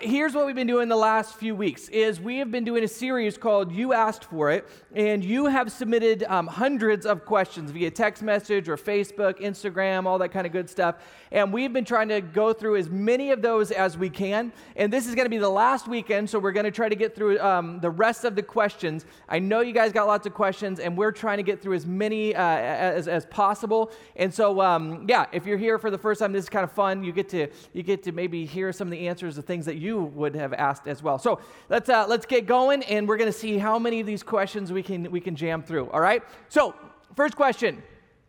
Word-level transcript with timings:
here's 0.00 0.32
what 0.32 0.46
we've 0.46 0.54
been 0.54 0.66
doing 0.66 0.88
the 0.88 0.96
last 0.96 1.34
few 1.34 1.54
weeks 1.54 1.90
is 1.90 2.18
we 2.18 2.38
have 2.38 2.50
been 2.50 2.64
doing 2.64 2.82
a 2.82 2.88
series 2.88 3.36
called 3.36 3.70
you 3.70 3.92
asked 3.92 4.24
for 4.24 4.50
it 4.50 4.66
and 4.94 5.22
you 5.22 5.44
have 5.44 5.70
submitted 5.70 6.24
um, 6.24 6.46
hundreds 6.46 7.04
of 7.04 7.26
questions 7.26 7.70
via 7.70 7.90
text 7.90 8.22
message 8.22 8.70
or 8.70 8.78
facebook 8.78 9.38
instagram 9.38 10.06
all 10.06 10.18
that 10.18 10.30
kind 10.30 10.46
of 10.46 10.52
good 10.52 10.68
stuff. 10.70 10.96
And 11.30 11.52
we've 11.52 11.74
been 11.74 11.84
trying 11.84 12.08
to 12.08 12.22
go 12.22 12.54
through 12.54 12.76
as 12.76 12.88
many 12.88 13.32
of 13.32 13.42
those 13.42 13.70
as 13.70 13.98
we 13.98 14.08
can. 14.08 14.52
And 14.76 14.90
this 14.90 15.06
is 15.06 15.14
going 15.14 15.26
to 15.26 15.30
be 15.30 15.38
the 15.38 15.48
last 15.48 15.86
weekend 15.86 16.28
so 16.28 16.38
we're 16.38 16.52
going 16.52 16.64
to 16.64 16.70
try 16.70 16.88
to 16.88 16.96
get 16.96 17.14
through 17.14 17.38
um, 17.40 17.78
the 17.80 17.90
rest 17.90 18.24
of 18.24 18.34
the 18.34 18.42
questions. 18.42 19.04
I 19.28 19.40
know 19.40 19.60
you 19.60 19.74
guys 19.74 19.92
got 19.92 20.06
lots 20.06 20.26
of 20.26 20.32
questions 20.32 20.80
and 20.80 20.96
we're 20.96 21.12
trying 21.12 21.36
to 21.36 21.42
get 21.42 21.60
through 21.60 21.74
as 21.74 21.86
many 21.86 22.34
uh, 22.34 22.40
as, 22.40 23.08
as 23.08 23.26
possible. 23.26 23.92
And 24.16 24.32
so 24.32 24.62
um, 24.62 25.04
yeah 25.06 25.26
if 25.32 25.44
you're 25.44 25.58
here 25.58 25.78
for 25.78 25.90
the 25.90 25.98
first 25.98 26.20
time 26.20 26.32
this 26.32 26.44
is 26.44 26.48
kind 26.48 26.64
of 26.64 26.72
fun. 26.72 27.04
You 27.04 27.12
get 27.12 27.28
to 27.28 27.48
you 27.74 27.82
get 27.82 28.02
to 28.04 28.12
maybe 28.12 28.46
hear 28.46 28.72
some 28.72 28.88
of 28.88 28.92
the 28.92 29.06
answers 29.06 29.36
of 29.36 29.44
things 29.44 29.66
that 29.66 29.81
you 29.82 30.00
would 30.00 30.34
have 30.34 30.52
asked 30.52 30.86
as 30.86 31.02
well. 31.02 31.18
So 31.18 31.40
let's, 31.68 31.88
uh, 31.88 32.06
let's 32.08 32.24
get 32.24 32.46
going, 32.46 32.82
and 32.84 33.08
we're 33.08 33.16
going 33.16 33.32
to 33.32 33.38
see 33.38 33.58
how 33.58 33.78
many 33.78 34.00
of 34.00 34.06
these 34.06 34.22
questions 34.22 34.72
we 34.72 34.82
can, 34.82 35.10
we 35.10 35.20
can 35.20 35.34
jam 35.34 35.62
through. 35.62 35.90
All 35.90 36.00
right? 36.00 36.22
So, 36.48 36.74
first 37.16 37.36
question 37.36 37.82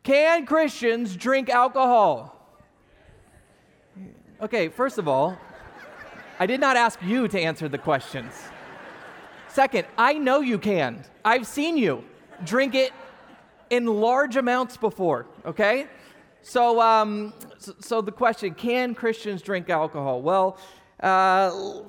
Can 0.03 0.45
Christians 0.45 1.15
drink 1.15 1.49
alcohol? 1.49 2.39
Okay, 4.41 4.67
first 4.67 4.97
of 4.97 5.07
all, 5.07 5.37
I 6.39 6.45
did 6.45 6.59
not 6.59 6.75
ask 6.75 7.01
you 7.01 7.27
to 7.29 7.39
answer 7.39 7.69
the 7.69 7.77
questions. 7.77 8.33
Second, 9.47 9.85
I 9.97 10.13
know 10.13 10.41
you 10.41 10.57
can. 10.57 11.05
I've 11.23 11.45
seen 11.45 11.77
you 11.77 12.03
drink 12.43 12.73
it 12.75 12.91
in 13.69 13.85
large 13.85 14.35
amounts 14.35 14.75
before, 14.75 15.27
okay? 15.45 15.87
So, 16.41 16.81
um, 16.81 17.33
so, 17.57 17.73
so, 17.79 18.01
the 18.01 18.11
question 18.11 18.53
can 18.53 18.93
Christians 18.93 19.41
drink 19.41 19.69
alcohol? 19.69 20.21
Well, 20.21 20.57
uh, 21.03 21.83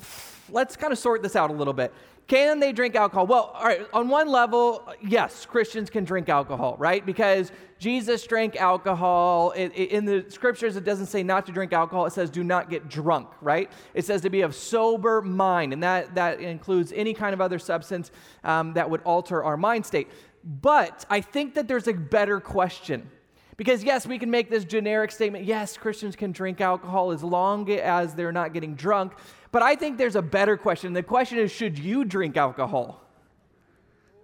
let's 0.50 0.76
kind 0.76 0.92
of 0.92 0.98
sort 0.98 1.22
this 1.22 1.36
out 1.36 1.50
a 1.50 1.52
little 1.52 1.72
bit. 1.72 1.92
Can 2.26 2.58
they 2.58 2.72
drink 2.72 2.94
alcohol? 2.94 3.26
Well, 3.26 3.52
all 3.54 3.64
right, 3.64 3.86
on 3.92 4.08
one 4.08 4.28
level, 4.28 4.88
yes, 5.06 5.44
Christians 5.44 5.90
can 5.90 6.04
drink 6.04 6.30
alcohol, 6.30 6.74
right? 6.78 7.04
Because 7.04 7.52
Jesus 7.78 8.26
drank 8.26 8.56
alcohol. 8.56 9.50
In 9.50 10.06
the 10.06 10.24
scriptures, 10.28 10.76
it 10.76 10.84
doesn't 10.84 11.06
say 11.06 11.22
not 11.22 11.44
to 11.46 11.52
drink 11.52 11.74
alcohol, 11.74 12.06
it 12.06 12.14
says 12.14 12.30
do 12.30 12.42
not 12.42 12.70
get 12.70 12.88
drunk, 12.88 13.28
right? 13.42 13.70
It 13.92 14.06
says 14.06 14.22
to 14.22 14.30
be 14.30 14.40
of 14.40 14.54
sober 14.54 15.20
mind, 15.20 15.74
and 15.74 15.82
that, 15.82 16.14
that 16.14 16.40
includes 16.40 16.92
any 16.96 17.12
kind 17.12 17.34
of 17.34 17.42
other 17.42 17.58
substance 17.58 18.10
um, 18.42 18.72
that 18.72 18.88
would 18.88 19.02
alter 19.02 19.44
our 19.44 19.58
mind 19.58 19.84
state. 19.84 20.08
But 20.42 21.04
I 21.10 21.20
think 21.20 21.54
that 21.54 21.68
there's 21.68 21.88
a 21.88 21.94
better 21.94 22.40
question. 22.40 23.10
Because, 23.56 23.84
yes, 23.84 24.06
we 24.06 24.18
can 24.18 24.30
make 24.30 24.50
this 24.50 24.64
generic 24.64 25.12
statement 25.12 25.44
yes, 25.44 25.76
Christians 25.76 26.16
can 26.16 26.32
drink 26.32 26.60
alcohol 26.60 27.12
as 27.12 27.22
long 27.22 27.70
as 27.70 28.14
they're 28.14 28.32
not 28.32 28.52
getting 28.52 28.74
drunk. 28.74 29.12
But 29.52 29.62
I 29.62 29.76
think 29.76 29.98
there's 29.98 30.16
a 30.16 30.22
better 30.22 30.56
question. 30.56 30.92
The 30.92 31.02
question 31.02 31.38
is 31.38 31.52
should 31.52 31.78
you 31.78 32.04
drink 32.04 32.36
alcohol? 32.36 33.00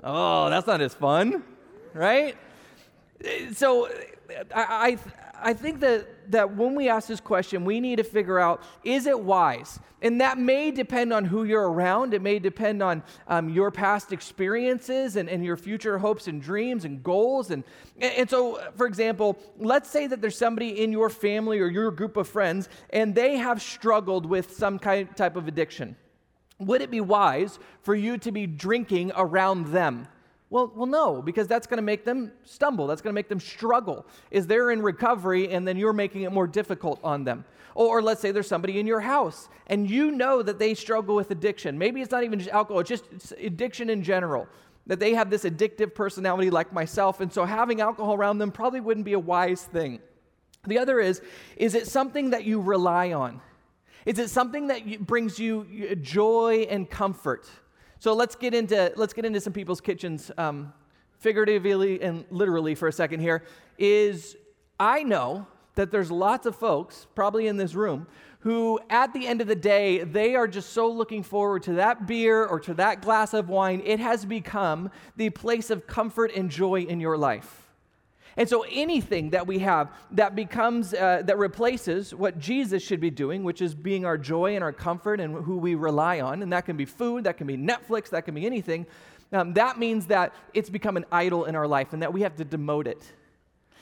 Oh, 0.03 0.51
that's 0.51 0.67
not 0.67 0.81
as 0.81 0.95
fun, 0.95 1.45
right? 1.95 2.37
So 3.53 3.89
I, 4.55 4.99
I, 5.43 5.51
I 5.51 5.55
think 5.55 5.81
that 5.81 6.07
that 6.31 6.57
when 6.57 6.75
we 6.75 6.89
ask 6.89 7.09
this 7.09 7.21
question, 7.21 7.65
we 7.65 7.81
need 7.81 7.97
to 7.97 8.05
figure 8.05 8.39
out 8.39 8.63
is 8.85 9.07
it 9.07 9.19
wise? 9.19 9.79
And 10.03 10.21
that 10.23 10.39
may 10.39 10.71
depend 10.71 11.13
on 11.13 11.27
who 11.27 11.45
you're 11.45 11.71
around. 11.71 12.15
It 12.15 12.23
may 12.23 12.39
depend 12.39 12.83
on 12.83 13.03
um, 13.29 13.51
your 13.51 13.71
past 13.71 14.13
experiences 14.13 15.17
and, 15.17 15.29
and 15.29 15.45
your 15.45 15.59
future 15.59 15.99
hopes 15.99 16.27
and 16.27 16.41
dreams 16.41 16.87
and 16.87 17.03
goals. 17.03 17.51
And, 17.51 17.65
and 18.01 18.29
so, 18.31 18.63
for 18.77 18.87
example, 18.87 19.39
let's 19.59 19.91
say 19.91 20.07
that 20.07 20.23
there's 20.23 20.39
somebody 20.39 20.83
in 20.83 20.91
your 20.91 21.11
family 21.11 21.61
or 21.61 21.67
your 21.67 21.91
group 21.91 22.17
of 22.17 22.29
friends 22.29 22.71
and 22.91 23.15
they 23.15 23.37
have 23.37 23.61
struggled 23.61 24.25
with 24.25 24.57
some 24.57 24.79
kind 24.79 25.15
type 25.17 25.37
of 25.37 25.49
addiction. 25.49 25.97
Would 26.59 26.81
it 26.81 26.91
be 26.91 27.01
wise 27.03 27.59
for 27.83 27.95
you 27.95 28.17
to 28.19 28.33
be 28.33 28.47
drinking 28.47 29.13
around 29.17 29.67
them? 29.67 30.09
Well, 30.51 30.73
well, 30.75 30.87
no, 30.87 31.23
because 31.23 31.47
that's 31.47 31.69
going 31.69 31.79
to 31.79 31.83
make 31.83 32.05
them 32.05 32.33
stumble. 32.45 32.89
That's 32.89 33.01
going 33.01 33.13
to 33.13 33.15
make 33.15 33.29
them 33.29 33.39
struggle. 33.39 34.05
Is 34.33 34.49
they're 34.49 34.73
in 34.73 34.83
recovery 34.83 35.53
and 35.53 35.67
then 35.67 35.77
you're 35.77 35.93
making 35.93 36.23
it 36.23 36.33
more 36.33 36.49
difficult 36.49 36.99
on 37.05 37.23
them. 37.23 37.45
Or, 37.77 37.99
or, 37.99 38.03
let's 38.03 38.21
say 38.21 38.33
there's 38.33 38.49
somebody 38.49 38.81
in 38.81 38.87
your 38.87 38.99
house 38.99 39.49
and 39.69 39.89
you 39.89 40.11
know 40.11 40.43
that 40.43 40.59
they 40.59 40.75
struggle 40.75 41.15
with 41.15 41.31
addiction. 41.31 41.79
Maybe 41.79 42.03
it's 42.03 42.11
not 42.11 42.25
even 42.25 42.41
just 42.41 42.51
alcohol, 42.51 42.81
it's 42.81 42.89
just 42.89 43.33
addiction 43.39 43.89
in 43.89 44.03
general. 44.03 44.49
That 44.89 44.99
they 44.99 45.15
have 45.15 45.31
this 45.31 45.45
addictive 45.45 45.95
personality 45.95 46.51
like 46.51 46.73
myself. 46.73 47.21
And 47.21 47.33
so 47.33 47.45
having 47.45 47.81
alcohol 47.81 48.15
around 48.15 48.39
them 48.39 48.51
probably 48.51 48.81
wouldn't 48.81 49.07
be 49.07 49.13
a 49.13 49.21
wise 49.21 49.63
thing. 49.63 50.01
The 50.67 50.79
other 50.79 50.99
is, 50.99 51.23
is 51.57 51.77
it 51.77 51.87
something 51.87 52.31
that 52.31 52.45
you 52.45 52.61
rely 52.61 53.13
on? 53.13 53.41
Is 54.05 54.19
it 54.19 54.31
something 54.31 54.67
that 54.67 55.07
brings 55.07 55.39
you 55.39 55.95
joy 55.97 56.67
and 56.69 56.91
comfort? 56.91 57.49
So 58.01 58.15
let's 58.15 58.35
get 58.35 58.55
into 58.55 58.93
let's 58.97 59.13
get 59.13 59.27
into 59.27 59.43
some 59.43 59.53
people's 59.53 59.81
kitchens, 59.83 60.31
um, 60.39 60.73
figuratively 61.19 62.01
and 62.01 62.25
literally 62.31 62.75
for 62.75 62.89
a 62.89 62.93
second. 62.93 63.21
Here 63.21 63.45
is 63.77 64.37
I 64.79 65.03
know 65.03 65.47
that 65.75 65.91
there's 65.91 66.11
lots 66.11 66.47
of 66.47 66.57
folks, 66.57 67.07
probably 67.15 67.47
in 67.47 67.59
this 67.59 67.75
room, 67.75 68.07
who 68.41 68.81
at 68.89 69.13
the 69.13 69.27
end 69.27 69.43
of 69.43 69.49
the 69.49 69.55
day 69.55 70.03
they 70.03 70.35
are 70.35 70.49
just 70.49 70.71
so 70.71 70.91
looking 70.91 71.23
forward 71.23 71.63
to 71.65 71.75
that 71.75 72.07
beer 72.07 72.43
or 72.43 72.59
to 72.61 72.73
that 72.75 73.03
glass 73.03 73.35
of 73.35 73.51
wine. 73.51 73.83
It 73.85 74.01
has 74.01 74.25
become 74.25 74.91
the 75.17 75.29
place 75.29 75.69
of 75.69 75.87
comfort 75.87 76.33
and 76.35 76.51
joy 76.51 76.81
in 76.81 77.01
your 77.01 77.19
life. 77.19 77.70
And 78.37 78.49
so 78.49 78.65
anything 78.71 79.31
that 79.31 79.47
we 79.47 79.59
have 79.59 79.91
that 80.13 80.35
becomes, 80.35 80.95
uh, 80.95 81.23
that 81.25 81.39
replaces 81.39 82.15
what 82.15 82.39
Jesus 82.39 82.83
should 82.83 83.01
be 83.01 83.11
doing, 83.11 83.43
which 83.43 83.61
is 83.61 83.75
being 83.75 84.05
our 84.05 84.17
joy 84.17 84.55
and 84.55 84.65
our 84.65 84.73
comfort 84.73 85.21
and 85.21 85.35
who 85.45 85.57
we 85.57 85.75
rely 85.75 86.21
on, 86.21 86.43
and 86.43 86.53
that 86.53 86.65
can 86.65 86.77
be 86.77 86.85
food, 86.85 87.25
that 87.25 87.37
can 87.37 87.47
be 87.47 87.57
Netflix, 87.57 88.11
that 88.11 88.25
can 88.25 88.35
be 88.35 88.47
anything, 88.47 88.87
um, 89.33 89.53
that 89.55 89.79
means 89.79 90.07
that 90.07 90.35
it's 90.55 90.71
become 90.71 90.97
an 90.97 91.05
idol 91.13 91.45
in 91.45 91.55
our 91.55 91.67
life 91.67 91.93
and 91.93 92.03
that 92.03 92.13
we 92.13 92.23
have 92.23 92.37
to 92.37 92.45
demote 92.45 92.87
it. 92.87 93.13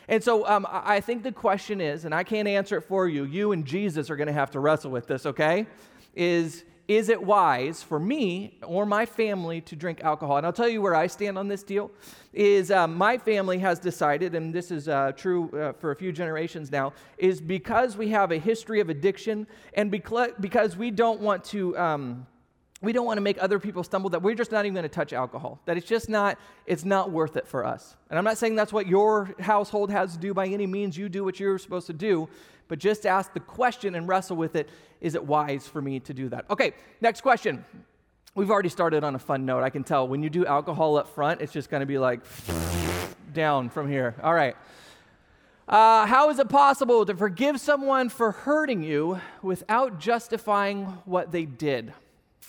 And 0.08 0.24
so 0.24 0.46
um, 0.46 0.66
I 0.70 1.00
think 1.00 1.22
the 1.22 1.32
question 1.32 1.80
is, 1.80 2.06
and 2.06 2.14
I 2.14 2.24
can't 2.24 2.48
answer 2.48 2.78
it 2.78 2.82
for 2.82 3.06
you, 3.06 3.24
you 3.24 3.52
and 3.52 3.66
Jesus 3.66 4.08
are 4.08 4.16
going 4.16 4.28
to 4.28 4.32
have 4.32 4.50
to 4.52 4.60
wrestle 4.60 4.90
with 4.90 5.06
this, 5.06 5.26
okay? 5.26 5.66
Is 6.14 6.64
is 6.88 7.10
it 7.10 7.22
wise 7.22 7.82
for 7.82 8.00
me 8.00 8.58
or 8.66 8.86
my 8.86 9.04
family 9.04 9.60
to 9.60 9.76
drink 9.76 10.00
alcohol? 10.02 10.38
And 10.38 10.46
I'll 10.46 10.54
tell 10.54 10.68
you 10.68 10.80
where 10.80 10.94
I 10.94 11.06
stand 11.06 11.36
on 11.36 11.46
this 11.46 11.62
deal. 11.62 11.90
Is 12.32 12.70
uh, 12.70 12.88
my 12.88 13.18
family 13.18 13.58
has 13.58 13.78
decided, 13.78 14.34
and 14.34 14.54
this 14.54 14.70
is 14.70 14.88
uh, 14.88 15.12
true 15.14 15.50
uh, 15.50 15.72
for 15.74 15.90
a 15.90 15.96
few 15.96 16.12
generations 16.12 16.72
now, 16.72 16.94
is 17.18 17.42
because 17.42 17.96
we 17.96 18.08
have 18.08 18.32
a 18.32 18.38
history 18.38 18.80
of 18.80 18.88
addiction 18.88 19.46
and 19.74 19.90
because 19.90 20.76
we 20.76 20.90
don't 20.90 21.20
want 21.20 21.44
to. 21.44 21.76
Um, 21.78 22.26
we 22.80 22.92
don't 22.92 23.06
want 23.06 23.16
to 23.16 23.22
make 23.22 23.42
other 23.42 23.58
people 23.58 23.82
stumble 23.82 24.08
that 24.10 24.22
we're 24.22 24.36
just 24.36 24.52
not 24.52 24.64
even 24.64 24.72
going 24.72 24.84
to 24.84 24.88
touch 24.88 25.12
alcohol 25.12 25.60
that 25.64 25.76
it's 25.76 25.88
just 25.88 26.08
not 26.08 26.38
it's 26.64 26.84
not 26.84 27.10
worth 27.10 27.36
it 27.36 27.44
for 27.44 27.66
us 27.66 27.96
and 28.08 28.16
i'm 28.16 28.24
not 28.24 28.38
saying 28.38 28.54
that's 28.54 28.72
what 28.72 28.86
your 28.86 29.34
household 29.40 29.90
has 29.90 30.12
to 30.12 30.18
do 30.20 30.32
by 30.32 30.46
any 30.46 30.64
means 30.64 30.96
you 30.96 31.08
do 31.08 31.24
what 31.24 31.40
you're 31.40 31.58
supposed 31.58 31.88
to 31.88 31.92
do 31.92 32.28
but 32.68 32.78
just 32.78 33.04
ask 33.04 33.32
the 33.32 33.40
question 33.40 33.96
and 33.96 34.06
wrestle 34.06 34.36
with 34.36 34.54
it 34.54 34.68
is 35.00 35.14
it 35.14 35.24
wise 35.24 35.66
for 35.66 35.80
me 35.80 36.00
to 36.00 36.14
do 36.14 36.28
that? 36.28 36.44
Okay, 36.50 36.72
next 37.00 37.20
question. 37.20 37.64
We've 38.34 38.50
already 38.50 38.68
started 38.68 39.04
on 39.04 39.14
a 39.14 39.18
fun 39.18 39.46
note. 39.46 39.62
I 39.62 39.70
can 39.70 39.84
tell 39.84 40.06
when 40.06 40.22
you 40.22 40.30
do 40.30 40.46
alcohol 40.46 40.96
up 40.96 41.08
front, 41.08 41.40
it's 41.40 41.52
just 41.52 41.70
going 41.70 41.80
to 41.80 41.86
be 41.86 41.98
like 41.98 42.20
down 43.32 43.68
from 43.68 43.88
here. 43.88 44.14
All 44.22 44.34
right. 44.34 44.56
Uh, 45.68 46.06
how 46.06 46.30
is 46.30 46.38
it 46.38 46.48
possible 46.48 47.04
to 47.04 47.14
forgive 47.14 47.60
someone 47.60 48.08
for 48.08 48.32
hurting 48.32 48.82
you 48.82 49.20
without 49.42 50.00
justifying 50.00 50.84
what 51.04 51.30
they 51.30 51.44
did? 51.44 51.92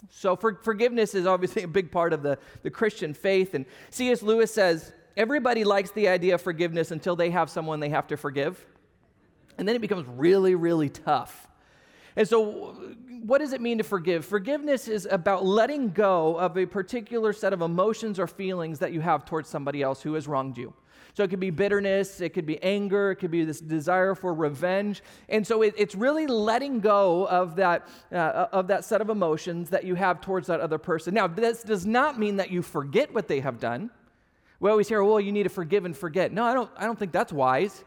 So, 0.09 0.37
for, 0.37 0.55
forgiveness 0.61 1.13
is 1.13 1.25
obviously 1.25 1.63
a 1.63 1.67
big 1.67 1.91
part 1.91 2.13
of 2.13 2.23
the, 2.23 2.37
the 2.63 2.69
Christian 2.69 3.13
faith. 3.13 3.53
And 3.53 3.65
C.S. 3.89 4.21
Lewis 4.21 4.53
says 4.53 4.93
everybody 5.17 5.65
likes 5.65 5.91
the 5.91 6.07
idea 6.07 6.35
of 6.35 6.41
forgiveness 6.41 6.91
until 6.91 7.17
they 7.17 7.29
have 7.31 7.49
someone 7.49 7.81
they 7.81 7.89
have 7.89 8.07
to 8.07 8.15
forgive. 8.15 8.65
And 9.57 9.67
then 9.67 9.75
it 9.75 9.79
becomes 9.79 10.07
really, 10.07 10.55
really 10.55 10.87
tough. 10.87 11.48
And 12.19 12.27
so, 12.27 12.75
what 13.23 13.37
does 13.37 13.53
it 13.53 13.61
mean 13.61 13.77
to 13.77 13.83
forgive? 13.85 14.25
Forgiveness 14.25 14.89
is 14.89 15.07
about 15.09 15.45
letting 15.45 15.91
go 15.91 16.37
of 16.37 16.57
a 16.57 16.65
particular 16.65 17.31
set 17.31 17.53
of 17.53 17.61
emotions 17.61 18.19
or 18.19 18.27
feelings 18.27 18.79
that 18.79 18.91
you 18.91 18.99
have 18.99 19.23
towards 19.23 19.47
somebody 19.47 19.81
else 19.81 20.01
who 20.01 20.15
has 20.15 20.27
wronged 20.27 20.57
you. 20.57 20.73
So 21.13 21.23
it 21.23 21.29
could 21.29 21.39
be 21.39 21.49
bitterness, 21.49 22.19
it 22.19 22.33
could 22.33 22.45
be 22.45 22.61
anger, 22.61 23.11
it 23.11 23.15
could 23.17 23.31
be 23.31 23.45
this 23.45 23.61
desire 23.61 24.15
for 24.15 24.33
revenge. 24.33 25.01
And 25.29 25.47
so 25.47 25.61
it, 25.61 25.73
it's 25.77 25.95
really 25.95 26.27
letting 26.27 26.81
go 26.81 27.25
of 27.27 27.55
that, 27.55 27.87
uh, 28.11 28.47
of 28.51 28.67
that 28.67 28.83
set 28.83 28.99
of 28.99 29.09
emotions 29.09 29.69
that 29.69 29.85
you 29.85 29.95
have 29.95 30.19
towards 30.19 30.47
that 30.47 30.59
other 30.59 30.77
person. 30.77 31.13
Now, 31.13 31.27
this 31.27 31.63
does 31.63 31.85
not 31.85 32.19
mean 32.19 32.35
that 32.35 32.51
you 32.51 32.61
forget 32.61 33.13
what 33.13 33.29
they 33.29 33.39
have 33.39 33.61
done. 33.61 33.91
We 34.59 34.69
always 34.69 34.89
hear, 34.89 35.01
well, 35.05 35.21
you 35.21 35.31
need 35.31 35.43
to 35.43 35.49
forgive 35.49 35.85
and 35.85 35.95
forget. 35.95 36.33
No, 36.33 36.43
I 36.43 36.53
don't, 36.53 36.69
I 36.75 36.83
don't 36.83 36.99
think 36.99 37.13
that's 37.13 37.31
wise. 37.31 37.85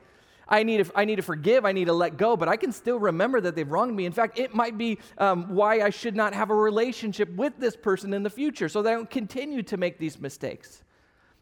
I 0.49 0.63
need, 0.63 0.85
to, 0.85 0.93
I 0.95 1.05
need 1.05 1.17
to 1.17 1.23
forgive, 1.23 1.65
I 1.65 1.73
need 1.73 1.87
to 1.87 1.93
let 1.93 2.17
go, 2.17 2.37
but 2.37 2.49
I 2.49 2.57
can 2.57 2.73
still 2.73 2.99
remember 2.99 3.41
that 3.41 3.55
they've 3.55 3.71
wronged 3.71 3.95
me. 3.95 4.07
In 4.07 4.13
fact, 4.13 4.39
it 4.39 4.55
might 4.55 4.77
be 4.77 4.99
um, 5.19 5.55
why 5.55 5.81
I 5.81 5.91
should 5.91 6.17
not 6.17 6.35
have 6.35 6.51
a 6.51 6.55
relationship 6.55 7.33
with 7.35 7.59
this 7.59 7.77
person 7.77 8.13
in 8.13 8.23
the 8.23 8.31
future 8.31 8.69
so 8.69 8.83
that 8.83 8.91
I 8.91 8.95
don't 8.95 9.11
continue 9.11 9.63
to 9.63 9.77
make 9.77 9.99
these 9.99 10.21
mistakes. 10.21 10.83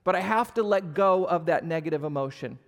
But 0.04 0.16
I 0.16 0.20
have 0.20 0.54
to 0.54 0.62
let 0.62 0.94
go 0.94 1.24
of 1.24 1.46
that 1.46 1.64
negative 1.64 2.04
emotion. 2.04 2.58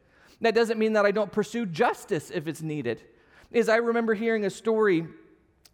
That 0.40 0.54
doesn't 0.54 0.78
mean 0.78 0.94
that 0.94 1.06
I 1.06 1.12
don't 1.12 1.30
pursue 1.30 1.66
justice 1.66 2.30
if 2.30 2.48
it's 2.48 2.62
needed. 2.62 3.02
Is 3.52 3.68
I 3.68 3.76
remember 3.76 4.14
hearing 4.14 4.44
a 4.44 4.50
story 4.50 5.06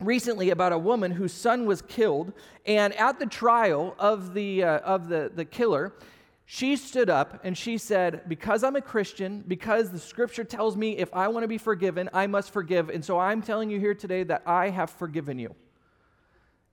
recently 0.01 0.51
about 0.51 0.73
a 0.73 0.79
woman 0.79 1.11
whose 1.11 1.33
son 1.33 1.67
was 1.67 1.83
killed, 1.83 2.33
and 2.67 2.93
at 2.95 3.19
the 3.19 3.27
trial 3.27 3.95
of 3.99 4.35
the, 4.35 4.63
uh, 4.63 4.79
of 4.79 5.09
the, 5.09 5.31
the 5.35 5.45
killer, 5.45 5.95
she 6.51 6.77
stood 6.77 7.11
up 7.11 7.41
and 7.45 7.59
she 7.59 7.77
said, 7.77 8.23
Because 8.27 8.65
I'm 8.65 8.75
a 8.75 8.81
Christian, 8.81 9.45
because 9.47 9.91
the 9.91 9.99
scripture 9.99 10.45
tells 10.45 10.79
me 10.79 10.97
if 10.97 11.13
I 11.13 11.29
want 11.29 11.45
to 11.45 11.49
be 11.49 11.59
forgiven, 11.59 12.09
I 12.15 12.27
must 12.27 12.55
forgive. 12.55 12.89
And 12.89 13.05
so 13.05 13.19
I'm 13.19 13.43
telling 13.43 13.69
you 13.69 13.79
here 13.79 13.95
today 13.95 14.23
that 14.23 14.45
I 14.47 14.71
have 14.71 14.89
forgiven 14.89 15.39
you. 15.39 15.55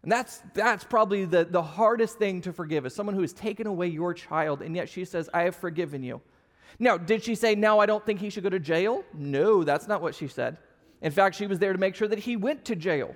And 0.01 0.09
that's, 0.09 0.41
that's 0.53 0.85
probably 0.85 1.25
the, 1.25 1.43
the 1.43 1.61
hardest 1.61 2.17
thing 2.17 2.39
to 2.43 2.53
forgive 2.53 2.85
is 2.85 2.95
someone 2.95 3.15
who 3.15 3.21
has 3.21 3.33
taken 3.33 3.67
away 3.67 3.87
your 3.87 4.13
child, 4.13 4.61
and 4.61 4.77
yet 4.77 4.87
she 4.87 5.03
says, 5.03 5.29
I 5.33 5.41
have 5.41 5.57
forgiven 5.57 6.03
you. 6.03 6.21
Now, 6.79 6.97
did 6.97 7.25
she 7.25 7.35
say, 7.35 7.53
Now 7.53 7.79
I 7.79 7.85
don't 7.85 8.05
think 8.05 8.21
he 8.21 8.29
should 8.29 8.43
go 8.43 8.49
to 8.49 8.61
jail? 8.61 9.03
No, 9.13 9.65
that's 9.65 9.89
not 9.89 10.01
what 10.01 10.15
she 10.15 10.29
said. 10.29 10.55
In 11.01 11.11
fact, 11.11 11.35
she 11.35 11.47
was 11.47 11.59
there 11.59 11.73
to 11.73 11.79
make 11.79 11.95
sure 11.95 12.07
that 12.07 12.19
he 12.19 12.37
went 12.37 12.63
to 12.63 12.77
jail. 12.77 13.13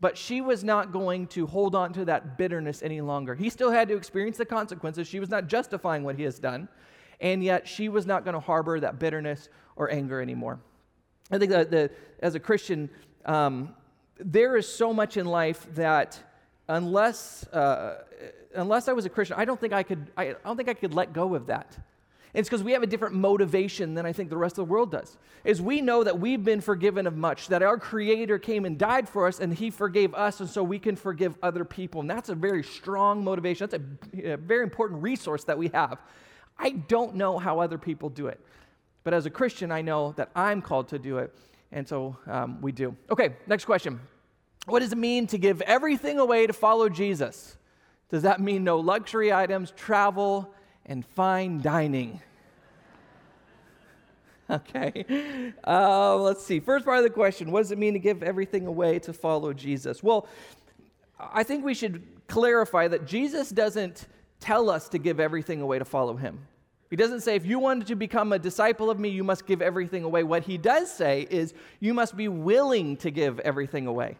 But 0.00 0.16
she 0.16 0.40
was 0.40 0.62
not 0.62 0.92
going 0.92 1.26
to 1.28 1.46
hold 1.46 1.74
on 1.74 1.92
to 1.94 2.04
that 2.04 2.38
bitterness 2.38 2.82
any 2.82 3.00
longer. 3.00 3.34
He 3.34 3.50
still 3.50 3.70
had 3.70 3.88
to 3.88 3.96
experience 3.96 4.36
the 4.36 4.44
consequences. 4.44 5.08
She 5.08 5.18
was 5.18 5.28
not 5.28 5.48
justifying 5.48 6.04
what 6.04 6.16
he 6.16 6.22
has 6.22 6.38
done. 6.38 6.68
And 7.20 7.42
yet, 7.42 7.66
she 7.66 7.88
was 7.88 8.06
not 8.06 8.24
going 8.24 8.34
to 8.34 8.40
harbor 8.40 8.78
that 8.78 9.00
bitterness 9.00 9.48
or 9.74 9.90
anger 9.90 10.20
anymore. 10.20 10.60
I 11.30 11.38
think 11.38 11.50
that 11.50 11.70
the, 11.70 11.90
as 12.20 12.36
a 12.36 12.40
Christian, 12.40 12.88
um, 13.24 13.74
there 14.18 14.56
is 14.56 14.72
so 14.72 14.92
much 14.92 15.16
in 15.16 15.26
life 15.26 15.66
that 15.74 16.18
unless, 16.68 17.46
uh, 17.48 18.04
unless 18.54 18.88
I 18.88 18.92
was 18.92 19.04
a 19.04 19.08
Christian, 19.08 19.36
I 19.38 19.44
don't 19.44 19.60
think 19.60 19.72
I 19.72 19.82
could, 19.82 20.10
I, 20.16 20.30
I 20.30 20.34
don't 20.44 20.56
think 20.56 20.68
I 20.68 20.74
could 20.74 20.94
let 20.94 21.12
go 21.12 21.34
of 21.34 21.46
that. 21.46 21.76
It's 22.34 22.48
because 22.48 22.62
we 22.62 22.72
have 22.72 22.82
a 22.82 22.86
different 22.86 23.14
motivation 23.14 23.94
than 23.94 24.04
I 24.04 24.12
think 24.12 24.28
the 24.30 24.36
rest 24.36 24.58
of 24.58 24.66
the 24.66 24.72
world 24.72 24.92
does. 24.92 25.16
Is 25.44 25.62
we 25.62 25.80
know 25.80 26.04
that 26.04 26.18
we've 26.20 26.44
been 26.44 26.60
forgiven 26.60 27.06
of 27.06 27.16
much, 27.16 27.48
that 27.48 27.62
our 27.62 27.78
Creator 27.78 28.38
came 28.38 28.64
and 28.64 28.78
died 28.78 29.08
for 29.08 29.26
us, 29.26 29.40
and 29.40 29.52
He 29.52 29.70
forgave 29.70 30.14
us, 30.14 30.40
and 30.40 30.48
so 30.48 30.62
we 30.62 30.78
can 30.78 30.96
forgive 30.96 31.36
other 31.42 31.64
people. 31.64 32.00
And 32.00 32.10
that's 32.10 32.28
a 32.28 32.34
very 32.34 32.62
strong 32.62 33.24
motivation. 33.24 33.68
That's 33.68 33.82
a, 34.14 34.32
a 34.32 34.36
very 34.36 34.62
important 34.62 35.02
resource 35.02 35.44
that 35.44 35.56
we 35.56 35.68
have. 35.68 35.98
I 36.58 36.70
don't 36.70 37.14
know 37.14 37.38
how 37.38 37.60
other 37.60 37.78
people 37.78 38.10
do 38.10 38.26
it, 38.26 38.40
but 39.04 39.14
as 39.14 39.26
a 39.26 39.30
Christian, 39.30 39.72
I 39.72 39.80
know 39.80 40.12
that 40.16 40.30
I'm 40.34 40.60
called 40.60 40.88
to 40.88 40.98
do 40.98 41.18
it, 41.18 41.34
and 41.72 41.88
so 41.88 42.16
um, 42.26 42.60
we 42.60 42.72
do. 42.72 42.96
Okay, 43.10 43.36
next 43.46 43.64
question. 43.64 44.00
What 44.66 44.80
does 44.80 44.92
it 44.92 44.98
mean 44.98 45.26
to 45.28 45.38
give 45.38 45.62
everything 45.62 46.18
away 46.18 46.46
to 46.46 46.52
follow 46.52 46.88
Jesus? 46.90 47.56
Does 48.10 48.22
that 48.22 48.40
mean 48.40 48.64
no 48.64 48.78
luxury 48.78 49.32
items, 49.32 49.70
travel, 49.70 50.52
and 50.88 51.06
fine 51.06 51.60
dining? 51.60 52.20
okay. 54.50 55.52
Uh, 55.66 56.16
let's 56.16 56.44
see. 56.44 56.58
First 56.58 56.84
part 56.84 56.98
of 56.98 57.04
the 57.04 57.10
question 57.10 57.50
What 57.50 57.60
does 57.60 57.70
it 57.70 57.78
mean 57.78 57.92
to 57.92 57.98
give 57.98 58.22
everything 58.22 58.66
away 58.66 58.98
to 59.00 59.12
follow 59.12 59.52
Jesus? 59.52 60.02
Well, 60.02 60.26
I 61.18 61.42
think 61.42 61.64
we 61.64 61.74
should 61.74 62.02
clarify 62.28 62.88
that 62.88 63.06
Jesus 63.06 63.50
doesn't 63.50 64.06
tell 64.40 64.70
us 64.70 64.88
to 64.90 64.98
give 64.98 65.20
everything 65.20 65.60
away 65.60 65.78
to 65.78 65.84
follow 65.84 66.16
him. 66.16 66.46
He 66.90 66.96
doesn't 66.96 67.20
say, 67.20 67.34
if 67.34 67.44
you 67.44 67.58
wanted 67.58 67.88
to 67.88 67.96
become 67.96 68.32
a 68.32 68.38
disciple 68.38 68.88
of 68.90 68.98
me, 68.98 69.10
you 69.10 69.22
must 69.22 69.46
give 69.46 69.60
everything 69.60 70.04
away. 70.04 70.22
What 70.22 70.44
he 70.44 70.56
does 70.56 70.90
say 70.90 71.26
is, 71.28 71.52
you 71.80 71.92
must 71.92 72.16
be 72.16 72.28
willing 72.28 72.96
to 72.98 73.10
give 73.10 73.40
everything 73.40 73.86
away. 73.86 74.16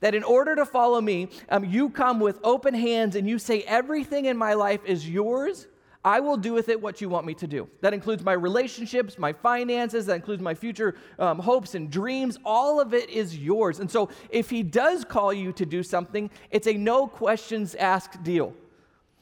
That 0.00 0.14
in 0.14 0.22
order 0.22 0.54
to 0.56 0.66
follow 0.66 1.00
me, 1.00 1.28
um, 1.48 1.64
you 1.64 1.88
come 1.88 2.20
with 2.20 2.40
open 2.44 2.74
hands 2.74 3.16
and 3.16 3.26
you 3.26 3.38
say, 3.38 3.62
everything 3.62 4.26
in 4.26 4.36
my 4.36 4.52
life 4.52 4.84
is 4.84 5.08
yours 5.08 5.66
I 6.08 6.20
will 6.20 6.38
do 6.38 6.54
with 6.54 6.70
it 6.70 6.80
what 6.80 7.02
you 7.02 7.10
want 7.10 7.26
me 7.26 7.34
to 7.34 7.46
do. 7.46 7.68
That 7.82 7.92
includes 7.92 8.24
my 8.24 8.32
relationships, 8.32 9.18
my 9.18 9.34
finances, 9.34 10.06
that 10.06 10.14
includes 10.14 10.40
my 10.40 10.54
future 10.54 10.94
um, 11.18 11.38
hopes 11.38 11.74
and 11.74 11.90
dreams. 11.90 12.38
All 12.46 12.80
of 12.80 12.94
it 12.94 13.10
is 13.10 13.36
yours. 13.36 13.78
And 13.78 13.90
so 13.90 14.08
if 14.30 14.48
he 14.48 14.62
does 14.62 15.04
call 15.04 15.34
you 15.34 15.52
to 15.52 15.66
do 15.66 15.82
something, 15.82 16.30
it's 16.50 16.66
a 16.66 16.72
no 16.72 17.06
questions 17.06 17.74
asked 17.74 18.22
deal. 18.22 18.54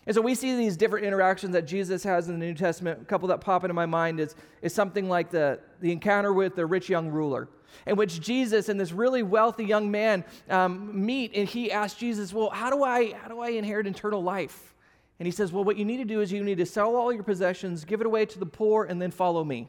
And 0.06 0.15
so 0.15 0.21
we 0.21 0.37
see 0.37 0.56
these 0.56 0.77
different 0.77 1.05
interactions 1.05 1.55
that 1.55 1.67
Jesus 1.67 2.05
has 2.05 2.29
in 2.29 2.38
the 2.38 2.47
New 2.47 2.55
Testament. 2.55 3.03
A 3.03 3.05
couple 3.05 3.27
that 3.29 3.41
pop 3.41 3.65
into 3.65 3.75
my 3.75 3.87
mind 3.87 4.21
is, 4.21 4.37
is 4.62 4.73
something 4.73 5.09
like 5.09 5.33
the, 5.33 5.59
the 5.81 5.91
encounter 5.91 6.33
with 6.33 6.55
the 6.55 6.67
rich 6.67 6.88
young 6.88 7.09
ruler, 7.09 7.49
in 7.88 7.97
which 7.97 8.21
Jesus 8.21 8.69
and 8.69 8.79
this 8.79 8.93
really 8.93 9.25
wealthy 9.25 9.65
young 9.65 9.91
man 9.91 10.25
um, 10.49 11.05
meet, 11.05 11.33
and 11.35 11.49
he 11.49 11.73
asks 11.73 11.99
Jesus, 11.99 12.33
Well, 12.33 12.50
how 12.50 12.71
do, 12.71 12.85
I, 12.85 13.15
how 13.15 13.27
do 13.27 13.41
I 13.41 13.49
inherit 13.49 13.88
eternal 13.88 14.23
life? 14.23 14.75
And 15.19 15.27
he 15.27 15.33
says, 15.33 15.53
Well, 15.53 15.65
what 15.65 15.77
you 15.77 15.85
need 15.85 15.99
to 15.99 16.05
do 16.05 16.21
is 16.21 16.33
you 16.33 16.45
need 16.45 16.59
to 16.59 16.67
sell 16.67 16.97
all 16.97 17.13
your 17.13 17.23
possessions, 17.23 17.85
give 17.85 18.01
it 18.01 18.07
away 18.07 18.27
to 18.27 18.39
the 18.39 18.47
poor, 18.47 18.85
and 18.85 19.01
then 19.01 19.11
follow 19.11 19.45
me. 19.45 19.69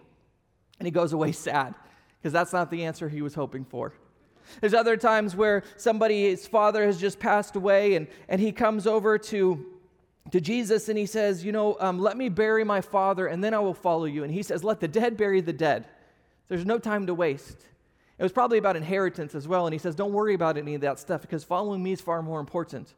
And 0.80 0.88
he 0.88 0.92
goes 0.92 1.14
away 1.14 1.32
sad 1.34 1.76
because 2.20 2.34
that's 2.34 2.54
not 2.54 2.70
the 2.70 2.86
answer 2.86 3.10
he 3.10 3.22
was 3.22 3.34
hoping 3.34 3.66
for. 3.66 3.94
There's 4.62 4.74
other 4.74 4.98
times 4.98 5.36
where 5.36 5.64
somebody, 5.76 6.30
his 6.30 6.48
father 6.48 6.86
has 6.86 7.00
just 7.00 7.20
passed 7.20 7.56
away, 7.56 7.96
and, 7.96 8.08
and 8.30 8.40
he 8.40 8.52
comes 8.52 8.88
over 8.88 9.18
to, 9.18 9.66
to 10.32 10.40
Jesus 10.42 10.90
and 10.90 10.98
he 10.98 11.06
says, 11.06 11.44
You 11.44 11.52
know, 11.52 11.78
um, 11.80 12.00
let 12.00 12.18
me 12.18 12.30
bury 12.30 12.64
my 12.64 12.82
father, 12.82 13.28
and 13.28 13.44
then 13.44 13.54
I 13.54 13.60
will 13.60 13.74
follow 13.74 14.06
you. 14.06 14.24
And 14.24 14.34
he 14.34 14.44
says, 14.44 14.64
Let 14.64 14.80
the 14.80 14.88
dead 14.88 15.18
bury 15.18 15.42
the 15.42 15.54
dead. 15.54 15.86
There's 16.48 16.66
no 16.66 16.80
time 16.80 17.08
to 17.08 17.14
waste. 17.14 17.66
It 18.18 18.24
was 18.24 18.32
probably 18.32 18.58
about 18.58 18.76
inheritance 18.76 19.36
as 19.36 19.48
well. 19.48 19.68
And 19.68 19.74
he 19.74 19.80
says, 19.80 19.96
Don't 19.96 20.14
worry 20.14 20.34
about 20.34 20.58
any 20.58 20.76
of 20.76 20.82
that 20.82 21.00
stuff 21.00 21.22
because 21.22 21.44
following 21.44 21.84
me 21.84 21.92
is 21.92 22.02
far 22.02 22.22
more 22.22 22.40
important. 22.40 22.94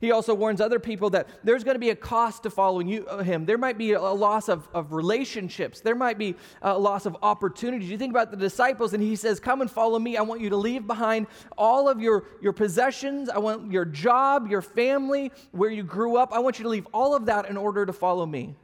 He 0.00 0.12
also 0.12 0.34
warns 0.34 0.60
other 0.60 0.78
people 0.78 1.10
that 1.10 1.28
there's 1.42 1.64
going 1.64 1.74
to 1.74 1.80
be 1.80 1.90
a 1.90 1.96
cost 1.96 2.44
to 2.44 2.50
following 2.50 2.88
you, 2.88 3.06
uh, 3.06 3.22
him. 3.22 3.44
There 3.44 3.58
might 3.58 3.78
be 3.78 3.92
a 3.92 4.00
loss 4.00 4.48
of, 4.48 4.68
of 4.72 4.92
relationships. 4.92 5.80
There 5.80 5.94
might 5.94 6.18
be 6.18 6.36
a 6.62 6.78
loss 6.78 7.06
of 7.06 7.16
opportunities. 7.22 7.90
You 7.90 7.98
think 7.98 8.12
about 8.12 8.30
the 8.30 8.36
disciples, 8.36 8.94
and 8.94 9.02
he 9.02 9.16
says, 9.16 9.40
Come 9.40 9.60
and 9.60 9.70
follow 9.70 9.98
me. 9.98 10.16
I 10.16 10.22
want 10.22 10.40
you 10.40 10.50
to 10.50 10.56
leave 10.56 10.86
behind 10.86 11.26
all 11.56 11.88
of 11.88 12.00
your, 12.00 12.24
your 12.40 12.52
possessions. 12.52 13.28
I 13.28 13.38
want 13.38 13.72
your 13.72 13.84
job, 13.84 14.48
your 14.48 14.62
family, 14.62 15.32
where 15.52 15.70
you 15.70 15.82
grew 15.82 16.16
up. 16.16 16.32
I 16.32 16.38
want 16.38 16.58
you 16.58 16.64
to 16.64 16.68
leave 16.68 16.86
all 16.92 17.14
of 17.14 17.26
that 17.26 17.48
in 17.48 17.56
order 17.56 17.86
to 17.86 17.92
follow 17.92 18.26
me. 18.26 18.54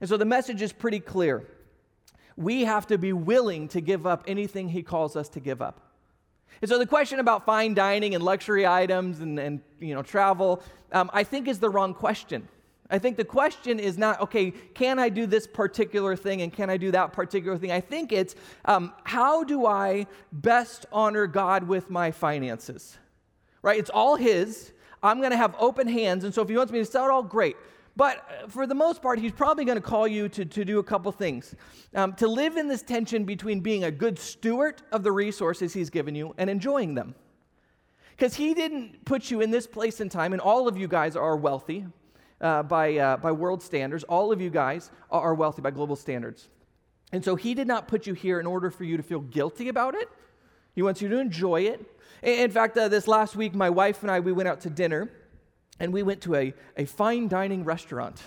And 0.00 0.08
so 0.08 0.16
the 0.16 0.24
message 0.24 0.62
is 0.62 0.72
pretty 0.72 1.00
clear. 1.00 1.46
We 2.36 2.62
have 2.62 2.86
to 2.86 2.98
be 2.98 3.12
willing 3.12 3.68
to 3.68 3.80
give 3.80 4.06
up 4.06 4.24
anything 4.28 4.68
he 4.68 4.82
calls 4.82 5.16
us 5.16 5.28
to 5.30 5.40
give 5.40 5.60
up. 5.60 5.87
And 6.60 6.68
so 6.68 6.78
the 6.78 6.86
question 6.86 7.20
about 7.20 7.44
fine 7.44 7.74
dining 7.74 8.14
and 8.14 8.24
luxury 8.24 8.66
items 8.66 9.20
and, 9.20 9.38
and 9.38 9.60
you 9.80 9.94
know, 9.94 10.02
travel, 10.02 10.62
um, 10.92 11.10
I 11.12 11.24
think 11.24 11.48
is 11.48 11.58
the 11.58 11.70
wrong 11.70 11.94
question. 11.94 12.48
I 12.90 12.98
think 12.98 13.16
the 13.16 13.24
question 13.24 13.78
is 13.78 13.98
not, 13.98 14.20
okay, 14.22 14.50
can 14.50 14.98
I 14.98 15.10
do 15.10 15.26
this 15.26 15.46
particular 15.46 16.16
thing 16.16 16.40
and 16.40 16.52
can 16.52 16.70
I 16.70 16.78
do 16.78 16.90
that 16.92 17.12
particular 17.12 17.58
thing? 17.58 17.70
I 17.70 17.80
think 17.80 18.12
it's, 18.12 18.34
um, 18.64 18.94
how 19.04 19.44
do 19.44 19.66
I 19.66 20.06
best 20.32 20.86
honor 20.90 21.26
God 21.26 21.64
with 21.64 21.90
my 21.90 22.10
finances? 22.10 22.96
Right? 23.60 23.78
It's 23.78 23.90
all 23.90 24.16
His. 24.16 24.72
I'm 25.02 25.18
going 25.18 25.32
to 25.32 25.36
have 25.36 25.54
open 25.58 25.86
hands. 25.86 26.24
And 26.24 26.32
so 26.32 26.40
if 26.42 26.48
He 26.48 26.56
wants 26.56 26.72
me 26.72 26.78
to 26.78 26.84
sell 26.84 27.04
it 27.04 27.10
all, 27.10 27.22
great. 27.22 27.56
But 27.98 28.44
uh, 28.44 28.46
for 28.46 28.64
the 28.64 28.76
most 28.76 29.02
part, 29.02 29.18
he's 29.18 29.32
probably 29.32 29.64
going 29.64 29.76
to 29.76 29.82
call 29.82 30.06
you 30.06 30.28
to, 30.28 30.44
to 30.44 30.64
do 30.64 30.78
a 30.78 30.84
couple 30.84 31.10
things. 31.10 31.56
Um, 31.96 32.14
to 32.14 32.28
live 32.28 32.56
in 32.56 32.68
this 32.68 32.80
tension 32.80 33.24
between 33.24 33.58
being 33.58 33.82
a 33.82 33.90
good 33.90 34.20
steward 34.20 34.82
of 34.92 35.02
the 35.02 35.10
resources 35.10 35.74
he's 35.74 35.90
given 35.90 36.14
you 36.14 36.32
and 36.38 36.48
enjoying 36.48 36.94
them. 36.94 37.16
Because 38.16 38.36
he 38.36 38.54
didn't 38.54 39.04
put 39.04 39.32
you 39.32 39.40
in 39.40 39.50
this 39.50 39.66
place 39.66 39.98
and 39.98 40.10
time, 40.10 40.32
and 40.32 40.40
all 40.40 40.68
of 40.68 40.76
you 40.76 40.86
guys 40.86 41.16
are 41.16 41.36
wealthy 41.36 41.86
uh, 42.40 42.62
by, 42.62 42.96
uh, 42.96 43.16
by 43.16 43.32
world 43.32 43.64
standards. 43.64 44.04
All 44.04 44.30
of 44.30 44.40
you 44.40 44.50
guys 44.50 44.92
are 45.10 45.34
wealthy 45.34 45.60
by 45.60 45.72
global 45.72 45.96
standards. 45.96 46.48
And 47.10 47.24
so 47.24 47.34
he 47.34 47.52
did 47.52 47.66
not 47.66 47.88
put 47.88 48.06
you 48.06 48.14
here 48.14 48.38
in 48.38 48.46
order 48.46 48.70
for 48.70 48.84
you 48.84 48.96
to 48.96 49.02
feel 49.02 49.20
guilty 49.20 49.68
about 49.68 49.96
it. 49.96 50.08
He 50.72 50.82
wants 50.82 51.02
you 51.02 51.08
to 51.08 51.18
enjoy 51.18 51.62
it. 51.62 51.84
In 52.22 52.52
fact, 52.52 52.78
uh, 52.78 52.86
this 52.86 53.08
last 53.08 53.34
week, 53.34 53.56
my 53.56 53.70
wife 53.70 54.02
and 54.02 54.10
I, 54.10 54.20
we 54.20 54.30
went 54.30 54.48
out 54.48 54.60
to 54.60 54.70
dinner 54.70 55.10
and 55.80 55.92
we 55.92 56.02
went 56.02 56.20
to 56.22 56.34
a, 56.34 56.54
a 56.76 56.84
fine 56.84 57.28
dining 57.28 57.64
restaurant. 57.64 58.20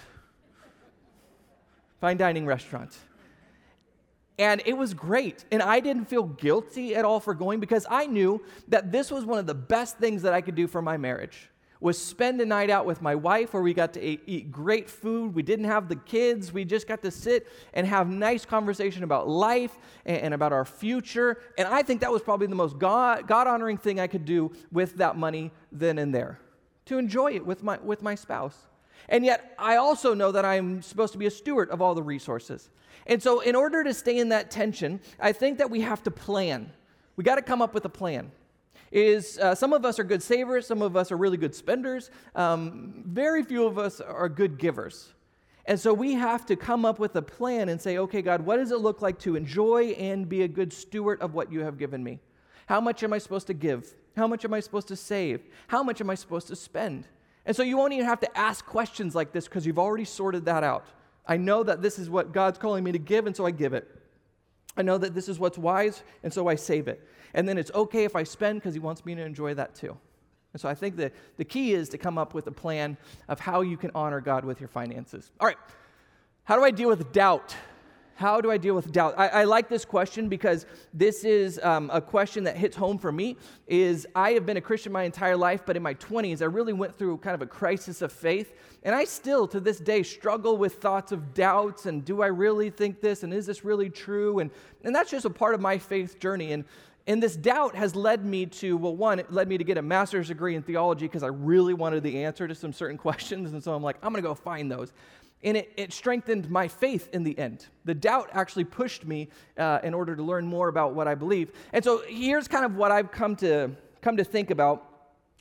Fine 2.00 2.18
dining 2.18 2.46
restaurant. 2.46 2.98
And 4.40 4.62
it 4.66 4.76
was 4.76 4.94
great. 4.94 5.46
And 5.52 5.62
I 5.62 5.80
didn't 5.80 6.06
feel 6.06 6.24
guilty 6.24 6.96
at 6.96 7.06
all 7.06 7.20
for 7.20 7.36
going 7.36 7.60
because 7.60 7.86
I 7.90 8.08
knew 8.08 8.42
that 8.70 8.92
this 8.92 9.12
was 9.12 9.26
one 9.26 9.38
of 9.38 9.46
the 9.46 9.54
best 9.54 9.98
things 9.98 10.24
that 10.24 10.34
I 10.34 10.42
could 10.42 10.56
do 10.56 10.68
for 10.68 10.82
my 10.82 10.98
marriage 10.98 11.50
was 11.80 12.00
spend 12.00 12.40
a 12.40 12.46
night 12.46 12.70
out 12.70 12.86
with 12.86 13.02
my 13.02 13.16
wife 13.16 13.54
where 13.54 13.64
we 13.64 13.74
got 13.74 13.94
to 13.94 14.02
eat, 14.04 14.22
eat 14.28 14.52
great 14.52 14.88
food. 14.88 15.34
We 15.34 15.42
didn't 15.42 15.66
have 15.66 15.90
the 15.90 15.96
kids. 15.96 16.54
We 16.54 16.64
just 16.64 16.88
got 16.88 17.02
to 17.02 17.10
sit 17.10 17.48
and 17.74 17.88
have 17.88 18.08
nice 18.08 18.46
conversation 18.46 19.04
about 19.04 19.28
life 19.28 19.76
and, 20.06 20.18
and 20.18 20.34
about 20.36 20.54
our 20.54 20.64
future. 20.64 21.42
And 21.58 21.68
I 21.68 21.82
think 21.82 22.02
that 22.02 22.12
was 22.12 22.22
probably 22.22 22.46
the 22.46 22.56
most 22.56 22.78
God, 22.78 23.28
God 23.28 23.48
honoring 23.48 23.78
thing 23.78 24.00
I 24.00 24.06
could 24.06 24.26
do 24.26 24.52
with 24.72 24.98
that 24.98 25.18
money 25.18 25.52
then 25.72 25.98
and 25.98 26.14
there 26.14 26.40
to 26.86 26.98
enjoy 26.98 27.34
it 27.34 27.46
with 27.46 27.64
my, 27.64 27.78
with 27.80 28.02
my 28.02 28.16
spouse. 28.16 28.58
And 29.10 29.26
yet, 29.26 29.54
I 29.58 29.78
also 29.78 30.14
know 30.14 30.32
that 30.32 30.46
I'm 30.46 30.82
supposed 30.82 31.14
to 31.14 31.20
be 31.20 31.26
a 31.26 31.32
steward 31.32 31.70
of 31.70 31.82
all 31.82 31.96
the 31.96 32.04
resources. 32.04 32.70
And 33.08 33.22
so, 33.22 33.40
in 33.40 33.56
order 33.56 33.84
to 33.84 33.94
stay 33.94 34.20
in 34.20 34.30
that 34.30 34.52
tension, 34.52 35.00
I 35.20 35.32
think 35.32 35.58
that 35.58 35.70
we 35.70 35.82
have 35.82 36.04
to 36.04 36.12
plan. 36.12 36.72
We 37.16 37.24
got 37.24 37.36
to 37.36 37.42
come 37.42 37.62
up 37.62 37.74
with 37.74 37.86
a 37.86 37.90
plan. 37.90 38.32
Is 38.92 39.38
uh, 39.40 39.56
some 39.56 39.74
of 39.74 39.86
us 39.86 40.00
are 40.00 40.04
good 40.04 40.22
savers, 40.22 40.68
some 40.68 40.82
of 40.82 40.98
us 40.98 41.12
are 41.12 41.18
really 41.18 41.38
good 41.38 41.56
spenders, 41.56 42.12
um, 42.36 43.04
very 43.06 43.42
few 43.44 43.66
of 43.66 43.78
us 43.78 44.02
are 44.02 44.28
good 44.28 44.58
givers. 44.58 45.14
And 45.66 45.80
so 45.80 45.94
we 45.94 46.14
have 46.14 46.46
to 46.48 46.56
come 46.56 46.86
up 46.86 47.00
with 47.00 47.16
a 47.16 47.22
plan 47.22 47.70
and 47.70 47.80
say, 47.80 47.98
okay, 48.00 48.22
God, 48.22 48.42
what 48.42 48.58
does 48.58 48.72
it 48.72 48.80
look 48.80 49.02
like 49.02 49.20
to 49.20 49.36
enjoy 49.36 49.92
and 49.92 50.28
be 50.28 50.42
a 50.42 50.48
good 50.48 50.74
steward 50.74 51.22
of 51.22 51.34
what 51.34 51.52
you 51.52 51.62
have 51.62 51.78
given 51.78 52.04
me? 52.04 52.20
How 52.72 52.80
much 52.80 53.04
am 53.04 53.12
I 53.12 53.18
supposed 53.18 53.48
to 53.48 53.54
give? 53.54 53.94
How 54.16 54.28
much 54.28 54.46
am 54.46 54.54
I 54.54 54.62
supposed 54.62 54.88
to 54.88 54.96
save? 54.96 55.42
How 55.68 55.84
much 55.84 56.00
am 56.00 56.10
I 56.10 56.16
supposed 56.16 56.48
to 56.48 56.56
spend? 56.56 57.06
And 57.46 57.54
so 57.54 57.64
you 57.64 57.76
won't 57.76 57.92
even 57.92 58.06
have 58.06 58.22
to 58.22 58.38
ask 58.38 58.66
questions 58.66 59.14
like 59.14 59.34
this 59.34 59.46
because 59.46 59.66
you've 59.66 59.78
already 59.78 60.06
sorted 60.06 60.46
that 60.46 60.64
out. 60.64 60.86
I 61.28 61.36
know 61.36 61.64
that 61.64 61.82
this 61.82 62.00
is 62.00 62.10
what 62.10 62.32
God's 62.32 62.58
calling 62.58 62.86
me 62.86 62.94
to 62.94 62.98
give, 62.98 63.28
and 63.28 63.36
so 63.36 63.46
I 63.46 63.52
give 63.52 63.74
it. 63.74 63.90
I 64.78 64.84
know 64.84 64.98
that 64.98 65.14
this 65.14 65.28
is 65.28 65.38
what's 65.38 65.58
wise, 65.58 66.02
and 66.24 66.32
so 66.32 66.48
I 66.48 66.56
save 66.56 66.88
it. 66.88 67.06
And 67.34 67.46
then 67.46 67.58
it's 67.58 67.72
okay 67.76 68.06
if 68.06 68.16
I 68.16 68.24
spend 68.24 68.62
because 68.62 68.74
He 68.74 68.80
wants 68.80 69.04
me 69.06 69.16
to 69.16 69.22
enjoy 69.22 69.54
that 69.56 69.76
too. 69.76 69.98
And 70.54 70.62
so 70.62 70.70
I 70.70 70.74
think 70.74 70.96
that 70.96 71.12
the 71.36 71.44
key 71.44 71.74
is 71.74 71.90
to 71.90 71.98
come 71.98 72.18
up 72.18 72.34
with 72.34 72.48
a 72.48 72.54
plan 72.54 72.96
of 73.28 73.42
how 73.42 73.60
you 73.60 73.76
can 73.76 73.92
honor 73.94 74.22
God 74.22 74.46
with 74.46 74.62
your 74.62 74.70
finances. 74.70 75.30
All 75.42 75.48
right, 75.48 75.58
how 76.46 76.56
do 76.56 76.64
I 76.64 76.72
deal 76.72 76.88
with 76.88 77.12
doubt? 77.12 77.54
How 78.22 78.40
do 78.40 78.52
I 78.52 78.58
deal 78.58 78.76
with 78.76 78.92
doubt? 78.92 79.16
I, 79.18 79.28
I 79.30 79.44
like 79.46 79.68
this 79.68 79.84
question 79.84 80.30
because 80.30 80.68
this 80.94 81.24
is 81.24 81.60
um, 81.64 81.90
a 81.92 82.00
question 82.00 82.44
that 82.44 82.56
hits 82.56 82.78
home 82.78 83.00
for 83.00 83.12
me. 83.12 83.36
Is 83.66 84.08
I 84.14 84.34
have 84.34 84.46
been 84.46 84.58
a 84.58 84.62
Christian 84.62 84.92
my 84.92 85.02
entire 85.02 85.36
life, 85.36 85.64
but 85.66 85.76
in 85.76 85.82
my 85.82 85.96
20s, 85.96 86.44
I 86.44 86.46
really 86.46 86.72
went 86.72 86.96
through 86.96 87.18
kind 87.18 87.34
of 87.34 87.42
a 87.42 87.48
crisis 87.48 88.04
of 88.04 88.12
faith, 88.12 88.54
and 88.84 88.94
I 88.94 89.06
still, 89.06 89.48
to 89.48 89.60
this 89.60 89.80
day, 89.80 90.04
struggle 90.04 90.56
with 90.56 90.76
thoughts 90.76 91.12
of 91.12 91.34
doubts 91.34 91.88
and 91.88 92.06
do 92.06 92.22
I 92.22 92.28
really 92.28 92.70
think 92.70 93.02
this 93.02 93.24
and 93.24 93.34
is 93.34 93.48
this 93.48 93.66
really 93.66 93.90
true? 93.90 94.38
And 94.38 94.52
and 94.84 94.96
that's 94.96 95.10
just 95.10 95.26
a 95.26 95.30
part 95.32 95.56
of 95.56 95.60
my 95.60 95.80
faith 95.80 96.20
journey. 96.20 96.52
And 96.52 96.64
and 97.08 97.22
this 97.22 97.36
doubt 97.36 97.76
has 97.76 97.96
led 97.96 98.24
me 98.24 98.46
to, 98.46 98.78
well, 98.78 98.96
one, 98.96 99.18
it 99.20 99.32
led 99.32 99.48
me 99.48 99.58
to 99.58 99.64
get 99.64 99.78
a 99.78 99.82
master's 99.82 100.28
degree 100.28 100.56
in 100.56 100.62
theology 100.62 101.08
because 101.08 101.24
I 101.24 101.28
really 101.28 101.74
wanted 101.74 102.04
the 102.04 102.24
answer 102.24 102.48
to 102.48 102.54
some 102.54 102.72
certain 102.72 102.98
questions. 103.08 103.54
And 103.54 103.64
so 103.64 103.74
I'm 103.74 103.82
like, 103.82 103.98
I'm 104.04 104.12
going 104.12 104.22
to 104.22 104.28
go 104.28 104.36
find 104.36 104.72
those. 104.72 104.94
And 105.44 105.58
it, 105.58 105.72
it, 105.76 105.92
strengthened 105.92 106.50
my 106.52 106.68
faith 106.68 107.10
in 107.14 107.24
the 107.24 107.38
end. 107.38 107.66
The 107.86 107.96
doubt 107.96 108.30
actually 108.32 108.66
pushed 108.66 109.06
me 109.06 109.30
uh, 109.58 109.80
in 109.84 109.94
order 109.94 110.16
to 110.16 110.22
learn 110.22 110.46
more 110.46 110.68
about 110.68 110.94
what 110.94 111.08
I 111.08 111.16
believe. 111.16 111.52
And 111.74 111.84
so 111.84 112.04
here's 112.08 112.48
kind 112.48 112.64
of 112.64 112.76
what 112.76 112.92
I've 112.92 113.12
come 113.12 113.36
to, 113.38 113.72
come 114.02 114.18
to 114.18 114.24
think 114.24 114.52
about 114.52 114.88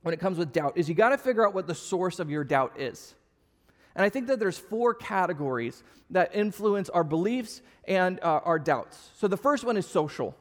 when 0.02 0.14
it 0.14 0.20
comes 0.20 0.38
with 0.38 0.52
doubt 0.52 0.74
is 0.76 0.88
you 0.88 0.94
got 0.94 1.10
to 1.10 1.18
figure 1.18 1.46
out 1.46 1.52
what 1.52 1.66
the 1.66 1.74
source 1.74 2.18
of 2.18 2.30
your 2.30 2.44
doubt 2.44 2.80
is. 2.80 3.14
And 3.94 4.04
I 4.04 4.08
think 4.08 4.28
that 4.28 4.38
there's 4.38 4.58
four 4.58 4.94
categories 4.94 5.82
that 6.10 6.34
influence 6.34 6.88
our 6.88 7.04
beliefs 7.04 7.60
and 7.86 8.18
uh, 8.20 8.40
our 8.44 8.58
doubts. 8.58 9.10
So 9.16 9.28
the 9.28 9.36
first 9.36 9.64
one 9.64 9.76
is 9.76 9.86
social. 9.86 10.36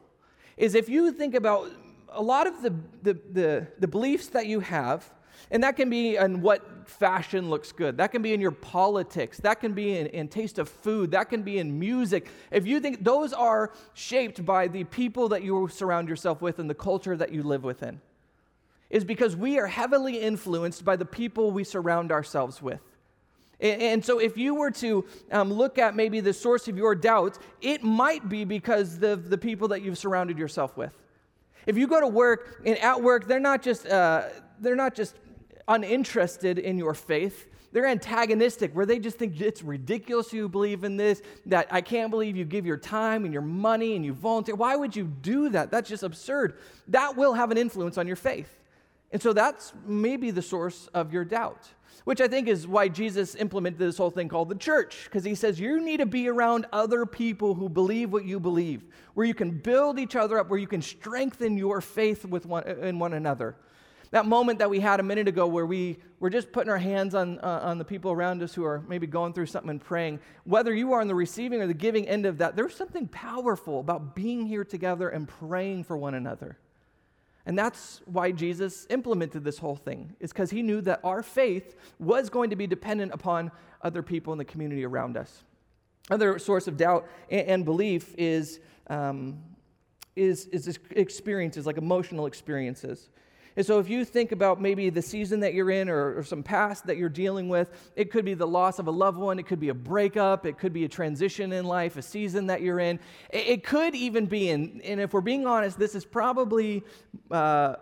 Is 0.56 0.74
if 0.74 0.88
you 0.88 1.12
think 1.12 1.34
about 1.34 1.70
a 2.10 2.22
lot 2.22 2.46
of 2.46 2.62
the, 2.62 2.74
the, 3.02 3.18
the, 3.32 3.66
the 3.78 3.88
beliefs 3.88 4.28
that 4.28 4.46
you 4.46 4.60
have, 4.60 5.10
and 5.50 5.62
that 5.64 5.76
can 5.76 5.90
be 5.90 6.16
in 6.16 6.40
what 6.40 6.88
fashion 6.88 7.50
looks 7.50 7.72
good. 7.72 7.96
That 7.96 8.12
can 8.12 8.22
be 8.22 8.32
in 8.32 8.40
your 8.40 8.50
politics. 8.50 9.38
That 9.38 9.60
can 9.60 9.72
be 9.72 9.96
in, 9.96 10.06
in, 10.08 10.28
taste 10.28 10.58
of 10.58 10.68
food. 10.68 11.12
That 11.12 11.28
can 11.28 11.42
be 11.42 11.58
in 11.58 11.78
music. 11.78 12.28
If 12.50 12.66
you 12.66 12.80
think 12.80 13.04
those 13.04 13.32
are 13.32 13.72
shaped 13.94 14.44
by 14.44 14.68
the 14.68 14.84
people 14.84 15.28
that 15.30 15.42
you 15.42 15.68
surround 15.68 16.08
yourself 16.08 16.42
with 16.42 16.58
and 16.58 16.68
the 16.68 16.74
culture 16.74 17.16
that 17.16 17.32
you 17.32 17.42
live 17.42 17.64
within, 17.64 18.00
is 18.90 19.04
because 19.04 19.36
we 19.36 19.58
are 19.58 19.68
heavily 19.68 20.20
influenced 20.20 20.84
by 20.84 20.96
the 20.96 21.04
people 21.04 21.52
we 21.52 21.64
surround 21.64 22.10
ourselves 22.10 22.60
with. 22.60 22.80
And, 23.60 24.02
so, 24.02 24.18
if 24.18 24.38
you 24.38 24.54
were 24.54 24.70
to 24.70 25.04
um, 25.30 25.52
look 25.52 25.78
at 25.78 25.94
maybe 25.94 26.20
the 26.20 26.32
source 26.32 26.66
of 26.66 26.78
your 26.78 26.94
doubts, 26.94 27.38
it 27.60 27.82
might 27.82 28.26
be 28.26 28.44
because 28.44 29.02
of 29.02 29.28
the 29.28 29.36
people 29.36 29.68
that 29.68 29.82
you've 29.82 29.98
surrounded 29.98 30.38
yourself 30.38 30.78
with. 30.78 30.96
If 31.66 31.76
you 31.76 31.86
go 31.86 32.00
to 32.00 32.06
work 32.06 32.62
and 32.64 32.78
at 32.78 33.02
work, 33.02 33.28
they're 33.28 33.38
not 33.38 33.62
just, 33.62 33.86
uh, 33.86 34.28
they're 34.60 34.76
not 34.76 34.94
just 34.94 35.14
uninterested 35.70 36.58
in 36.58 36.76
your 36.76 36.92
faith. 36.92 37.46
They're 37.72 37.86
antagonistic, 37.86 38.74
where 38.74 38.84
they 38.84 38.98
just 38.98 39.16
think 39.16 39.40
it's 39.40 39.62
ridiculous 39.62 40.32
you 40.32 40.48
believe 40.48 40.82
in 40.82 40.96
this, 40.96 41.22
that 41.46 41.68
I 41.70 41.80
can't 41.80 42.10
believe 42.10 42.36
you 42.36 42.44
give 42.44 42.66
your 42.66 42.76
time 42.76 43.24
and 43.24 43.32
your 43.32 43.42
money 43.42 43.94
and 43.94 44.04
you 44.04 44.12
volunteer. 44.12 44.56
Why 44.56 44.74
would 44.74 44.96
you 44.96 45.04
do 45.04 45.50
that? 45.50 45.70
That's 45.70 45.88
just 45.88 46.02
absurd. 46.02 46.58
That 46.88 47.16
will 47.16 47.32
have 47.32 47.52
an 47.52 47.56
influence 47.58 47.96
on 47.96 48.08
your 48.08 48.16
faith. 48.16 48.50
And 49.12 49.22
so 49.22 49.32
that's 49.32 49.72
maybe 49.86 50.32
the 50.32 50.42
source 50.42 50.88
of 50.94 51.12
your 51.12 51.24
doubt, 51.24 51.68
which 52.04 52.20
I 52.20 52.26
think 52.26 52.48
is 52.48 52.66
why 52.66 52.88
Jesus 52.88 53.36
implemented 53.36 53.78
this 53.78 53.98
whole 53.98 54.10
thing 54.10 54.28
called 54.28 54.48
the 54.48 54.56
church, 54.56 55.04
because 55.04 55.22
he 55.22 55.36
says 55.36 55.60
you 55.60 55.80
need 55.80 55.98
to 55.98 56.06
be 56.06 56.28
around 56.28 56.66
other 56.72 57.06
people 57.06 57.54
who 57.54 57.68
believe 57.68 58.12
what 58.12 58.24
you 58.24 58.40
believe, 58.40 58.82
where 59.14 59.26
you 59.26 59.34
can 59.34 59.50
build 59.52 60.00
each 60.00 60.16
other 60.16 60.40
up, 60.40 60.48
where 60.48 60.58
you 60.58 60.66
can 60.66 60.82
strengthen 60.82 61.56
your 61.56 61.80
faith 61.80 62.24
with 62.24 62.46
one, 62.46 62.64
in 62.64 62.98
one 62.98 63.12
another. 63.12 63.54
That 64.12 64.26
moment 64.26 64.58
that 64.58 64.68
we 64.68 64.80
had 64.80 64.98
a 64.98 65.04
minute 65.04 65.28
ago 65.28 65.46
where 65.46 65.66
we 65.66 65.98
were 66.18 66.30
just 66.30 66.50
putting 66.50 66.68
our 66.70 66.78
hands 66.78 67.14
on, 67.14 67.38
uh, 67.38 67.60
on 67.62 67.78
the 67.78 67.84
people 67.84 68.10
around 68.10 68.42
us 68.42 68.52
who 68.52 68.64
are 68.64 68.82
maybe 68.88 69.06
going 69.06 69.32
through 69.32 69.46
something 69.46 69.70
and 69.70 69.80
praying, 69.80 70.18
whether 70.44 70.74
you 70.74 70.92
are 70.92 71.00
on 71.00 71.06
the 71.06 71.14
receiving 71.14 71.62
or 71.62 71.68
the 71.68 71.74
giving 71.74 72.08
end 72.08 72.26
of 72.26 72.38
that, 72.38 72.56
there's 72.56 72.74
something 72.74 73.06
powerful 73.08 73.78
about 73.78 74.16
being 74.16 74.46
here 74.46 74.64
together 74.64 75.08
and 75.08 75.28
praying 75.28 75.84
for 75.84 75.96
one 75.96 76.14
another. 76.14 76.58
And 77.46 77.56
that's 77.56 78.02
why 78.04 78.32
Jesus 78.32 78.86
implemented 78.90 79.44
this 79.44 79.58
whole 79.58 79.76
thing, 79.76 80.14
is 80.18 80.32
because 80.32 80.50
he 80.50 80.62
knew 80.62 80.80
that 80.82 81.00
our 81.04 81.22
faith 81.22 81.76
was 81.98 82.30
going 82.30 82.50
to 82.50 82.56
be 82.56 82.66
dependent 82.66 83.14
upon 83.14 83.52
other 83.80 84.02
people 84.02 84.32
in 84.32 84.38
the 84.38 84.44
community 84.44 84.84
around 84.84 85.16
us. 85.16 85.44
Another 86.08 86.38
source 86.40 86.66
of 86.66 86.76
doubt 86.76 87.08
and, 87.30 87.46
and 87.46 87.64
belief 87.64 88.14
is, 88.18 88.60
um, 88.88 89.38
is, 90.16 90.46
is 90.46 90.78
experiences, 90.90 91.64
like 91.64 91.78
emotional 91.78 92.26
experiences. 92.26 93.08
And 93.60 93.66
so, 93.66 93.78
if 93.78 93.90
you 93.90 94.06
think 94.06 94.32
about 94.32 94.58
maybe 94.58 94.88
the 94.88 95.02
season 95.02 95.40
that 95.40 95.52
you're 95.52 95.70
in 95.70 95.90
or, 95.90 96.16
or, 96.16 96.22
some 96.22 96.42
past 96.42 96.86
that 96.86 96.96
you're 96.96 97.10
dealing 97.10 97.50
with, 97.50 97.92
it 97.94 98.10
could 98.10 98.24
be 98.24 98.32
the 98.32 98.46
loss 98.46 98.78
of 98.78 98.86
a 98.86 98.90
loved 98.90 99.18
one, 99.18 99.38
it 99.38 99.46
could 99.46 99.60
be 99.60 99.68
a 99.68 99.74
breakup, 99.74 100.46
it 100.46 100.56
could 100.56 100.72
be 100.72 100.86
a 100.86 100.88
transition 100.88 101.52
in 101.52 101.66
life, 101.66 101.98
a 101.98 102.00
season 102.00 102.46
that 102.46 102.62
you're 102.62 102.80
in. 102.80 102.98
It, 103.28 103.46
it 103.48 103.62
could 103.62 103.94
even 103.94 104.24
be, 104.24 104.48
in, 104.48 104.80
and 104.82 104.98
if 104.98 105.12
we're 105.12 105.20
being 105.20 105.46
honest, 105.46 105.78
this 105.78 105.94
is 105.94 106.06
probably. 106.06 106.82
Uh, 107.30 107.76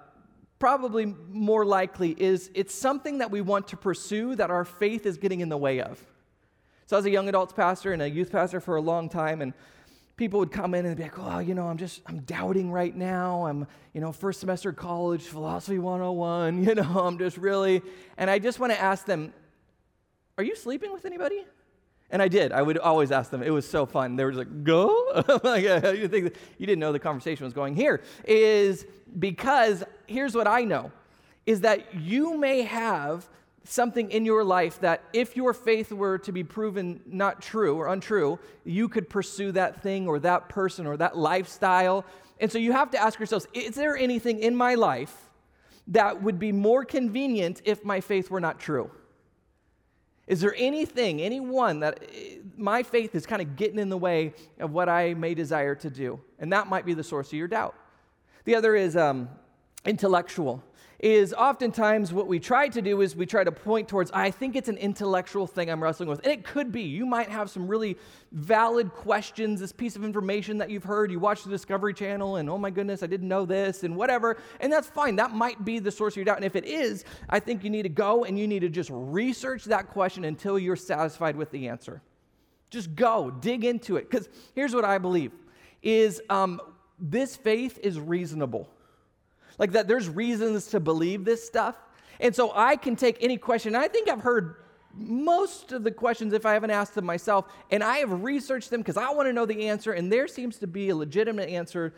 probably 0.59 1.15
more 1.29 1.65
likely 1.65 2.11
is 2.21 2.51
it's 2.53 2.75
something 2.75 3.19
that 3.19 3.31
we 3.31 3.41
want 3.41 3.69
to 3.69 3.77
pursue 3.77 4.35
that 4.35 4.51
our 4.51 4.65
faith 4.65 5.07
is 5.07 5.17
getting 5.17 5.39
in 5.39 5.49
the 5.49 5.57
way 5.57 5.81
of. 5.81 6.05
So, 6.87 6.97
I 6.97 6.99
was 6.99 7.07
a 7.07 7.11
young 7.11 7.29
adults 7.29 7.53
pastor 7.53 7.93
and 7.93 8.03
a 8.03 8.11
youth 8.11 8.33
pastor 8.33 8.59
for 8.59 8.75
a 8.75 8.81
long 8.81 9.09
time, 9.09 9.43
and 9.43 9.55
people 10.19 10.41
would 10.41 10.53
come 10.53 10.75
in 10.75 10.85
and 10.85 10.97
be 10.97 11.05
like, 11.05 11.19
oh, 11.19 11.39
you 11.39 11.55
know, 11.55 11.69
I'm 11.69 11.79
just, 11.79 12.03
I'm 12.07 12.19
doubting 12.21 12.71
right 12.71 12.95
now. 12.95 13.47
I'm, 13.47 13.67
you 13.95 14.01
know, 14.01 14.13
first 14.13 14.41
semester 14.41 14.73
college, 14.73 15.23
philosophy 15.23 15.79
101, 15.79 16.65
you 16.69 16.75
know, 16.75 17.01
I'm 17.01 17.17
just 17.17 17.39
really, 17.39 17.81
and 18.19 18.29
I 18.29 18.39
just 18.39 18.59
want 18.59 18.73
to 18.73 18.81
ask 18.81 19.07
them, 19.07 19.33
are 20.37 20.45
you 20.45 20.55
sleeping 20.55 20.93
with 20.93 21.07
anybody? 21.07 21.47
And 22.11 22.21
I 22.21 22.29
did. 22.29 22.53
I 22.53 22.63
would 22.63 22.79
always 22.79 23.13
ask 23.13 23.31
them. 23.31 23.43
It 23.43 23.51
was 23.51 23.69
so 23.69 23.87
fun. 23.87 24.17
They 24.17 24.25
were 24.25 24.33
just 24.33 24.39
like, 24.39 24.65
go? 24.65 25.25
like, 25.45 25.63
you, 25.63 26.09
think 26.09 26.35
you 26.59 26.67
didn't 26.67 26.81
know 26.81 26.91
the 26.91 26.99
conversation 26.99 27.45
was 27.45 27.53
going 27.53 27.77
here. 27.77 28.03
Is 28.25 28.87
because 29.19 29.85
here's 30.07 30.35
what 30.35 30.49
I 30.49 30.63
know 30.65 30.91
is 31.45 31.61
that 31.63 31.95
you 31.95 32.39
may 32.39 32.63
have 32.63 33.29
something 33.69 34.11
in 34.11 34.25
your 34.25 34.43
life 34.45 34.81
that 34.81 35.03
if 35.13 35.37
your 35.37 35.53
faith 35.53 35.93
were 35.93 36.19
to 36.19 36.33
be 36.33 36.43
proven 36.43 37.01
not 37.07 37.43
true 37.43 37.77
or 37.77 37.89
untrue, 37.89 38.39
you 38.65 38.89
could 38.89 39.09
pursue 39.11 39.53
that 39.53 39.83
thing 39.83 40.09
or 40.09 40.19
that 40.21 40.49
person 40.49 40.87
or 40.87 40.97
that 40.97 41.17
lifestyle. 41.17 42.05
And 42.41 42.51
so 42.51 42.59
you 42.59 42.73
have 42.73 42.91
to 42.93 42.99
ask 42.99 43.19
yourselves 43.19 43.47
is 43.53 43.75
there 43.75 43.97
anything 43.97 44.41
in 44.41 44.57
my 44.57 44.75
life 44.75 45.29
that 45.89 46.23
would 46.23 46.39
be 46.39 46.53
more 46.53 46.85
convenient 46.85 47.61
if 47.65 47.85
my 47.85 48.01
faith 48.01 48.31
were 48.31 48.41
not 48.41 48.59
true? 48.59 48.91
Is 50.27 50.41
there 50.41 50.55
anything, 50.59 51.23
anyone 51.23 51.81
that 51.81 52.03
eh, 52.15 52.37
my 52.57 52.83
faith 52.83 53.15
is 53.15 53.27
kind 53.27 53.41
of 53.41 53.57
getting 53.57 53.79
in 53.79 53.89
the 53.89 53.97
way 53.97 54.35
of 54.59 54.73
what 54.73 54.89
I 54.89 55.15
may 55.15 55.35
desire 55.35 55.75
to 55.77 55.91
do? 55.91 56.21
And 56.39 56.53
that 56.53 56.69
might 56.69 56.85
be 56.85 56.95
the 56.95 57.05
source 57.05 57.29
of 57.29 57.35
your 57.35 57.49
doubt. 57.49 57.75
The 58.45 58.55
other 58.55 58.75
is 58.77 58.97
um, 58.97 59.29
intellectual 59.85 60.63
is 60.99 61.33
oftentimes 61.33 62.13
what 62.13 62.27
we 62.27 62.41
try 62.41 62.69
to 62.69 62.83
do 62.83 63.01
is 63.03 63.15
we 63.15 63.25
try 63.25 63.45
to 63.45 63.53
point 63.53 63.87
towards, 63.87 64.11
I 64.11 64.33
think 64.33 64.57
it's 64.57 64.69
an 64.69 64.77
intellectual 64.79 65.47
thing 65.47 65.71
I'm 65.71 65.81
wrestling 65.81 66.09
with. 66.09 66.25
And 66.25 66.33
it 66.33 66.45
could 66.45 66.73
be. 66.73 66.83
You 66.83 67.07
might 67.07 67.29
have 67.29 67.51
some 67.51 67.69
really 67.69 67.97
valid 68.33 68.91
questions, 68.93 69.61
this 69.61 69.71
piece 69.71 69.95
of 69.95 70.05
information 70.05 70.59
that 70.59 70.71
you've 70.71 70.83
heard. 70.83 71.13
You 71.13 71.21
watch 71.21 71.45
the 71.45 71.51
Discovery 71.51 71.95
Channel 71.95 72.37
and, 72.37 72.51
oh 72.51 72.59
my 72.59 72.71
goodness, 72.71 73.05
I 73.05 73.07
didn't 73.07 73.29
know 73.29 73.45
this 73.47 73.85
and 73.85 73.95
whatever. 73.95 74.39
And 74.59 74.73
that's 74.73 74.89
fine. 74.89 75.15
That 75.17 75.31
might 75.31 75.65
be 75.65 75.79
the 75.79 75.93
source 75.93 76.15
of 76.15 76.17
your 76.17 76.25
doubt. 76.25 76.37
And 76.37 76.45
if 76.45 76.57
it 76.57 76.65
is, 76.65 77.05
I 77.31 77.39
think 77.39 77.63
you 77.63 77.71
need 77.71 77.85
to 77.85 77.89
go 77.89 78.25
and 78.25 78.37
you 78.37 78.49
need 78.49 78.61
to 78.61 78.69
just 78.69 78.91
research 78.93 79.67
that 79.67 79.89
question 79.91 80.25
until 80.25 80.59
you're 80.59 80.75
satisfied 80.75 81.37
with 81.37 81.53
the 81.53 81.69
answer. 81.69 82.03
Just 82.71 82.97
go, 82.97 83.31
dig 83.31 83.65
into 83.65 83.99
it. 83.99 84.11
Because 84.11 84.29
here's 84.57 84.75
what 84.75 84.85
I 84.85 84.99
believe 84.99 85.31
is 85.81 86.21
um, 86.29 86.61
this 86.99 87.37
faith 87.37 87.79
is 87.85 88.01
reasonable. 88.01 88.69
Like 89.59 89.73
that 89.73 89.89
there's 89.89 90.09
reasons 90.09 90.69
to 90.69 90.81
believe 90.81 91.25
this 91.25 91.45
stuff. 91.45 91.77
And 92.21 92.35
so 92.35 92.53
I 92.55 92.77
can 92.77 92.97
take 92.97 93.19
any 93.21 93.37
question. 93.37 93.75
I 93.75 93.89
think 93.89 94.09
I've 94.09 94.21
heard 94.21 94.57
most 94.95 95.73
of 95.73 95.85
the 95.85 95.91
questions 95.91 96.33
if 96.33 96.47
I 96.47 96.55
haven't 96.55 96.71
asked 96.71 96.95
them 96.95 97.05
myself, 97.05 97.47
and 97.71 97.85
I 97.85 97.99
have 97.99 98.23
researched 98.23 98.71
them 98.71 98.81
because 98.81 98.97
I 98.97 99.11
want 99.11 99.29
to 99.29 99.33
know 99.33 99.47
the 99.47 99.69
answer, 99.69 99.93
and 99.93 100.13
there 100.13 100.27
seems 100.27 100.59
to 100.59 100.67
be 100.67 100.89
a 100.89 100.97
legitimate 100.97 101.49
answer 101.49 101.95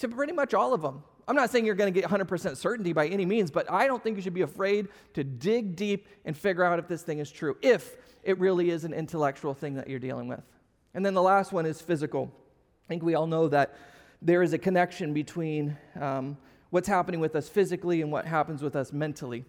to 0.00 0.08
pretty 0.08 0.32
much 0.32 0.52
all 0.52 0.74
of 0.74 0.82
them. 0.82 1.02
I'm 1.28 1.34
not 1.34 1.50
saying 1.50 1.64
you're 1.64 1.74
going 1.74 1.92
to 1.92 2.00
get 2.00 2.08
100% 2.08 2.56
certainty 2.56 2.92
by 2.92 3.08
any 3.08 3.24
means, 3.24 3.50
but 3.50 3.70
I 3.70 3.86
don't 3.86 4.02
think 4.02 4.16
you 4.16 4.22
should 4.22 4.34
be 4.34 4.42
afraid 4.42 4.88
to 5.14 5.24
dig 5.24 5.74
deep 5.74 6.06
and 6.24 6.36
figure 6.36 6.62
out 6.62 6.78
if 6.78 6.86
this 6.86 7.02
thing 7.02 7.18
is 7.18 7.32
true, 7.32 7.56
if 7.62 7.96
it 8.22 8.38
really 8.38 8.70
is 8.70 8.84
an 8.84 8.92
intellectual 8.92 9.54
thing 9.54 9.74
that 9.74 9.88
you're 9.88 9.98
dealing 9.98 10.28
with. 10.28 10.42
And 10.94 11.04
then 11.04 11.14
the 11.14 11.22
last 11.22 11.52
one 11.52 11.66
is 11.66 11.80
physical. 11.80 12.32
I 12.84 12.88
think 12.88 13.02
we 13.02 13.14
all 13.14 13.26
know 13.26 13.48
that 13.48 13.76
there 14.22 14.42
is 14.42 14.52
a 14.52 14.58
connection 14.58 15.12
between 15.12 15.76
um, 16.00 16.36
what's 16.76 16.88
happening 16.88 17.20
with 17.20 17.34
us 17.34 17.48
physically 17.48 18.02
and 18.02 18.12
what 18.12 18.26
happens 18.26 18.62
with 18.62 18.76
us 18.76 18.92
mentally. 18.92 19.46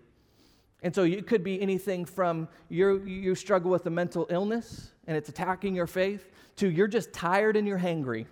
And 0.82 0.96
so 0.96 1.04
it 1.04 1.28
could 1.28 1.44
be 1.44 1.62
anything 1.62 2.06
from 2.06 2.48
you 2.70 3.04
you 3.04 3.36
struggle 3.36 3.70
with 3.70 3.86
a 3.86 3.90
mental 3.90 4.28
illness 4.30 4.92
and 5.08 5.18
it's 5.18 5.28
attacking 5.28 5.76
your 5.76 5.88
faith 5.88 6.30
to 6.56 6.70
you're 6.72 6.88
just 6.88 7.12
tired 7.12 7.58
and 7.58 7.68
you're 7.68 7.80
hangry. 7.80 8.28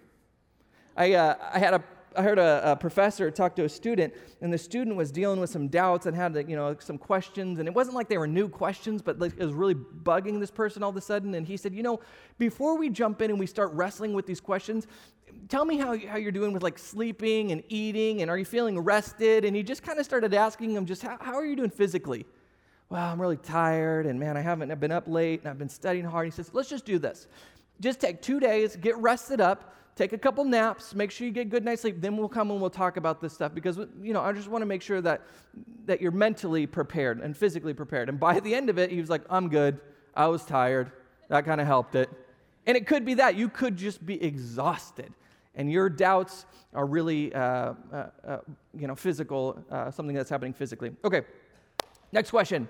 I, 0.95 1.11
uh, 1.11 1.35
I 1.53 1.59
had 1.59 1.73
a 1.73 1.83
I 2.17 2.21
heard 2.21 2.39
a, 2.39 2.71
a, 2.71 2.75
professor 2.77 3.29
talk 3.29 3.57
to 3.57 3.65
a 3.65 3.69
student, 3.69 4.13
and 4.39 4.53
the 4.53 4.57
student 4.57 4.95
was 4.95 5.11
dealing 5.11 5.37
with 5.37 5.49
some 5.49 5.67
doubts 5.67 6.05
and 6.05 6.15
had 6.15 6.33
you 6.47 6.55
know 6.55 6.73
some 6.79 6.97
questions, 6.97 7.59
and 7.59 7.67
it 7.67 7.73
wasn't 7.73 7.97
like 7.97 8.07
they 8.07 8.17
were 8.17 8.27
new 8.27 8.47
questions, 8.47 9.01
but 9.01 9.19
like 9.19 9.33
it 9.37 9.43
was 9.43 9.53
really 9.53 9.75
bugging 9.75 10.39
this 10.39 10.51
person 10.51 10.83
all 10.83 10.91
of 10.91 10.95
a 10.95 11.01
sudden. 11.01 11.35
And 11.35 11.45
he 11.45 11.57
said, 11.57 11.73
you 11.73 11.83
know, 11.83 11.99
before 12.37 12.77
we 12.77 12.89
jump 12.89 13.21
in 13.21 13.29
and 13.31 13.37
we 13.37 13.45
start 13.45 13.73
wrestling 13.73 14.13
with 14.13 14.25
these 14.25 14.39
questions, 14.39 14.87
tell 15.47 15.65
me 15.65 15.77
how, 15.77 15.97
how 15.97 16.17
you're 16.17 16.31
doing 16.31 16.53
with 16.53 16.63
like 16.63 16.77
sleeping 16.77 17.51
and 17.51 17.63
eating, 17.69 18.21
and 18.21 18.31
are 18.31 18.37
you 18.37 18.45
feeling 18.45 18.79
rested? 18.79 19.45
And 19.45 19.55
he 19.55 19.63
just 19.63 19.83
kind 19.83 19.99
of 19.99 20.05
started 20.05 20.33
asking 20.33 20.71
him, 20.71 20.85
just 20.85 21.01
how, 21.01 21.17
how 21.19 21.35
are 21.35 21.45
you 21.45 21.55
doing 21.55 21.69
physically? 21.69 22.25
Well, 22.89 23.03
I'm 23.03 23.19
really 23.19 23.37
tired, 23.37 24.05
and 24.05 24.19
man, 24.19 24.37
I 24.37 24.41
haven't 24.41 24.71
I've 24.71 24.79
been 24.79 24.91
up 24.91 25.07
late, 25.07 25.41
and 25.41 25.49
I've 25.49 25.57
been 25.57 25.69
studying 25.69 26.05
hard. 26.05 26.25
He 26.25 26.31
says, 26.31 26.51
let's 26.53 26.69
just 26.69 26.85
do 26.85 26.99
this. 26.99 27.27
Just 27.81 27.99
take 27.99 28.21
two 28.21 28.39
days, 28.39 28.75
get 28.75 28.97
rested 28.97 29.41
up 29.41 29.75
take 29.95 30.11
a 30.11 30.17
couple 30.17 30.43
naps, 30.43 30.93
make 30.93 31.09
sure 31.09 31.25
you 31.25 31.31
get 31.31 31.49
good 31.49 31.63
night's 31.63 31.81
sleep, 31.81 32.01
then 32.01 32.17
we'll 32.17 32.29
come 32.29 32.51
and 32.51 32.59
we'll 32.59 32.69
talk 32.69 32.97
about 32.97 33.21
this 33.21 33.33
stuff 33.33 33.53
because 33.53 33.77
you 34.01 34.13
know, 34.13 34.21
I 34.21 34.33
just 34.33 34.49
want 34.49 34.61
to 34.61 34.65
make 34.65 34.81
sure 34.81 35.01
that 35.01 35.21
that 35.85 36.01
you're 36.01 36.11
mentally 36.11 36.67
prepared 36.67 37.21
and 37.21 37.35
physically 37.35 37.73
prepared. 37.73 38.09
And 38.09 38.19
by 38.19 38.39
the 38.39 38.53
end 38.53 38.69
of 38.69 38.77
it, 38.77 38.91
he 38.91 38.99
was 38.99 39.09
like, 39.09 39.21
"I'm 39.29 39.49
good. 39.49 39.79
I 40.13 40.27
was 40.27 40.43
tired. 40.43 40.91
That 41.29 41.45
kind 41.45 41.61
of 41.61 41.67
helped 41.67 41.95
it." 41.95 42.09
And 42.65 42.75
it 42.75 42.87
could 42.87 43.05
be 43.05 43.15
that 43.15 43.35
you 43.35 43.49
could 43.49 43.77
just 43.77 44.05
be 44.05 44.21
exhausted 44.21 45.13
and 45.55 45.71
your 45.71 45.89
doubts 45.89 46.45
are 46.73 46.85
really 46.85 47.33
uh, 47.33 47.73
uh, 47.91 48.07
uh, 48.27 48.37
you 48.77 48.87
know, 48.87 48.95
physical, 48.95 49.63
uh, 49.71 49.89
something 49.91 50.15
that's 50.15 50.29
happening 50.29 50.53
physically. 50.53 50.91
Okay, 51.03 51.21
next 52.11 52.29
question. 52.29 52.67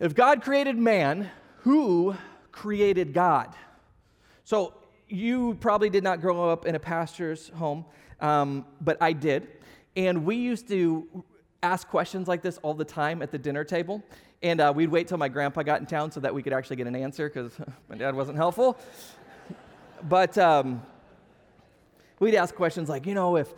If 0.00 0.14
God 0.14 0.42
created 0.42 0.76
man, 0.76 1.30
who 1.58 2.14
created 2.52 3.12
God? 3.12 3.54
So 4.44 4.74
you 5.08 5.56
probably 5.60 5.90
did 5.90 6.04
not 6.04 6.20
grow 6.20 6.48
up 6.50 6.66
in 6.66 6.74
a 6.74 6.78
pastor's 6.78 7.48
home, 7.50 7.84
um, 8.20 8.64
but 8.80 8.96
I 9.00 9.12
did. 9.12 9.48
And 9.96 10.24
we 10.24 10.36
used 10.36 10.68
to 10.68 11.24
ask 11.62 11.88
questions 11.88 12.28
like 12.28 12.42
this 12.42 12.58
all 12.58 12.74
the 12.74 12.84
time 12.84 13.22
at 13.22 13.30
the 13.32 13.38
dinner 13.38 13.64
table. 13.64 14.02
And 14.42 14.60
uh, 14.60 14.72
we'd 14.74 14.90
wait 14.90 15.08
till 15.08 15.18
my 15.18 15.28
grandpa 15.28 15.62
got 15.62 15.80
in 15.80 15.86
town 15.86 16.12
so 16.12 16.20
that 16.20 16.34
we 16.34 16.42
could 16.42 16.52
actually 16.52 16.76
get 16.76 16.86
an 16.86 16.96
answer 16.96 17.28
because 17.28 17.52
my 17.88 17.96
dad 17.96 18.14
wasn't 18.14 18.36
helpful. 18.36 18.78
But 20.08 20.38
um, 20.38 20.82
we'd 22.20 22.36
ask 22.36 22.54
questions 22.54 22.88
like, 22.88 23.06
you 23.06 23.14
know, 23.14 23.36
if 23.36 23.52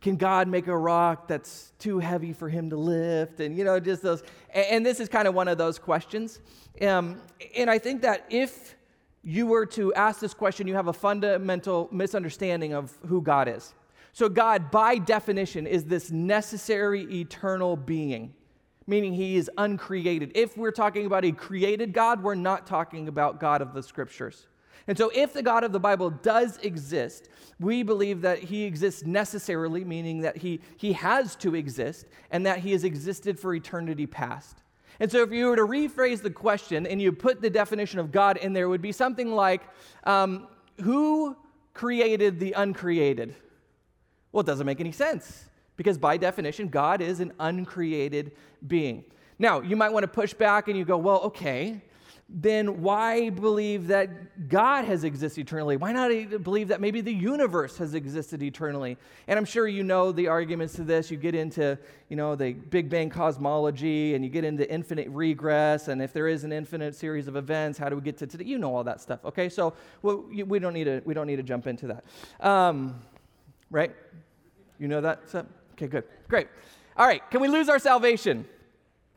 can 0.00 0.16
God 0.16 0.46
make 0.46 0.66
a 0.66 0.76
rock 0.76 1.26
that's 1.26 1.72
too 1.78 1.98
heavy 1.98 2.32
for 2.32 2.48
him 2.48 2.70
to 2.70 2.76
lift? 2.76 3.40
And, 3.40 3.56
you 3.56 3.64
know, 3.64 3.80
just 3.80 4.02
those. 4.02 4.22
And, 4.52 4.66
and 4.66 4.86
this 4.86 5.00
is 5.00 5.08
kind 5.08 5.26
of 5.26 5.34
one 5.34 5.48
of 5.48 5.58
those 5.58 5.78
questions. 5.78 6.40
Um, 6.82 7.20
and 7.56 7.70
I 7.70 7.78
think 7.78 8.02
that 8.02 8.26
if 8.28 8.76
you 9.22 9.46
were 9.46 9.66
to 9.66 9.92
ask 9.94 10.20
this 10.20 10.34
question, 10.34 10.66
you 10.68 10.74
have 10.74 10.86
a 10.86 10.92
fundamental 10.92 11.88
misunderstanding 11.90 12.74
of 12.74 12.96
who 13.06 13.22
God 13.22 13.48
is. 13.48 13.74
So, 14.12 14.28
God, 14.28 14.70
by 14.70 14.98
definition, 14.98 15.66
is 15.66 15.84
this 15.84 16.10
necessary 16.10 17.02
eternal 17.12 17.76
being, 17.76 18.32
meaning 18.86 19.12
he 19.12 19.36
is 19.36 19.50
uncreated. 19.58 20.32
If 20.34 20.56
we're 20.56 20.70
talking 20.70 21.06
about 21.06 21.24
a 21.24 21.32
created 21.32 21.92
God, 21.92 22.22
we're 22.22 22.34
not 22.34 22.66
talking 22.66 23.08
about 23.08 23.40
God 23.40 23.60
of 23.62 23.74
the 23.74 23.82
scriptures. 23.82 24.46
And 24.88 24.96
so, 24.96 25.10
if 25.14 25.32
the 25.32 25.42
God 25.42 25.64
of 25.64 25.72
the 25.72 25.80
Bible 25.80 26.10
does 26.10 26.58
exist, 26.58 27.28
we 27.58 27.82
believe 27.82 28.20
that 28.20 28.38
he 28.38 28.64
exists 28.64 29.04
necessarily, 29.04 29.84
meaning 29.84 30.20
that 30.20 30.36
he, 30.36 30.60
he 30.76 30.92
has 30.92 31.34
to 31.36 31.56
exist, 31.56 32.06
and 32.30 32.46
that 32.46 32.60
he 32.60 32.70
has 32.72 32.84
existed 32.84 33.40
for 33.40 33.54
eternity 33.54 34.06
past. 34.06 34.62
And 35.00 35.10
so, 35.10 35.22
if 35.22 35.32
you 35.32 35.46
were 35.46 35.56
to 35.56 35.66
rephrase 35.66 36.22
the 36.22 36.30
question 36.30 36.86
and 36.86 37.02
you 37.02 37.10
put 37.10 37.42
the 37.42 37.50
definition 37.50 37.98
of 37.98 38.12
God 38.12 38.36
in 38.36 38.52
there, 38.52 38.66
it 38.66 38.68
would 38.68 38.82
be 38.82 38.92
something 38.92 39.32
like 39.32 39.62
um, 40.04 40.46
Who 40.82 41.36
created 41.74 42.38
the 42.38 42.52
uncreated? 42.52 43.34
Well, 44.30 44.42
it 44.42 44.46
doesn't 44.46 44.66
make 44.66 44.80
any 44.80 44.92
sense 44.92 45.46
because, 45.76 45.98
by 45.98 46.16
definition, 46.16 46.68
God 46.68 47.00
is 47.00 47.20
an 47.20 47.32
uncreated 47.38 48.32
being. 48.66 49.04
Now, 49.38 49.60
you 49.60 49.76
might 49.76 49.92
want 49.92 50.04
to 50.04 50.08
push 50.08 50.32
back 50.32 50.68
and 50.68 50.76
you 50.78 50.84
go, 50.84 50.96
Well, 50.96 51.20
okay, 51.22 51.82
then 52.28 52.82
why 52.82 53.30
believe 53.30 53.86
that 53.86 54.48
God 54.48 54.84
has 54.84 55.04
existed 55.04 55.42
eternally? 55.42 55.76
Why 55.76 55.92
not 55.92 56.10
believe 56.42 56.68
that 56.68 56.80
maybe 56.80 57.00
the 57.00 57.12
universe 57.12 57.78
has 57.78 57.94
existed 57.94 58.42
eternally? 58.42 58.96
And 59.28 59.38
I'm 59.38 59.44
sure 59.44 59.68
you 59.68 59.84
know 59.84 60.10
the 60.10 60.26
arguments 60.26 60.74
to 60.74 60.82
this. 60.82 61.08
You 61.08 61.18
get 61.18 61.36
into, 61.36 61.78
you 62.08 62.16
know, 62.16 62.34
the 62.34 62.54
Big 62.54 62.90
Bang 62.90 63.10
cosmology 63.10 64.16
and 64.16 64.24
you 64.24 64.30
get 64.30 64.42
into 64.42 64.68
infinite 64.68 65.08
regress 65.10 65.86
and 65.86 66.02
if 66.02 66.12
there 66.12 66.26
is 66.26 66.42
an 66.42 66.52
infinite 66.52 66.96
series 66.96 67.28
of 67.28 67.36
events, 67.36 67.78
how 67.78 67.88
do 67.88 67.94
we 67.94 68.02
get 68.02 68.16
to 68.18 68.26
today? 68.26 68.44
You 68.44 68.58
know 68.58 68.74
all 68.74 68.82
that 68.82 69.00
stuff. 69.00 69.24
Okay, 69.24 69.48
so 69.48 69.74
well, 70.02 70.24
we 70.28 70.58
don't 70.58 70.74
need 70.74 70.84
to 70.84 71.02
we 71.04 71.14
don't 71.14 71.28
need 71.28 71.36
to 71.36 71.44
jump 71.44 71.68
into 71.68 71.86
that, 71.86 72.04
um, 72.40 73.00
right? 73.70 73.94
You 74.80 74.88
know 74.88 75.00
that 75.00 75.28
stuff? 75.28 75.46
Okay, 75.76 75.86
good, 75.86 76.04
great. 76.28 76.48
All 76.96 77.06
right, 77.06 77.22
can 77.30 77.40
we 77.40 77.48
lose 77.48 77.68
our 77.68 77.78
salvation? 77.78 78.46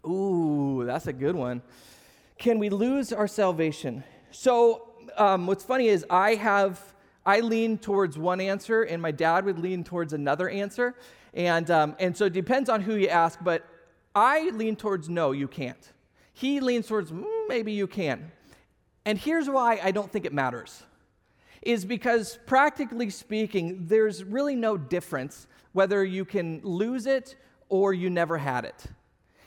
Ooh, 0.05 0.83
that's 0.85 1.07
a 1.07 1.13
good 1.13 1.35
one 1.35 1.61
can 2.39 2.57
we 2.57 2.69
lose 2.69 3.11
our 3.11 3.27
salvation? 3.27 4.03
So, 4.31 4.87
um, 5.17 5.45
what's 5.45 5.63
funny 5.63 5.89
is 5.89 6.05
I 6.09 6.35
have, 6.35 6.81
I 7.25 7.41
lean 7.41 7.77
towards 7.77 8.17
one 8.17 8.39
answer, 8.39 8.83
and 8.83 9.01
my 9.01 9.11
dad 9.11 9.43
would 9.43 9.59
lean 9.59 9.83
towards 9.83 10.13
another 10.13 10.49
answer. 10.49 10.95
And, 11.33 11.69
um, 11.69 11.95
and 11.99 12.15
so 12.15 12.25
it 12.25 12.33
depends 12.33 12.69
on 12.69 12.81
who 12.81 12.95
you 12.95 13.09
ask, 13.09 13.39
but 13.43 13.67
I 14.15 14.49
lean 14.51 14.77
towards 14.77 15.09
no, 15.09 15.33
you 15.33 15.49
can't. 15.49 15.91
He 16.33 16.61
leans 16.61 16.87
towards 16.87 17.11
mm, 17.11 17.25
maybe 17.49 17.73
you 17.73 17.87
can. 17.87 18.31
And 19.05 19.17
here's 19.17 19.49
why 19.49 19.79
I 19.83 19.91
don't 19.91 20.11
think 20.11 20.25
it 20.25 20.33
matters 20.33 20.83
is 21.61 21.83
because 21.83 22.39
practically 22.45 23.09
speaking, 23.09 23.85
there's 23.87 24.23
really 24.23 24.55
no 24.55 24.77
difference 24.77 25.45
whether 25.73 26.03
you 26.03 26.25
can 26.25 26.61
lose 26.63 27.05
it 27.05 27.35
or 27.69 27.93
you 27.93 28.09
never 28.09 28.37
had 28.37 28.65
it. 28.65 28.85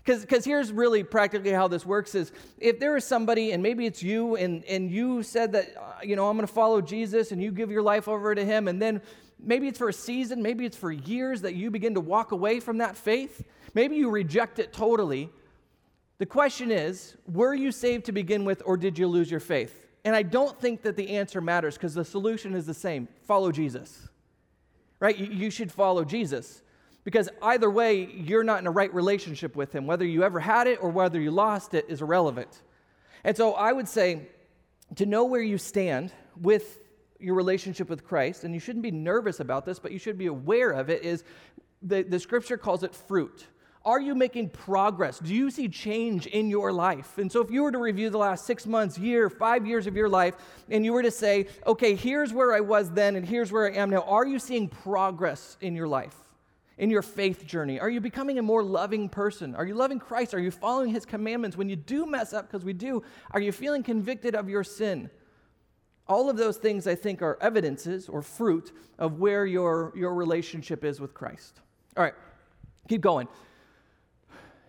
Because 0.04 0.44
here's 0.44 0.72
really 0.72 1.04
practically 1.04 1.52
how 1.52 1.68
this 1.68 1.86
works 1.86 2.16
is 2.16 2.32
if 2.58 2.80
there 2.80 2.96
is 2.96 3.04
somebody, 3.04 3.52
and 3.52 3.62
maybe 3.62 3.86
it's 3.86 4.02
you, 4.02 4.34
and, 4.34 4.64
and 4.64 4.90
you 4.90 5.22
said 5.22 5.52
that, 5.52 5.76
uh, 5.76 5.92
you 6.02 6.16
know, 6.16 6.28
I'm 6.28 6.36
going 6.36 6.46
to 6.46 6.52
follow 6.52 6.80
Jesus, 6.80 7.30
and 7.30 7.40
you 7.40 7.52
give 7.52 7.70
your 7.70 7.82
life 7.82 8.08
over 8.08 8.34
to 8.34 8.44
him, 8.44 8.66
and 8.66 8.82
then 8.82 9.00
maybe 9.38 9.68
it's 9.68 9.78
for 9.78 9.88
a 9.88 9.92
season, 9.92 10.42
maybe 10.42 10.64
it's 10.64 10.76
for 10.76 10.90
years 10.90 11.42
that 11.42 11.54
you 11.54 11.70
begin 11.70 11.94
to 11.94 12.00
walk 12.00 12.32
away 12.32 12.58
from 12.58 12.78
that 12.78 12.96
faith. 12.96 13.44
Maybe 13.74 13.94
you 13.94 14.10
reject 14.10 14.58
it 14.58 14.72
totally. 14.72 15.30
The 16.18 16.26
question 16.26 16.72
is, 16.72 17.16
were 17.26 17.54
you 17.54 17.70
saved 17.70 18.04
to 18.06 18.12
begin 18.12 18.44
with, 18.44 18.60
or 18.64 18.76
did 18.76 18.98
you 18.98 19.06
lose 19.06 19.30
your 19.30 19.40
faith? 19.40 19.86
And 20.04 20.16
I 20.16 20.22
don't 20.22 20.60
think 20.60 20.82
that 20.82 20.96
the 20.96 21.10
answer 21.10 21.40
matters 21.40 21.74
because 21.74 21.94
the 21.94 22.04
solution 22.04 22.54
is 22.54 22.66
the 22.66 22.74
same 22.74 23.06
follow 23.24 23.52
Jesus. 23.52 24.08
Right? 25.02 25.18
You 25.18 25.50
should 25.50 25.72
follow 25.72 26.04
Jesus. 26.04 26.62
Because 27.02 27.28
either 27.42 27.68
way, 27.68 28.04
you're 28.04 28.44
not 28.44 28.60
in 28.60 28.68
a 28.68 28.70
right 28.70 28.94
relationship 28.94 29.56
with 29.56 29.74
Him. 29.74 29.84
Whether 29.84 30.06
you 30.06 30.22
ever 30.22 30.38
had 30.38 30.68
it 30.68 30.78
or 30.80 30.90
whether 30.90 31.20
you 31.20 31.32
lost 31.32 31.74
it 31.74 31.86
is 31.88 32.00
irrelevant. 32.00 32.62
And 33.24 33.36
so 33.36 33.54
I 33.54 33.72
would 33.72 33.88
say 33.88 34.28
to 34.94 35.04
know 35.04 35.24
where 35.24 35.42
you 35.42 35.58
stand 35.58 36.12
with 36.40 36.78
your 37.18 37.34
relationship 37.34 37.90
with 37.90 38.04
Christ, 38.04 38.44
and 38.44 38.54
you 38.54 38.60
shouldn't 38.60 38.84
be 38.84 38.92
nervous 38.92 39.40
about 39.40 39.66
this, 39.66 39.80
but 39.80 39.90
you 39.90 39.98
should 39.98 40.18
be 40.18 40.26
aware 40.26 40.70
of 40.70 40.88
it, 40.88 41.02
is 41.02 41.24
the, 41.82 42.02
the 42.02 42.20
scripture 42.20 42.56
calls 42.56 42.84
it 42.84 42.94
fruit. 42.94 43.48
Are 43.84 44.00
you 44.00 44.14
making 44.14 44.50
progress? 44.50 45.18
Do 45.18 45.34
you 45.34 45.50
see 45.50 45.68
change 45.68 46.26
in 46.26 46.48
your 46.48 46.72
life? 46.72 47.18
And 47.18 47.30
so, 47.30 47.40
if 47.40 47.50
you 47.50 47.64
were 47.64 47.72
to 47.72 47.78
review 47.78 48.10
the 48.10 48.18
last 48.18 48.46
six 48.46 48.66
months, 48.66 48.96
year, 48.96 49.28
five 49.28 49.66
years 49.66 49.86
of 49.88 49.96
your 49.96 50.08
life, 50.08 50.34
and 50.70 50.84
you 50.84 50.92
were 50.92 51.02
to 51.02 51.10
say, 51.10 51.48
okay, 51.66 51.96
here's 51.96 52.32
where 52.32 52.54
I 52.54 52.60
was 52.60 52.90
then, 52.90 53.16
and 53.16 53.26
here's 53.26 53.50
where 53.50 53.66
I 53.66 53.74
am 53.76 53.90
now, 53.90 54.02
are 54.02 54.26
you 54.26 54.38
seeing 54.38 54.68
progress 54.68 55.56
in 55.60 55.74
your 55.74 55.88
life? 55.88 56.14
in 56.78 56.90
your 56.90 57.02
faith 57.02 57.46
journey? 57.46 57.78
Are 57.78 57.90
you 57.90 58.00
becoming 58.00 58.38
a 58.38 58.42
more 58.42 58.62
loving 58.62 59.08
person? 59.08 59.54
Are 59.54 59.64
you 59.64 59.74
loving 59.74 59.98
Christ? 59.98 60.34
Are 60.34 60.40
you 60.40 60.50
following 60.50 60.90
his 60.90 61.04
commandments? 61.04 61.56
When 61.56 61.68
you 61.68 61.76
do 61.76 62.06
mess 62.06 62.32
up, 62.32 62.48
because 62.48 62.64
we 62.64 62.72
do, 62.72 63.04
are 63.30 63.40
you 63.40 63.52
feeling 63.52 63.82
convicted 63.82 64.34
of 64.34 64.48
your 64.48 64.64
sin? 64.64 65.10
All 66.08 66.28
of 66.28 66.36
those 66.36 66.56
things, 66.56 66.86
I 66.86 66.94
think, 66.94 67.22
are 67.22 67.38
evidences 67.40 68.08
or 68.08 68.22
fruit 68.22 68.72
of 68.98 69.20
where 69.20 69.46
your, 69.46 69.92
your 69.94 70.14
relationship 70.14 70.84
is 70.84 71.00
with 71.00 71.14
Christ. 71.14 71.60
All 71.96 72.02
right, 72.02 72.14
keep 72.88 73.00
going. 73.00 73.28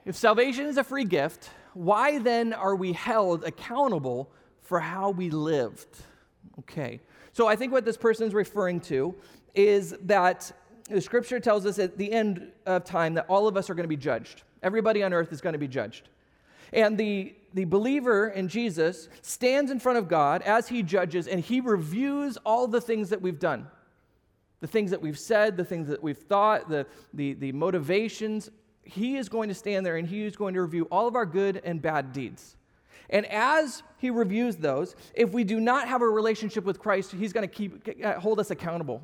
If 0.06 0.16
salvation 0.16 0.66
is 0.66 0.78
a 0.78 0.84
free 0.84 1.06
gift, 1.06 1.50
why 1.74 2.20
then 2.20 2.54
are 2.54 2.76
we 2.76 2.94
held 2.94 3.44
accountable 3.46 4.32
for 4.62 4.80
how 4.80 5.12
we 5.12 5.30
lived? 5.30 5.88
Okay, 6.60 7.00
so 7.32 7.48
I 7.48 7.56
think 7.56 7.72
what 7.72 7.86
this 7.86 7.98
person 7.98 8.28
is 8.28 8.34
referring 8.34 8.80
to 8.82 9.16
is 9.56 9.96
that 10.04 10.52
the 10.90 11.02
scripture 11.02 11.40
tells 11.40 11.66
us 11.66 11.80
at 11.80 11.98
the 11.98 12.12
end 12.12 12.52
of 12.66 12.84
time 12.84 13.14
that 13.14 13.26
all 13.30 13.48
of 13.48 13.56
us 13.56 13.70
are 13.70 13.74
going 13.74 13.86
to 13.86 13.88
be 13.88 13.98
judged. 13.98 14.44
Everybody 14.62 15.04
on 15.04 15.14
earth 15.14 15.32
is 15.32 15.42
going 15.42 15.54
to 15.54 15.60
be 15.60 15.68
judged. 15.68 16.10
And 16.74 16.98
the, 16.98 17.36
the 17.54 17.66
believer 17.66 18.30
in 18.30 18.48
Jesus 18.48 19.08
stands 19.22 19.72
in 19.72 19.80
front 19.80 19.98
of 20.00 20.08
God 20.08 20.42
as 20.42 20.68
he 20.68 20.84
judges 20.84 21.28
and 21.28 21.40
he 21.40 21.62
reviews 21.62 22.38
all 22.46 22.68
the 22.68 22.82
things 22.82 23.10
that 23.10 23.22
we've 23.22 23.40
done. 23.40 23.68
the 24.64 24.68
things 24.68 24.92
that 24.92 25.02
we've 25.02 25.20
said, 25.20 25.58
the 25.58 25.66
things 25.66 25.90
that 25.90 26.02
we've 26.02 26.18
thought, 26.18 26.70
the, 26.70 26.86
the, 27.14 27.34
the 27.34 27.52
motivations. 27.52 28.50
He 28.84 29.18
is 29.18 29.30
going 29.30 29.50
to 29.50 29.56
stand 29.56 29.86
there 29.86 29.98
and 29.98 30.08
he 30.08 30.24
is 30.24 30.36
going 30.36 30.54
to 30.56 30.62
review 30.62 30.88
all 30.92 31.08
of 31.08 31.16
our 31.16 31.26
good 31.26 31.62
and 31.64 31.82
bad 31.82 32.14
deeds. 32.14 32.58
And 33.10 33.26
as 33.28 33.84
he 33.98 34.10
reviews 34.10 34.56
those, 34.56 34.96
if 35.14 35.32
we 35.32 35.44
do 35.44 35.60
not 35.60 35.88
have 35.88 36.02
a 36.02 36.10
relationship 36.10 36.64
with 36.64 36.80
Christ, 36.80 37.12
he's 37.12 37.34
going 37.34 37.48
to 37.48 37.54
keep 37.54 37.88
uh, 38.04 38.20
hold 38.20 38.40
us 38.40 38.50
accountable 38.50 39.02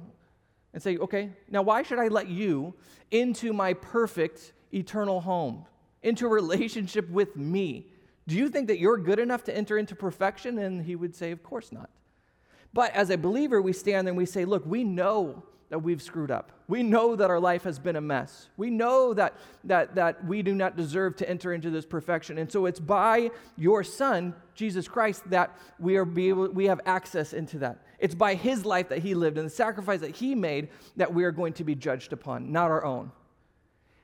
and 0.74 0.82
say, 0.82 0.98
"Okay, 0.98 1.32
now 1.50 1.62
why 1.62 1.84
should 1.84 2.00
I 2.00 2.08
let 2.08 2.28
you 2.28 2.74
into 3.12 3.54
my 3.54 3.74
perfect 3.74 4.54
eternal 4.74 5.22
home, 5.22 5.66
into 6.02 6.26
a 6.26 6.30
relationship 6.30 7.10
with 7.10 7.36
me? 7.36 7.88
Do 8.28 8.36
you 8.36 8.50
think 8.50 8.68
that 8.68 8.80
you're 8.80 8.98
good 8.98 9.20
enough 9.20 9.44
to 9.46 9.56
enter 9.56 9.78
into 9.78 9.96
perfection?" 9.96 10.58
And 10.58 10.84
he 10.84 10.96
would 10.96 11.16
say, 11.16 11.32
"Of 11.32 11.44
course 11.44 11.72
not." 11.72 11.90
But 12.74 12.94
as 12.94 13.10
a 13.10 13.18
believer, 13.18 13.62
we 13.62 13.74
stand 13.74 14.06
there 14.06 14.12
and 14.12 14.18
we 14.18 14.26
say, 14.26 14.46
Look, 14.46 14.66
we 14.66 14.84
know 14.84 15.44
that 15.70 15.80
we've 15.80 16.02
screwed 16.02 16.32
up. 16.32 16.52
We 16.68 16.82
know 16.84 17.16
that 17.16 17.30
our 17.30 17.40
life 17.40 17.64
has 17.64 17.78
been 17.78 17.96
a 17.96 18.02
mess. 18.02 18.50
We 18.58 18.70
know 18.70 19.14
that, 19.14 19.36
that, 19.66 19.96
that 19.96 20.26
we 20.26 20.42
do 20.42 20.56
not 20.56 20.76
deserve 20.76 21.16
to 21.18 21.30
enter 21.30 21.54
into 21.54 21.70
this 21.70 21.86
perfection. 21.86 22.40
And 22.40 22.52
so 22.52 22.66
it's 22.66 22.80
by 22.80 23.30
your 23.56 23.84
Son, 23.84 24.34
Jesus 24.56 24.88
Christ, 24.88 25.30
that 25.30 25.56
we, 25.80 25.96
are 25.98 26.06
be 26.06 26.30
able, 26.30 26.50
we 26.50 26.66
have 26.66 26.82
access 26.86 27.34
into 27.34 27.60
that. 27.60 27.84
It's 28.00 28.16
by 28.16 28.34
his 28.34 28.66
life 28.66 28.90
that 28.90 29.00
he 29.00 29.14
lived 29.14 29.38
and 29.38 29.46
the 29.46 29.52
sacrifice 29.52 30.00
that 30.00 30.16
he 30.16 30.34
made 30.34 30.70
that 30.96 31.14
we 31.14 31.24
are 31.24 31.32
going 31.32 31.54
to 31.54 31.64
be 31.64 31.76
judged 31.76 32.14
upon, 32.14 32.52
not 32.52 32.72
our 32.72 32.84
own. 32.84 33.12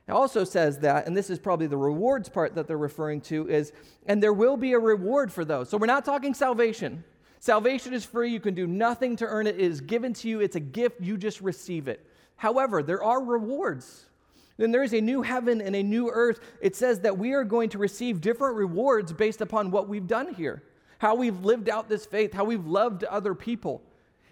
It 0.08 0.12
also 0.12 0.44
says 0.44 0.78
that, 0.80 1.08
and 1.08 1.16
this 1.16 1.30
is 1.30 1.40
probably 1.40 1.66
the 1.66 1.76
rewards 1.76 2.28
part 2.28 2.54
that 2.54 2.68
they're 2.68 2.78
referring 2.78 3.22
to, 3.22 3.48
is, 3.48 3.72
and 4.06 4.22
there 4.22 4.32
will 4.32 4.56
be 4.56 4.72
a 4.72 4.78
reward 4.78 5.32
for 5.32 5.44
those. 5.44 5.68
So 5.68 5.78
we're 5.78 5.86
not 5.86 6.04
talking 6.04 6.32
salvation. 6.32 7.02
Salvation 7.46 7.94
is 7.94 8.04
free. 8.04 8.32
You 8.32 8.40
can 8.40 8.54
do 8.54 8.66
nothing 8.66 9.14
to 9.18 9.24
earn 9.24 9.46
it. 9.46 9.54
It 9.54 9.60
is 9.60 9.80
given 9.80 10.12
to 10.14 10.28
you. 10.28 10.40
It's 10.40 10.56
a 10.56 10.60
gift. 10.60 11.00
You 11.00 11.16
just 11.16 11.40
receive 11.40 11.86
it. 11.86 12.04
However, 12.34 12.82
there 12.82 13.04
are 13.04 13.22
rewards. 13.22 14.06
Then 14.56 14.72
there 14.72 14.82
is 14.82 14.92
a 14.92 15.00
new 15.00 15.22
heaven 15.22 15.60
and 15.60 15.76
a 15.76 15.82
new 15.84 16.10
earth. 16.10 16.40
It 16.60 16.74
says 16.74 16.98
that 17.02 17.18
we 17.18 17.34
are 17.34 17.44
going 17.44 17.68
to 17.68 17.78
receive 17.78 18.20
different 18.20 18.56
rewards 18.56 19.12
based 19.12 19.42
upon 19.42 19.70
what 19.70 19.88
we've 19.88 20.08
done 20.08 20.34
here, 20.34 20.64
how 20.98 21.14
we've 21.14 21.44
lived 21.44 21.68
out 21.68 21.88
this 21.88 22.04
faith, 22.04 22.32
how 22.32 22.42
we've 22.42 22.66
loved 22.66 23.04
other 23.04 23.32
people. 23.32 23.80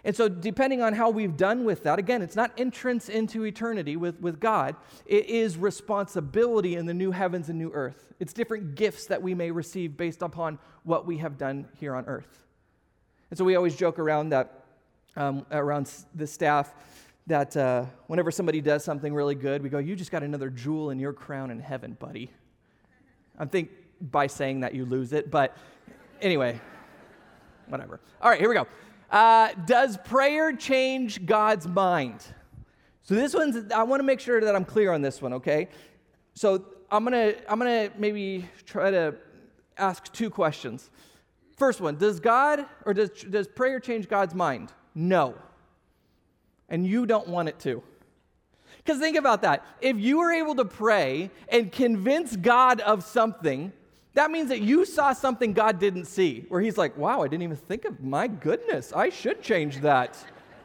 And 0.03 0.17
so, 0.17 0.29
depending 0.29 0.83
on 0.83 0.93
how 0.93 1.11
we've 1.11 1.37
done 1.37 1.65
with 1.65 1.85
that, 1.85 2.01
again, 2.01 2.21
it's 2.21 2.35
not 2.35 2.51
entrance 2.59 3.09
into 3.09 3.45
eternity 3.45 3.97
with, 3.97 4.21
with 4.21 4.41
God, 4.41 4.75
it 5.07 5.27
is 5.27 5.57
responsibility 5.57 6.75
in 6.75 6.87
the 6.87 6.95
new 6.95 7.13
heavens 7.13 7.49
and 7.49 7.61
new 7.61 7.71
earth. 7.75 8.13
It's 8.19 8.33
different 8.33 8.75
gifts 8.75 9.07
that 9.07 9.23
we 9.23 9.37
may 9.37 9.53
receive 9.53 9.97
based 9.97 10.23
upon 10.23 10.59
what 10.83 11.07
we 11.07 11.19
have 11.19 11.39
done 11.39 11.69
here 11.79 11.95
on 11.95 12.07
earth. 12.07 12.44
And 13.35 13.39
so 13.41 13.45
we 13.45 13.57
always 13.57 13.75
joke 13.75 13.99
around 13.99 14.29
that, 14.29 14.63
um, 15.17 15.45
around 15.51 15.91
the 16.15 16.25
staff, 16.25 16.73
that 17.27 17.57
uh, 17.57 17.85
whenever 18.07 18.31
somebody 18.31 18.61
does 18.61 18.85
something 18.85 19.13
really 19.13 19.35
good, 19.35 19.61
we 19.61 19.69
go, 19.69 19.79
You 19.79 19.97
just 19.97 20.13
got 20.13 20.23
another 20.23 20.51
jewel 20.51 20.91
in 20.91 21.01
your 21.01 21.13
crown 21.13 21.51
in 21.51 21.59
heaven, 21.59 21.97
buddy. 21.99 22.31
I 23.37 23.47
think 23.47 23.71
by 24.01 24.29
saying 24.29 24.61
that 24.61 24.73
you 24.73 24.85
lose 24.85 25.13
it, 25.13 25.33
but 25.33 25.57
anyway, 26.21 26.61
whatever. 27.67 27.99
All 28.23 28.31
right, 28.31 28.39
here 28.39 28.49
we 28.49 28.55
go. 28.55 28.69
Uh, 29.11 29.49
does 29.67 29.99
prayer 30.05 30.53
change 30.53 31.27
God's 31.27 31.67
mind? 31.67 32.25
So 33.03 33.17
this 33.17 33.35
one's, 33.35 33.73
I 33.73 33.83
want 33.83 33.99
to 33.99 34.05
make 34.05 34.21
sure 34.21 34.41
that 34.43 34.55
I'm 34.55 34.65
clear 34.65 34.93
on 34.93 35.03
this 35.03 35.21
one, 35.21 35.33
okay? 35.33 35.71
So 36.35 36.67
I'm 36.89 37.03
gonna, 37.03 37.35
I'm 37.49 37.59
gonna 37.59 37.91
maybe 37.99 38.49
try 38.65 38.93
to 38.93 39.17
ask 39.77 40.13
two 40.13 40.31
questions. 40.31 40.89
First 41.57 41.81
one 41.81 41.97
Does 41.97 42.21
God 42.21 42.67
or 42.85 42.95
does, 42.95 43.11
does 43.11 43.49
prayer 43.49 43.81
change 43.81 44.09
God's 44.09 44.35
mind? 44.35 44.73
No. 44.95 45.35
And 46.69 46.87
you 46.87 47.07
don't 47.07 47.29
want 47.29 47.49
it 47.49 47.59
to. 47.61 47.83
Because 48.79 48.99
think 48.99 49.17
about 49.17 49.43
that. 49.43 49.65
If 49.81 49.99
you 49.99 50.19
were 50.19 50.33
able 50.33 50.55
to 50.57 50.65
pray 50.65 51.31
and 51.49 51.71
convince 51.73 52.37
God 52.37 52.81
of 52.81 53.05
something, 53.05 53.73
that 54.15 54.31
means 54.31 54.49
that 54.49 54.61
you 54.61 54.85
saw 54.85 55.13
something 55.13 55.53
God 55.53 55.79
didn't 55.79 56.05
see, 56.05 56.45
where 56.49 56.61
He's 56.61 56.79
like, 56.79 56.97
wow, 56.97 57.23
I 57.23 57.29
didn't 57.29 57.43
even 57.43 57.57
think 57.57 57.85
of, 57.85 58.01
my 58.01 58.29
goodness, 58.29 58.93
I 58.93 59.09
should 59.09 59.43
change 59.43 59.81
that. 59.81 60.17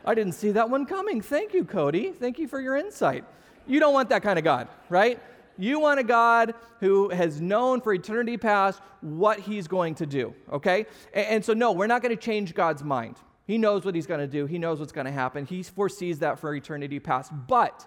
I 0.06 0.16
didn't 0.16 0.34
see 0.34 0.52
that 0.52 0.70
one 0.70 0.86
coming. 0.86 1.22
Thank 1.22 1.54
you, 1.54 1.66
Cody. 1.66 2.12
Thank 2.12 2.40
you 2.40 2.48
for 2.48 2.60
your 2.60 2.76
insight. 2.76 3.24
You 3.68 3.80
don't 3.80 3.94
want 3.94 4.10
that 4.10 4.22
kind 4.22 4.38
of 4.38 4.46
God, 4.46 4.68
right? 4.90 5.20
You 5.60 5.82
want 5.82 6.00
a 6.00 6.04
God 6.04 6.54
who 6.80 7.10
has 7.10 7.42
known 7.42 7.82
for 7.82 7.94
eternity 7.94 8.38
past 8.38 8.82
what 9.02 9.42
he's 9.42 9.68
going 9.68 9.96
to 9.96 10.06
do, 10.06 10.34
okay? 10.50 10.86
And, 11.14 11.28
and 11.28 11.46
so, 11.46 11.54
no, 11.54 11.74
we're 11.74 11.88
not 11.88 12.02
going 12.02 12.16
to 12.16 12.22
change 12.22 12.56
God's 12.56 12.82
mind. 12.82 13.18
He 13.46 13.58
knows 13.58 13.84
what 13.84 13.94
he's 13.94 14.08
going 14.08 14.22
to 14.22 14.28
do, 14.28 14.46
he 14.46 14.58
knows 14.58 14.80
what's 14.80 14.94
going 14.94 15.06
to 15.06 15.12
happen. 15.12 15.46
He 15.46 15.62
foresees 15.64 16.20
that 16.20 16.40
for 16.40 16.56
eternity 16.56 16.98
past. 17.00 17.34
But 17.48 17.86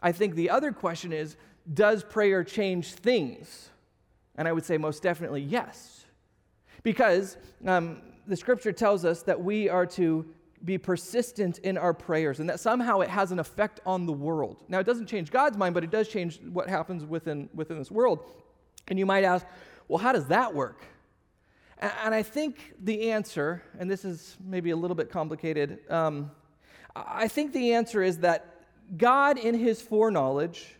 I 0.00 0.12
think 0.12 0.36
the 0.36 0.50
other 0.50 0.70
question 0.70 1.12
is 1.12 1.36
does 1.74 2.04
prayer 2.04 2.44
change 2.44 2.92
things? 2.92 3.70
And 4.36 4.46
I 4.46 4.52
would 4.52 4.64
say 4.64 4.78
most 4.78 5.02
definitely 5.02 5.42
yes. 5.42 6.06
Because 6.84 7.36
um, 7.66 8.00
the 8.28 8.36
scripture 8.36 8.72
tells 8.72 9.04
us 9.04 9.22
that 9.22 9.40
we 9.42 9.68
are 9.68 9.86
to 9.86 10.24
be 10.64 10.78
persistent 10.78 11.58
in 11.58 11.76
our 11.76 11.92
prayers 11.92 12.40
and 12.40 12.48
that 12.48 12.60
somehow 12.60 13.00
it 13.00 13.08
has 13.08 13.32
an 13.32 13.38
effect 13.38 13.80
on 13.84 14.06
the 14.06 14.12
world. 14.12 14.62
Now, 14.68 14.78
it 14.78 14.86
doesn't 14.86 15.06
change 15.06 15.30
God's 15.30 15.56
mind, 15.56 15.74
but 15.74 15.82
it 15.84 15.90
does 15.90 16.08
change 16.08 16.40
what 16.40 16.68
happens 16.68 17.04
within, 17.04 17.48
within 17.54 17.78
this 17.78 17.90
world. 17.90 18.20
And 18.88 18.98
you 18.98 19.06
might 19.06 19.24
ask, 19.24 19.46
well, 19.88 19.98
how 19.98 20.12
does 20.12 20.26
that 20.28 20.54
work? 20.54 20.84
And 21.78 22.14
I 22.14 22.22
think 22.22 22.74
the 22.80 23.10
answer, 23.10 23.62
and 23.78 23.90
this 23.90 24.04
is 24.04 24.36
maybe 24.44 24.70
a 24.70 24.76
little 24.76 24.94
bit 24.94 25.10
complicated, 25.10 25.80
um, 25.90 26.30
I 26.94 27.26
think 27.26 27.52
the 27.52 27.72
answer 27.72 28.02
is 28.02 28.18
that 28.18 28.66
God, 28.96 29.38
in 29.38 29.54
his 29.58 29.82
foreknowledge, 29.82 30.76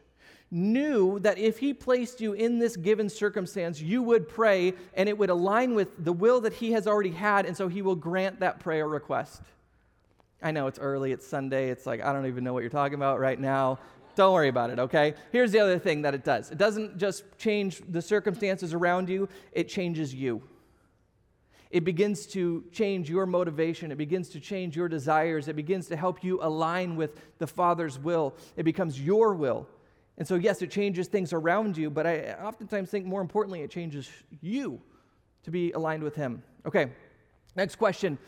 knew 0.52 1.18
that 1.20 1.38
if 1.38 1.58
he 1.58 1.72
placed 1.72 2.20
you 2.20 2.34
in 2.34 2.58
this 2.58 2.76
given 2.76 3.08
circumstance, 3.08 3.80
you 3.80 4.02
would 4.02 4.28
pray 4.28 4.74
and 4.94 5.08
it 5.08 5.16
would 5.16 5.30
align 5.30 5.74
with 5.74 5.88
the 6.04 6.12
will 6.12 6.40
that 6.42 6.52
he 6.52 6.72
has 6.72 6.86
already 6.86 7.10
had, 7.10 7.46
and 7.46 7.56
so 7.56 7.68
he 7.68 7.82
will 7.82 7.96
grant 7.96 8.38
that 8.40 8.60
prayer 8.60 8.86
request. 8.86 9.42
I 10.42 10.50
know 10.50 10.66
it's 10.66 10.78
early, 10.78 11.12
it's 11.12 11.26
Sunday, 11.26 11.70
it's 11.70 11.86
like, 11.86 12.02
I 12.02 12.12
don't 12.12 12.26
even 12.26 12.44
know 12.44 12.52
what 12.52 12.60
you're 12.60 12.70
talking 12.70 12.94
about 12.94 13.20
right 13.20 13.38
now. 13.38 13.78
Don't 14.14 14.34
worry 14.34 14.48
about 14.48 14.70
it, 14.70 14.78
okay? 14.78 15.14
Here's 15.30 15.52
the 15.52 15.60
other 15.60 15.78
thing 15.78 16.02
that 16.02 16.14
it 16.14 16.24
does 16.24 16.50
it 16.50 16.58
doesn't 16.58 16.98
just 16.98 17.24
change 17.38 17.80
the 17.88 18.02
circumstances 18.02 18.74
around 18.74 19.08
you, 19.08 19.28
it 19.52 19.68
changes 19.68 20.14
you. 20.14 20.42
It 21.70 21.84
begins 21.84 22.26
to 22.26 22.64
change 22.70 23.08
your 23.08 23.24
motivation. 23.24 23.90
It 23.90 23.96
begins 23.96 24.28
to 24.30 24.40
change 24.40 24.76
your 24.76 24.90
desires. 24.90 25.48
It 25.48 25.56
begins 25.56 25.88
to 25.88 25.96
help 25.96 26.22
you 26.22 26.38
align 26.42 26.96
with 26.96 27.18
the 27.38 27.46
Father's 27.46 27.98
will. 27.98 28.34
It 28.56 28.64
becomes 28.64 29.00
your 29.00 29.32
will. 29.32 29.66
And 30.18 30.28
so, 30.28 30.34
yes, 30.34 30.60
it 30.60 30.70
changes 30.70 31.08
things 31.08 31.32
around 31.32 31.78
you, 31.78 31.88
but 31.88 32.06
I 32.06 32.34
oftentimes 32.34 32.90
think 32.90 33.06
more 33.06 33.22
importantly, 33.22 33.62
it 33.62 33.70
changes 33.70 34.10
you 34.42 34.82
to 35.44 35.50
be 35.50 35.72
aligned 35.72 36.02
with 36.02 36.14
Him. 36.14 36.42
Okay, 36.66 36.90
next 37.56 37.76
question 37.76 38.18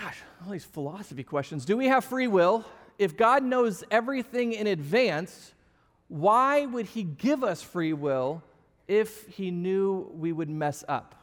Gosh, 0.00 0.18
all 0.44 0.52
these 0.52 0.64
philosophy 0.64 1.22
questions. 1.22 1.64
Do 1.64 1.76
we 1.76 1.88
have 1.88 2.04
free 2.04 2.26
will? 2.26 2.64
If 2.98 3.16
God 3.16 3.42
knows 3.42 3.84
everything 3.90 4.52
in 4.52 4.66
advance, 4.66 5.52
why 6.08 6.66
would 6.66 6.86
He 6.86 7.02
give 7.02 7.42
us 7.44 7.62
free 7.62 7.92
will 7.92 8.42
if 8.88 9.26
He 9.28 9.50
knew 9.50 10.10
we 10.14 10.32
would 10.32 10.50
mess 10.50 10.84
up? 10.88 11.14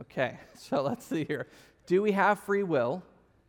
Okay, 0.00 0.38
so 0.58 0.82
let's 0.82 1.06
see 1.06 1.24
here. 1.24 1.46
Do 1.86 2.02
we 2.02 2.12
have 2.12 2.40
free 2.40 2.62
will? 2.62 3.02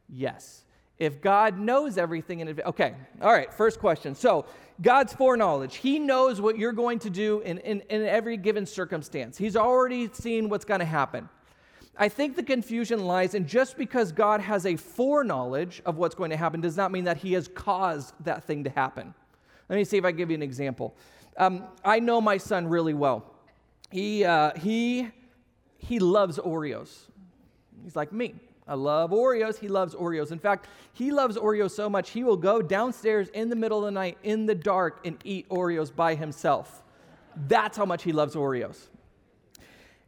Yes. 0.10 0.63
If 0.97 1.21
God 1.21 1.58
knows 1.58 1.97
everything 1.97 2.39
in 2.39 2.47
advance, 2.47 2.69
okay, 2.69 2.95
all 3.21 3.32
right, 3.32 3.52
first 3.54 3.80
question. 3.80 4.15
So, 4.15 4.45
God's 4.82 5.13
foreknowledge, 5.13 5.78
He 5.78 5.99
knows 5.99 6.39
what 6.41 6.58
you're 6.58 6.71
going 6.71 6.99
to 6.99 7.10
do 7.10 7.39
in, 7.41 7.60
in, 7.60 7.82
in 7.89 8.04
every 8.04 8.38
given 8.38 8.65
circumstance. 8.65 9.38
He's 9.38 9.56
already 9.56 10.10
seen 10.13 10.49
what's 10.49 10.65
going 10.65 10.80
to 10.80 10.86
happen. 10.86 11.30
I 11.95 12.10
think 12.10 12.36
the 12.36 12.43
confusion 12.43 13.06
lies 13.06 13.36
in 13.36 13.47
just 13.47 13.77
because 13.77 14.12
God 14.12 14.41
has 14.41 14.65
a 14.65 14.75
foreknowledge 14.75 15.82
of 15.86 15.97
what's 15.97 16.15
going 16.15 16.32
to 16.32 16.38
happen 16.38 16.60
does 16.60 16.75
not 16.75 16.91
mean 16.91 17.03
that 17.03 17.17
He 17.17 17.34
has 17.34 17.47
caused 17.47 18.13
that 18.25 18.43
thing 18.45 18.63
to 18.63 18.69
happen. 18.69 19.13
Let 19.69 19.75
me 19.75 19.84
see 19.84 19.97
if 19.97 20.06
I 20.06 20.12
give 20.12 20.29
you 20.29 20.36
an 20.36 20.41
example. 20.41 20.95
Um, 21.38 21.65
I 21.86 21.99
know 21.99 22.19
my 22.19 22.38
son 22.38 22.67
really 22.67 22.93
well. 22.93 23.25
He, 23.91 24.25
uh, 24.25 24.58
he, 24.58 25.10
he 25.77 25.99
loves 25.99 26.39
Oreos. 26.39 27.08
He's 27.84 27.95
like 27.95 28.12
me. 28.12 28.36
I 28.67 28.75
love 28.75 29.12
Oreos. 29.12 29.58
He 29.58 29.67
loves 29.67 29.93
Oreos. 29.93 30.32
In 30.32 30.39
fact, 30.39 30.67
he 30.93 31.12
loves 31.12 31.38
Oreos 31.38 31.71
so 31.71 31.89
much, 31.89 32.12
he 32.12 32.23
will 32.23 32.38
go 32.38 32.62
downstairs 32.62 33.29
in 33.29 33.49
the 33.49 33.56
middle 33.56 33.79
of 33.79 33.86
the 33.86 33.91
night 33.91 34.17
in 34.23 34.45
the 34.45 34.56
dark 34.56 35.01
and 35.06 35.17
eat 35.23 35.47
Oreos 35.49 35.93
by 35.93 36.15
himself. 36.15 36.84
That's 37.47 37.77
how 37.77 37.86
much 37.86 38.03
he 38.03 38.12
loves 38.12 38.36
Oreos. 38.36 38.88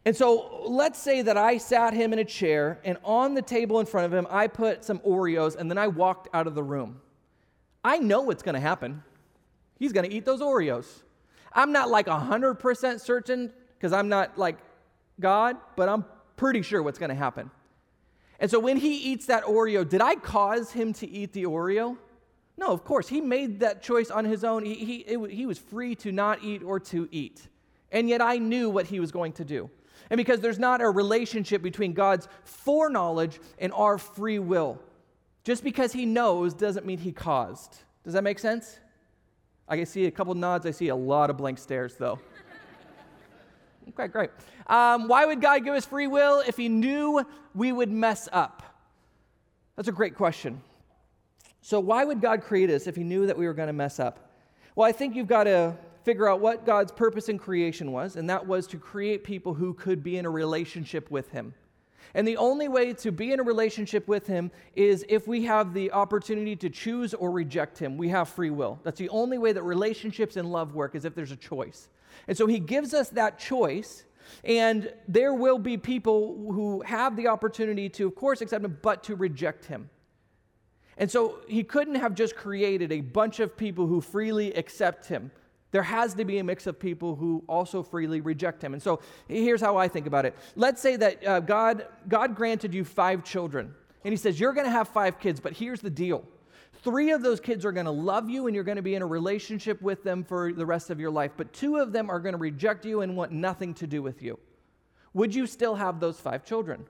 And 0.06 0.16
so 0.16 0.62
let's 0.68 1.00
say 1.00 1.24
that 1.24 1.36
I 1.36 1.58
sat 1.58 1.94
him 1.94 2.14
in 2.14 2.20
a 2.20 2.26
chair, 2.26 2.80
and 2.84 2.98
on 3.04 3.34
the 3.34 3.42
table 3.42 3.80
in 3.80 3.88
front 3.88 4.06
of 4.06 4.14
him, 4.14 4.28
I 4.30 4.48
put 4.48 4.86
some 4.86 5.00
Oreos, 5.00 5.56
and 5.56 5.70
then 5.70 5.80
I 5.80 5.88
walked 5.88 6.30
out 6.34 6.46
of 6.46 6.54
the 6.54 6.64
room. 6.64 7.02
I 7.84 7.98
know 7.98 8.22
what's 8.22 8.44
going 8.44 8.56
to 8.56 8.62
happen. 8.62 9.04
He's 9.80 9.92
going 9.92 10.08
to 10.08 10.16
eat 10.16 10.24
those 10.24 10.42
Oreos. 10.42 10.86
I'm 11.52 11.72
not 11.72 11.90
like 11.90 12.06
100% 12.06 13.00
certain 13.00 13.52
because 13.78 13.94
I'm 13.94 14.10
not 14.10 14.38
like 14.38 14.58
God, 15.20 15.58
but 15.76 15.90
I'm 15.90 16.06
pretty 16.38 16.62
sure 16.62 16.84
what's 16.84 17.00
going 17.00 17.10
to 17.10 17.16
happen. 17.16 17.50
And 18.40 18.52
so 18.52 18.60
when 18.60 18.78
he 18.78 18.98
eats 18.98 19.28
that 19.28 19.46
Oreo, 19.46 19.88
did 19.88 20.02
I 20.02 20.16
cause 20.16 20.72
him 20.72 20.94
to 20.94 21.10
eat 21.10 21.34
the 21.34 21.44
Oreo? 21.44 21.98
No, 22.58 22.68
of 22.68 22.84
course, 22.84 23.08
he 23.08 23.22
made 23.22 23.62
that 23.62 23.82
choice 23.82 24.12
on 24.12 24.26
his 24.26 24.44
own. 24.44 24.66
He, 24.66 24.76
he, 24.76 24.96
it, 24.98 25.32
he 25.32 25.46
was 25.46 25.58
free 25.58 25.96
to 25.96 26.12
not 26.12 26.44
eat 26.44 26.64
or 26.64 26.80
to 26.82 27.08
eat. 27.12 27.48
And 27.92 28.10
yet 28.10 28.22
I 28.22 28.38
knew 28.38 28.70
what 28.70 28.88
he 28.88 29.00
was 29.00 29.12
going 29.12 29.34
to 29.34 29.46
do. 29.46 29.70
And 30.10 30.18
because 30.18 30.40
there's 30.40 30.60
not 30.60 30.82
a 30.82 30.90
relationship 30.90 31.62
between 31.62 31.94
God's 31.94 32.28
foreknowledge 32.44 33.40
and 33.60 33.74
our 33.74 33.98
free 33.98 34.40
will. 34.40 34.80
Just 35.44 35.64
because 35.64 35.94
he 35.94 36.06
knows 36.06 36.54
doesn't 36.54 36.86
mean 36.86 36.98
he 36.98 37.12
caused. 37.12 37.78
Does 38.04 38.14
that 38.14 38.24
make 38.24 38.40
sense? 38.40 38.80
I 39.68 39.84
see 39.84 40.06
a 40.06 40.12
couple 40.12 40.34
nods. 40.36 40.66
I 40.66 40.72
see 40.72 40.90
a 40.90 40.96
lot 40.96 41.30
of 41.30 41.38
blank 41.38 41.58
stares, 41.58 41.96
though. 41.96 42.20
okay, 43.90 44.08
great. 44.08 44.30
Um, 44.68 45.08
why 45.08 45.26
would 45.26 45.42
God 45.42 45.64
give 45.64 45.74
us 45.74 45.86
free 45.86 46.08
will 46.08 46.40
if 46.48 46.58
he 46.58 46.70
knew 46.70 47.26
we 47.54 47.72
would 47.72 47.92
mess 47.92 48.30
up? 48.32 48.64
That's 49.76 49.88
a 49.88 49.92
great 49.92 50.16
question. 50.16 50.62
So, 51.62 51.80
why 51.80 52.06
would 52.06 52.22
God 52.22 52.44
create 52.44 52.70
us 52.70 52.86
if 52.86 52.96
he 52.96 53.04
knew 53.04 53.26
that 53.26 53.38
we 53.38 53.48
were 53.48 53.54
going 53.54 53.68
to 53.68 53.74
mess 53.74 54.00
up? 54.00 54.32
Well, 54.76 54.88
I 54.88 54.92
think 54.92 55.16
you've 55.16 55.28
got 55.28 55.46
to 55.46 55.76
figure 56.06 56.30
out 56.30 56.40
what 56.40 56.66
God's 56.66 56.92
purpose 56.92 57.28
in 57.28 57.38
creation 57.38 57.92
was, 57.92 58.16
and 58.16 58.30
that 58.30 58.48
was 58.48 58.68
to 58.68 58.78
create 58.78 59.24
people 59.24 59.54
who 59.54 59.74
could 59.74 60.04
be 60.04 60.18
in 60.18 60.26
a 60.26 60.30
relationship 60.30 61.12
with 61.12 61.30
him. 61.32 61.54
And 62.16 62.26
the 62.26 62.38
only 62.38 62.70
way 62.70 62.94
to 62.94 63.12
be 63.12 63.34
in 63.34 63.42
a 63.42 63.44
relationship 63.44 64.08
with 64.08 64.26
Him 64.26 64.50
is 64.74 65.06
if 65.10 65.28
we 65.28 65.44
have 65.44 65.74
the 65.74 65.92
opportunity 65.92 66.56
to 66.56 66.70
choose 66.70 67.14
or 67.14 67.30
reject 67.30 67.78
Him. 67.78 67.98
We 67.98 68.08
have 68.08 68.30
free 68.30 68.52
will. 68.52 68.80
That's 68.84 68.98
the 68.98 69.10
only 69.10 69.38
way 69.38 69.52
that 69.52 69.64
relationships 69.64 70.38
and 70.38 70.50
love 70.50 70.74
work, 70.74 70.96
is 70.96 71.04
if 71.04 71.14
there's 71.14 71.34
a 71.34 71.36
choice. 71.36 71.90
And 72.30 72.38
so 72.38 72.48
He 72.48 72.60
gives 72.60 72.94
us 72.94 73.10
that 73.10 73.38
choice. 73.38 74.06
And 74.46 74.92
there 75.10 75.34
will 75.34 75.60
be 75.60 75.78
people 75.78 76.36
who 76.52 76.82
have 76.82 77.18
the 77.18 77.28
opportunity 77.28 77.90
to, 77.90 78.08
of 78.08 78.16
course, 78.16 78.42
accept 78.42 78.66
him, 78.66 78.80
but 78.82 79.04
to 79.04 79.16
reject 79.16 79.66
him. 79.66 79.88
And 80.98 81.12
so 81.12 81.42
he 81.48 81.64
couldn't 81.64 81.96
have 81.96 82.16
just 82.16 82.36
created 82.36 82.92
a 82.92 83.02
bunch 83.02 83.40
of 83.40 83.56
people 83.56 83.86
who 83.86 84.02
freely 84.02 84.52
accept 84.54 85.06
him 85.06 85.30
there 85.76 85.84
has 85.84 86.14
to 86.14 86.24
be 86.24 86.38
a 86.38 86.44
mix 86.44 86.68
of 86.68 86.80
people 86.80 87.18
who 87.18 87.44
also 87.50 87.84
freely 87.84 88.22
reject 88.22 88.64
him. 88.64 88.72
And 88.72 88.82
so 88.82 89.02
here's 89.28 89.60
how 89.60 89.76
I 89.76 89.90
think 89.90 90.08
about 90.08 90.26
it. 90.26 90.34
Let's 90.56 90.82
say 90.82 90.96
that 90.96 91.28
uh, 91.28 91.42
God, 91.42 91.86
God 92.08 92.34
granted 92.34 92.74
you 92.74 92.86
five 92.86 93.26
children, 93.26 93.76
and 94.06 94.14
he 94.14 94.16
says, 94.16 94.40
You're 94.40 94.54
going 94.54 94.68
to 94.68 94.72
have 94.72 94.88
five 94.88 95.20
kids, 95.20 95.42
but 95.42 95.52
here's 95.52 95.82
the 95.82 95.90
deal. 95.90 96.24
Three 96.82 97.12
of 97.12 97.22
those 97.22 97.42
kids 97.42 97.66
are 97.66 97.74
going 97.74 97.88
to 97.88 97.92
love 97.92 98.30
you 98.30 98.48
and 98.48 98.56
you're 98.56 98.64
going 98.64 98.78
to 98.78 98.82
be 98.82 98.96
in 98.96 99.02
a 99.02 99.06
relationship 99.06 99.82
with 99.82 100.02
them 100.02 100.24
for 100.24 100.54
the 100.54 100.66
rest 100.66 100.92
of 100.92 100.98
your 100.98 101.12
life, 101.12 101.32
but 101.36 101.52
two 101.52 101.76
of 101.76 101.92
them 101.92 102.10
are 102.10 102.22
going 102.22 102.36
to 102.36 102.40
reject 102.40 102.86
you 102.86 103.02
and 103.02 103.18
want 103.18 103.34
nothing 103.34 103.74
to 103.74 103.86
do 103.86 104.02
with 104.02 104.24
you. 104.24 104.40
Would 105.14 105.36
you 105.36 105.46
still 105.46 105.76
have 105.76 106.00
those 106.00 106.18
five 106.18 106.46
children? 106.46 106.86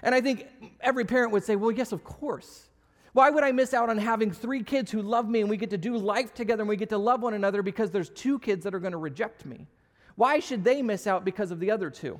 And 0.00 0.14
I 0.14 0.20
think 0.20 0.46
every 0.80 1.04
parent 1.04 1.32
would 1.32 1.42
say, 1.42 1.56
Well, 1.56 1.72
yes, 1.72 1.90
of 1.90 2.04
course. 2.04 2.68
Why 3.12 3.28
would 3.28 3.44
I 3.44 3.52
miss 3.52 3.74
out 3.74 3.90
on 3.90 3.98
having 3.98 4.30
three 4.30 4.62
kids 4.62 4.90
who 4.90 5.02
love 5.02 5.28
me 5.28 5.40
and 5.40 5.50
we 5.50 5.58
get 5.58 5.70
to 5.70 5.78
do 5.78 5.96
life 5.96 6.32
together 6.32 6.62
and 6.62 6.68
we 6.68 6.76
get 6.76 6.88
to 6.90 6.98
love 6.98 7.20
one 7.20 7.34
another 7.34 7.62
because 7.62 7.90
there's 7.90 8.08
two 8.08 8.38
kids 8.38 8.64
that 8.64 8.74
are 8.74 8.80
going 8.80 8.92
to 8.92 8.98
reject 8.98 9.44
me? 9.44 9.66
Why 10.16 10.38
should 10.40 10.64
they 10.64 10.80
miss 10.82 11.06
out 11.06 11.24
because 11.24 11.50
of 11.50 11.60
the 11.60 11.70
other 11.70 11.90
two? 11.90 12.18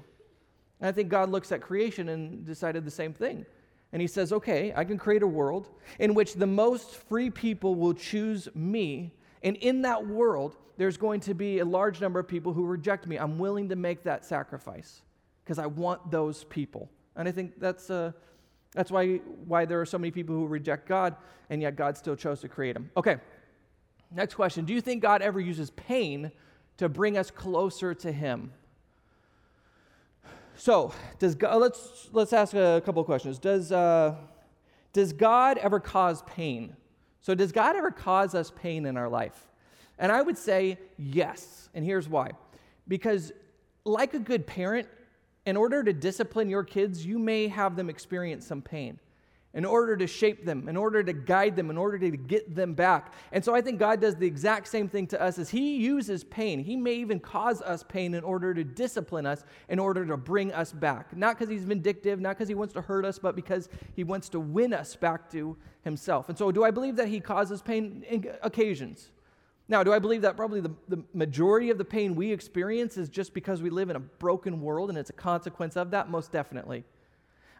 And 0.80 0.88
I 0.88 0.92
think 0.92 1.08
God 1.08 1.30
looks 1.30 1.50
at 1.52 1.62
creation 1.62 2.10
and 2.10 2.44
decided 2.44 2.84
the 2.84 2.90
same 2.90 3.14
thing. 3.14 3.46
And 3.92 4.02
he 4.02 4.08
says, 4.08 4.32
okay, 4.32 4.72
I 4.74 4.84
can 4.84 4.98
create 4.98 5.22
a 5.22 5.26
world 5.26 5.68
in 5.98 6.14
which 6.14 6.34
the 6.34 6.46
most 6.46 6.94
free 6.94 7.30
people 7.30 7.74
will 7.74 7.94
choose 7.94 8.48
me. 8.54 9.12
And 9.42 9.56
in 9.56 9.82
that 9.82 10.06
world, 10.06 10.56
there's 10.76 10.96
going 10.96 11.20
to 11.20 11.34
be 11.34 11.58
a 11.58 11.64
large 11.64 12.00
number 12.00 12.18
of 12.18 12.26
people 12.26 12.52
who 12.52 12.64
reject 12.64 13.06
me. 13.06 13.16
I'm 13.16 13.38
willing 13.38 13.68
to 13.68 13.76
make 13.76 14.02
that 14.04 14.24
sacrifice 14.24 15.02
because 15.44 15.58
I 15.58 15.66
want 15.66 16.10
those 16.10 16.44
people. 16.44 16.90
And 17.16 17.28
I 17.28 17.32
think 17.32 17.60
that's 17.60 17.90
a, 17.90 18.14
that's 18.74 18.90
why, 18.90 19.16
why 19.46 19.64
there 19.64 19.80
are 19.80 19.86
so 19.86 19.98
many 19.98 20.10
people 20.10 20.34
who 20.34 20.46
reject 20.46 20.88
God, 20.88 21.16
and 21.50 21.60
yet 21.60 21.76
God 21.76 21.96
still 21.96 22.16
chose 22.16 22.40
to 22.40 22.48
create 22.48 22.72
them. 22.72 22.90
Okay, 22.96 23.16
next 24.10 24.34
question 24.34 24.64
Do 24.64 24.72
you 24.72 24.80
think 24.80 25.02
God 25.02 25.22
ever 25.22 25.40
uses 25.40 25.70
pain 25.70 26.32
to 26.78 26.88
bring 26.88 27.18
us 27.18 27.30
closer 27.30 27.94
to 27.94 28.10
Him? 28.12 28.52
So, 30.54 30.92
does 31.18 31.34
God, 31.34 31.60
let's, 31.60 32.08
let's 32.12 32.32
ask 32.32 32.54
a 32.54 32.82
couple 32.84 33.00
of 33.00 33.06
questions. 33.06 33.38
Does, 33.38 33.72
uh, 33.72 34.14
does 34.92 35.12
God 35.12 35.58
ever 35.58 35.80
cause 35.80 36.22
pain? 36.22 36.76
So, 37.20 37.34
does 37.34 37.52
God 37.52 37.76
ever 37.76 37.90
cause 37.90 38.34
us 38.34 38.52
pain 38.54 38.86
in 38.86 38.96
our 38.96 39.08
life? 39.08 39.48
And 39.98 40.10
I 40.12 40.22
would 40.22 40.38
say 40.38 40.78
yes. 40.98 41.68
And 41.74 41.84
here's 41.84 42.08
why. 42.08 42.32
Because, 42.88 43.32
like 43.84 44.14
a 44.14 44.18
good 44.18 44.46
parent, 44.46 44.88
in 45.44 45.56
order 45.56 45.82
to 45.82 45.92
discipline 45.92 46.48
your 46.48 46.64
kids, 46.64 47.04
you 47.04 47.18
may 47.18 47.48
have 47.48 47.76
them 47.76 47.90
experience 47.90 48.46
some 48.46 48.62
pain. 48.62 48.98
In 49.54 49.66
order 49.66 49.98
to 49.98 50.06
shape 50.06 50.46
them, 50.46 50.66
in 50.66 50.78
order 50.78 51.02
to 51.02 51.12
guide 51.12 51.56
them, 51.56 51.68
in 51.68 51.76
order 51.76 51.98
to 51.98 52.16
get 52.16 52.54
them 52.54 52.72
back. 52.72 53.12
And 53.32 53.44
so 53.44 53.54
I 53.54 53.60
think 53.60 53.78
God 53.78 54.00
does 54.00 54.16
the 54.16 54.26
exact 54.26 54.66
same 54.66 54.88
thing 54.88 55.06
to 55.08 55.20
us 55.20 55.38
as 55.38 55.50
He 55.50 55.76
uses 55.76 56.24
pain. 56.24 56.64
He 56.64 56.74
may 56.74 56.94
even 56.94 57.20
cause 57.20 57.60
us 57.60 57.82
pain 57.82 58.14
in 58.14 58.24
order 58.24 58.54
to 58.54 58.64
discipline 58.64 59.26
us, 59.26 59.44
in 59.68 59.78
order 59.78 60.06
to 60.06 60.16
bring 60.16 60.54
us 60.54 60.72
back. 60.72 61.14
Not 61.14 61.36
because 61.38 61.50
He's 61.50 61.64
vindictive, 61.64 62.18
not 62.18 62.30
because 62.30 62.48
He 62.48 62.54
wants 62.54 62.72
to 62.72 62.80
hurt 62.80 63.04
us, 63.04 63.18
but 63.18 63.36
because 63.36 63.68
He 63.94 64.04
wants 64.04 64.30
to 64.30 64.40
win 64.40 64.72
us 64.72 64.96
back 64.96 65.30
to 65.32 65.54
Himself. 65.84 66.30
And 66.30 66.38
so 66.38 66.50
do 66.50 66.64
I 66.64 66.70
believe 66.70 66.96
that 66.96 67.08
He 67.08 67.20
causes 67.20 67.60
pain 67.60 68.06
in 68.08 68.30
occasions? 68.40 69.10
Now, 69.68 69.82
do 69.82 69.92
I 69.92 69.98
believe 69.98 70.22
that 70.22 70.36
probably 70.36 70.60
the, 70.60 70.72
the 70.88 71.02
majority 71.14 71.70
of 71.70 71.78
the 71.78 71.84
pain 71.84 72.14
we 72.14 72.32
experience 72.32 72.96
is 72.96 73.08
just 73.08 73.32
because 73.32 73.62
we 73.62 73.70
live 73.70 73.90
in 73.90 73.96
a 73.96 74.00
broken 74.00 74.60
world 74.60 74.90
and 74.90 74.98
it's 74.98 75.10
a 75.10 75.14
consequence 75.14 75.76
of 75.76 75.90
that? 75.92 76.10
Most 76.10 76.32
definitely. 76.32 76.84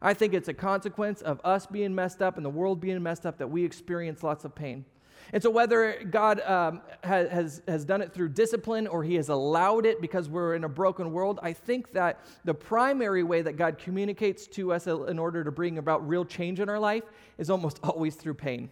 I 0.01 0.15
think 0.15 0.35
it's 0.35 0.49
a 0.49 0.55
consequence 0.55 1.23
of 1.23 1.41
us 1.45 1.67
being 1.67 1.95
messed 1.95 2.21
up 2.21 2.37
and 2.37 2.45
the 2.45 2.51
world 2.51 2.81
being 2.81 3.01
messed 3.03 3.25
up 3.25 3.38
that 3.38 3.49
we 3.49 3.65
experience 3.65 4.23
lots 4.23 4.45
of 4.45 4.55
pain. 4.55 4.85
And 5.33 5.41
so, 5.41 5.49
whether 5.49 6.03
God 6.11 6.41
um, 6.41 6.83
has, 7.05 7.31
has, 7.31 7.62
has 7.69 7.85
done 7.85 8.03
it 8.03 8.12
through 8.12 8.31
discipline 8.31 8.88
or 8.88 9.05
He 9.05 9.15
has 9.15 9.29
allowed 9.29 9.87
it 9.87 10.01
because 10.01 10.29
we're 10.29 10.57
in 10.57 10.65
a 10.65 10.69
broken 10.69 11.12
world, 11.12 11.38
I 11.43 11.53
think 11.53 11.93
that 11.93 12.21
the 12.45 12.53
primary 12.53 13.23
way 13.23 13.43
that 13.43 13.57
God 13.57 13.79
communicates 13.79 14.49
to 14.49 14.73
us 14.73 14.88
in 14.88 15.19
order 15.21 15.45
to 15.45 15.53
bring 15.53 15.79
about 15.79 16.07
real 16.07 16.25
change 16.25 16.59
in 16.59 16.69
our 16.69 16.81
life 16.81 17.05
is 17.38 17.49
almost 17.49 17.79
always 17.85 18.17
through 18.17 18.35
pain. 18.35 18.71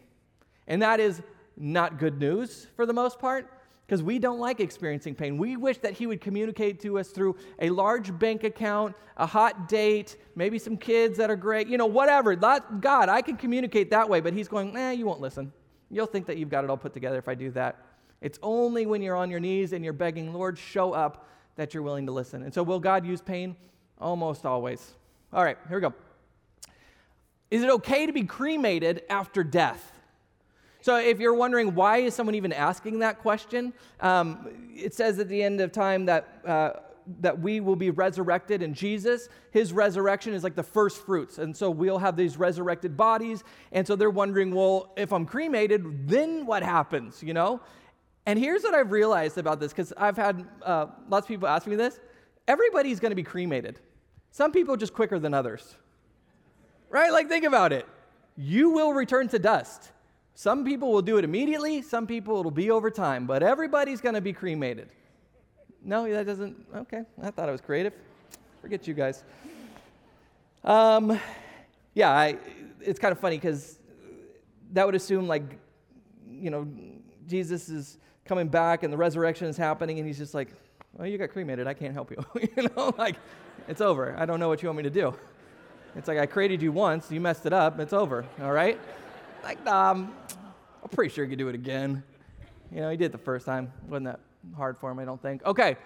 And 0.67 0.83
that 0.83 0.99
is 0.99 1.23
not 1.61 1.99
good 1.99 2.19
news 2.19 2.67
for 2.75 2.87
the 2.87 2.93
most 2.93 3.19
part 3.19 3.51
because 3.87 4.03
we 4.03 4.21
don't 4.21 4.39
like 4.39 4.61
experiencing 4.61 5.17
pain. 5.17 5.37
We 5.37 5.57
wish 5.57 5.79
that 5.79 5.95
He 5.95 6.07
would 6.07 6.21
communicate 6.21 6.81
to 6.83 6.99
us 6.99 7.09
through 7.09 7.37
a 7.59 7.71
large 7.71 8.17
bank 8.19 8.45
account, 8.45 8.95
a 9.17 9.27
hot 9.27 9.69
date, 9.69 10.17
maybe 10.37 10.59
some 10.61 10.77
kids 10.77 11.19
that 11.19 11.29
are 11.29 11.37
great, 11.37 11.67
you 11.67 11.77
know, 11.77 11.87
whatever. 11.87 12.37
God, 12.37 13.09
I 13.09 13.21
can 13.21 13.37
communicate 13.37 13.91
that 13.91 14.09
way, 14.09 14.21
but 14.21 14.33
He's 14.33 14.47
going, 14.47 14.77
eh, 14.77 14.93
you 14.93 15.07
won't 15.07 15.21
listen. 15.21 15.53
You'll 15.91 16.07
think 16.07 16.27
that 16.27 16.37
you've 16.37 16.51
got 16.51 16.63
it 16.63 16.71
all 16.71 16.77
put 16.77 16.95
together 16.95 17.19
if 17.19 17.27
I 17.27 17.35
do 17.35 17.51
that. 17.51 17.85
It's 18.21 18.39
only 18.43 18.87
when 18.87 19.03
you're 19.03 19.17
on 19.17 19.29
your 19.29 19.41
knees 19.41 19.73
and 19.73 19.83
you're 19.83 19.93
begging, 19.93 20.33
Lord, 20.33 20.57
show 20.57 20.93
up, 20.93 21.27
that 21.57 21.75
you're 21.75 21.83
willing 21.83 22.07
to 22.07 22.13
listen. 22.13 22.45
And 22.45 22.55
so, 22.55 22.63
will 22.63 22.81
God 22.81 23.05
use 23.05 23.21
pain? 23.21 23.57
Almost 23.99 24.47
always. 24.47 24.93
All 25.33 25.43
right, 25.43 25.59
here 25.69 25.79
we 25.79 25.81
go. 25.81 25.95
Is 27.51 27.63
it 27.63 27.71
okay 27.71 28.07
to 28.07 28.13
be 28.13 28.23
cremated 28.23 29.03
after 29.11 29.43
death? 29.43 29.90
So, 30.83 30.97
if 30.97 31.21
you're 31.21 31.35
wondering 31.35 31.75
why 31.75 31.99
is 31.99 32.15
someone 32.15 32.35
even 32.35 32.53
asking 32.53 33.01
that 33.01 33.19
question, 33.19 33.73
um, 34.01 34.49
it 34.75 34.95
says 34.95 35.19
at 35.19 35.29
the 35.29 35.43
end 35.43 35.61
of 35.61 35.73
time 35.73 36.07
that. 36.07 36.41
Uh, 36.47 36.71
that 37.21 37.41
we 37.41 37.61
will 37.61 37.77
be 37.77 37.91
resurrected 37.91 38.63
in 38.63 38.73
Jesus. 38.73 39.29
His 39.51 39.73
resurrection 39.73 40.33
is 40.33 40.45
like 40.45 40.55
the 40.55 40.63
first 40.63 41.05
fruits. 41.05 41.39
And 41.39 41.57
so 41.57 41.71
we'll 41.71 41.99
have 41.99 42.17
these 42.17 42.37
resurrected 42.37 42.97
bodies. 42.97 43.43
And 43.73 43.87
so 43.87 43.97
they're 43.97 44.11
wondering, 44.11 44.55
well, 44.55 44.93
if 44.97 45.13
I'm 45.13 45.27
cremated, 45.27 46.09
then 46.09 46.47
what 46.47 46.63
happens, 46.63 47.23
you 47.23 47.35
know? 47.35 47.61
And 48.27 48.39
here's 48.39 48.63
what 48.63 48.75
I've 48.75 48.93
realized 48.93 49.39
about 49.39 49.61
this 49.61 49.73
because 49.73 49.93
I've 49.97 50.17
had 50.17 50.47
uh, 50.63 50.87
lots 51.09 51.25
of 51.25 51.29
people 51.29 51.49
ask 51.49 51.67
me 51.67 51.77
this. 51.77 51.99
Everybody's 52.47 53.01
going 53.01 53.11
to 53.11 53.17
be 53.17 53.23
cremated. 53.23 53.81
Some 54.31 54.53
people 54.53 54.77
just 54.77 54.95
quicker 54.95 55.19
than 55.19 55.35
others. 55.35 55.77
Right? 56.91 57.11
Like, 57.13 57.29
think 57.29 57.45
about 57.45 57.73
it. 57.73 57.87
You 58.37 58.71
will 58.71 58.93
return 58.93 59.29
to 59.29 59.39
dust. 59.39 59.91
Some 60.35 60.65
people 60.65 60.93
will 60.93 61.03
do 61.03 61.19
it 61.19 61.25
immediately, 61.25 61.83
some 61.83 62.07
people 62.07 62.39
it'll 62.41 62.51
be 62.51 62.71
over 62.71 62.91
time, 62.91 63.27
but 63.27 63.43
everybody's 63.43 64.01
going 64.01 64.15
to 64.15 64.21
be 64.21 64.33
cremated. 64.33 64.89
No, 65.83 66.11
that 66.11 66.27
doesn't. 66.27 66.67
Okay, 66.75 67.03
I 67.23 67.31
thought 67.31 67.49
I 67.49 67.53
was 67.53 67.61
creative. 67.61 67.93
Forget 68.61 68.87
you 68.87 68.95
guys. 68.95 69.25
Um, 70.65 71.19
yeah, 71.95 72.11
I, 72.11 72.37
it's 72.81 72.99
kind 72.99 73.13
of 73.13 73.19
funny 73.19 73.37
because 73.37 73.79
that 74.73 74.85
would 74.85 74.95
assume 74.95 75.27
like, 75.27 75.43
you 76.31 76.51
know, 76.51 76.69
Jesus 77.27 77.69
is 77.69 77.99
coming 78.25 78.49
back 78.49 78.83
and 78.83 78.93
the 78.93 78.97
resurrection 78.97 79.47
is 79.47 79.57
happening, 79.57 79.99
and 79.99 80.07
he's 80.07 80.19
just 80.19 80.35
like, 80.35 80.49
"Well, 80.93 81.07
you 81.07 81.19
got 81.19 81.31
cremated. 81.31 81.67
I 81.67 81.75
can't 81.75 81.95
help 81.95 82.11
you." 82.11 82.25
you 82.57 82.69
know, 82.77 82.95
like 82.99 83.17
it's 83.69 83.81
over. 83.81 84.15
I 84.19 84.27
don't 84.27 84.41
know 84.41 84.49
what 84.49 84.63
you 84.63 84.69
want 84.69 84.79
me 84.79 84.83
to 84.85 84.91
do. 84.91 85.15
It's 85.97 86.09
like 86.09 86.19
I 86.19 86.27
created 86.27 86.63
you 86.63 86.73
once, 86.73 87.11
you 87.11 87.21
messed 87.21 87.47
it 87.47 87.53
up. 87.53 87.81
It's 87.81 87.93
over. 87.93 88.25
All 88.41 88.53
right. 88.53 88.79
Like, 89.43 89.65
um, 89.67 90.15
I'm 90.83 90.89
pretty 90.89 91.13
sure 91.13 91.25
he 91.25 91.31
could 91.31 91.39
do 91.39 91.49
it 91.49 91.55
again. 91.55 92.03
You 92.73 92.81
know, 92.81 92.91
he 92.91 92.97
did 92.97 93.07
it 93.07 93.13
the 93.13 93.19
first 93.19 93.47
time. 93.47 93.73
Wasn't 93.89 94.07
that 94.07 94.21
hard 94.57 94.79
for 94.79 94.91
him, 94.91 94.99
I 94.99 95.05
don't 95.05 95.21
think. 95.21 95.45
Okay. 95.45 95.77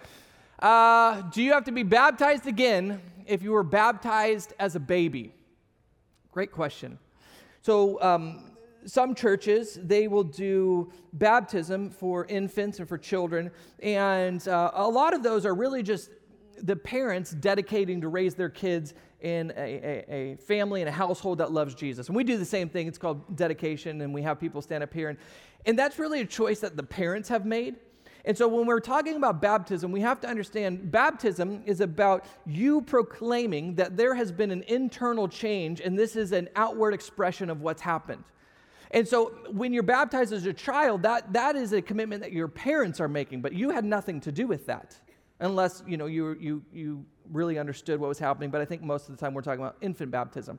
Uh, 0.58 1.22
do 1.22 1.42
you 1.42 1.52
have 1.52 1.64
to 1.64 1.72
be 1.72 1.82
baptized 1.82 2.46
again 2.46 3.00
if 3.26 3.42
you 3.42 3.52
were 3.52 3.64
baptized 3.64 4.52
as 4.58 4.76
a 4.76 4.80
baby? 4.80 5.34
Great 6.30 6.52
question. 6.52 6.98
So, 7.62 8.00
um, 8.02 8.50
some 8.86 9.14
churches, 9.14 9.78
they 9.82 10.08
will 10.08 10.24
do 10.24 10.92
baptism 11.14 11.90
for 11.90 12.26
infants 12.26 12.78
and 12.78 12.88
for 12.88 12.98
children. 12.98 13.50
And 13.80 14.46
uh, 14.46 14.72
a 14.74 14.86
lot 14.86 15.14
of 15.14 15.22
those 15.22 15.46
are 15.46 15.54
really 15.54 15.82
just 15.82 16.10
the 16.62 16.76
parents 16.76 17.30
dedicating 17.30 18.02
to 18.02 18.08
raise 18.08 18.34
their 18.34 18.50
kids 18.50 18.94
in 19.24 19.54
a, 19.56 19.60
a, 19.60 20.14
a, 20.14 20.36
family 20.36 20.82
and 20.82 20.88
a 20.88 20.92
household 20.92 21.38
that 21.38 21.50
loves 21.50 21.74
Jesus. 21.74 22.08
And 22.08 22.16
we 22.16 22.24
do 22.24 22.36
the 22.36 22.44
same 22.44 22.68
thing. 22.68 22.86
It's 22.86 22.98
called 22.98 23.36
dedication, 23.36 24.02
and 24.02 24.12
we 24.12 24.20
have 24.20 24.38
people 24.38 24.60
stand 24.60 24.84
up 24.84 24.92
here. 24.92 25.08
And, 25.08 25.18
and 25.64 25.78
that's 25.78 25.98
really 25.98 26.20
a 26.20 26.26
choice 26.26 26.60
that 26.60 26.76
the 26.76 26.82
parents 26.82 27.30
have 27.30 27.46
made. 27.46 27.76
And 28.26 28.36
so 28.36 28.46
when 28.46 28.66
we're 28.66 28.80
talking 28.80 29.16
about 29.16 29.40
baptism, 29.40 29.92
we 29.92 30.00
have 30.02 30.20
to 30.20 30.28
understand 30.28 30.90
baptism 30.90 31.62
is 31.64 31.80
about 31.80 32.26
you 32.44 32.82
proclaiming 32.82 33.74
that 33.76 33.96
there 33.96 34.14
has 34.14 34.30
been 34.30 34.50
an 34.50 34.62
internal 34.68 35.26
change, 35.26 35.80
and 35.80 35.98
this 35.98 36.16
is 36.16 36.32
an 36.32 36.50
outward 36.54 36.92
expression 36.92 37.48
of 37.48 37.62
what's 37.62 37.80
happened. 37.80 38.24
And 38.90 39.08
so 39.08 39.32
when 39.50 39.72
you're 39.72 39.82
baptized 39.82 40.34
as 40.34 40.44
a 40.44 40.52
child, 40.52 41.02
that, 41.02 41.32
that 41.32 41.56
is 41.56 41.72
a 41.72 41.80
commitment 41.80 42.22
that 42.22 42.32
your 42.32 42.48
parents 42.48 43.00
are 43.00 43.08
making, 43.08 43.40
but 43.40 43.54
you 43.54 43.70
had 43.70 43.86
nothing 43.86 44.20
to 44.20 44.30
do 44.30 44.46
with 44.46 44.66
that 44.66 44.98
unless 45.40 45.82
you 45.86 45.96
know 45.96 46.06
you, 46.06 46.36
you, 46.38 46.62
you 46.72 47.04
really 47.32 47.58
understood 47.58 48.00
what 48.00 48.08
was 48.08 48.18
happening 48.18 48.50
but 48.50 48.60
i 48.60 48.64
think 48.64 48.82
most 48.82 49.08
of 49.08 49.16
the 49.16 49.20
time 49.20 49.34
we're 49.34 49.42
talking 49.42 49.60
about 49.60 49.76
infant 49.80 50.10
baptism. 50.10 50.58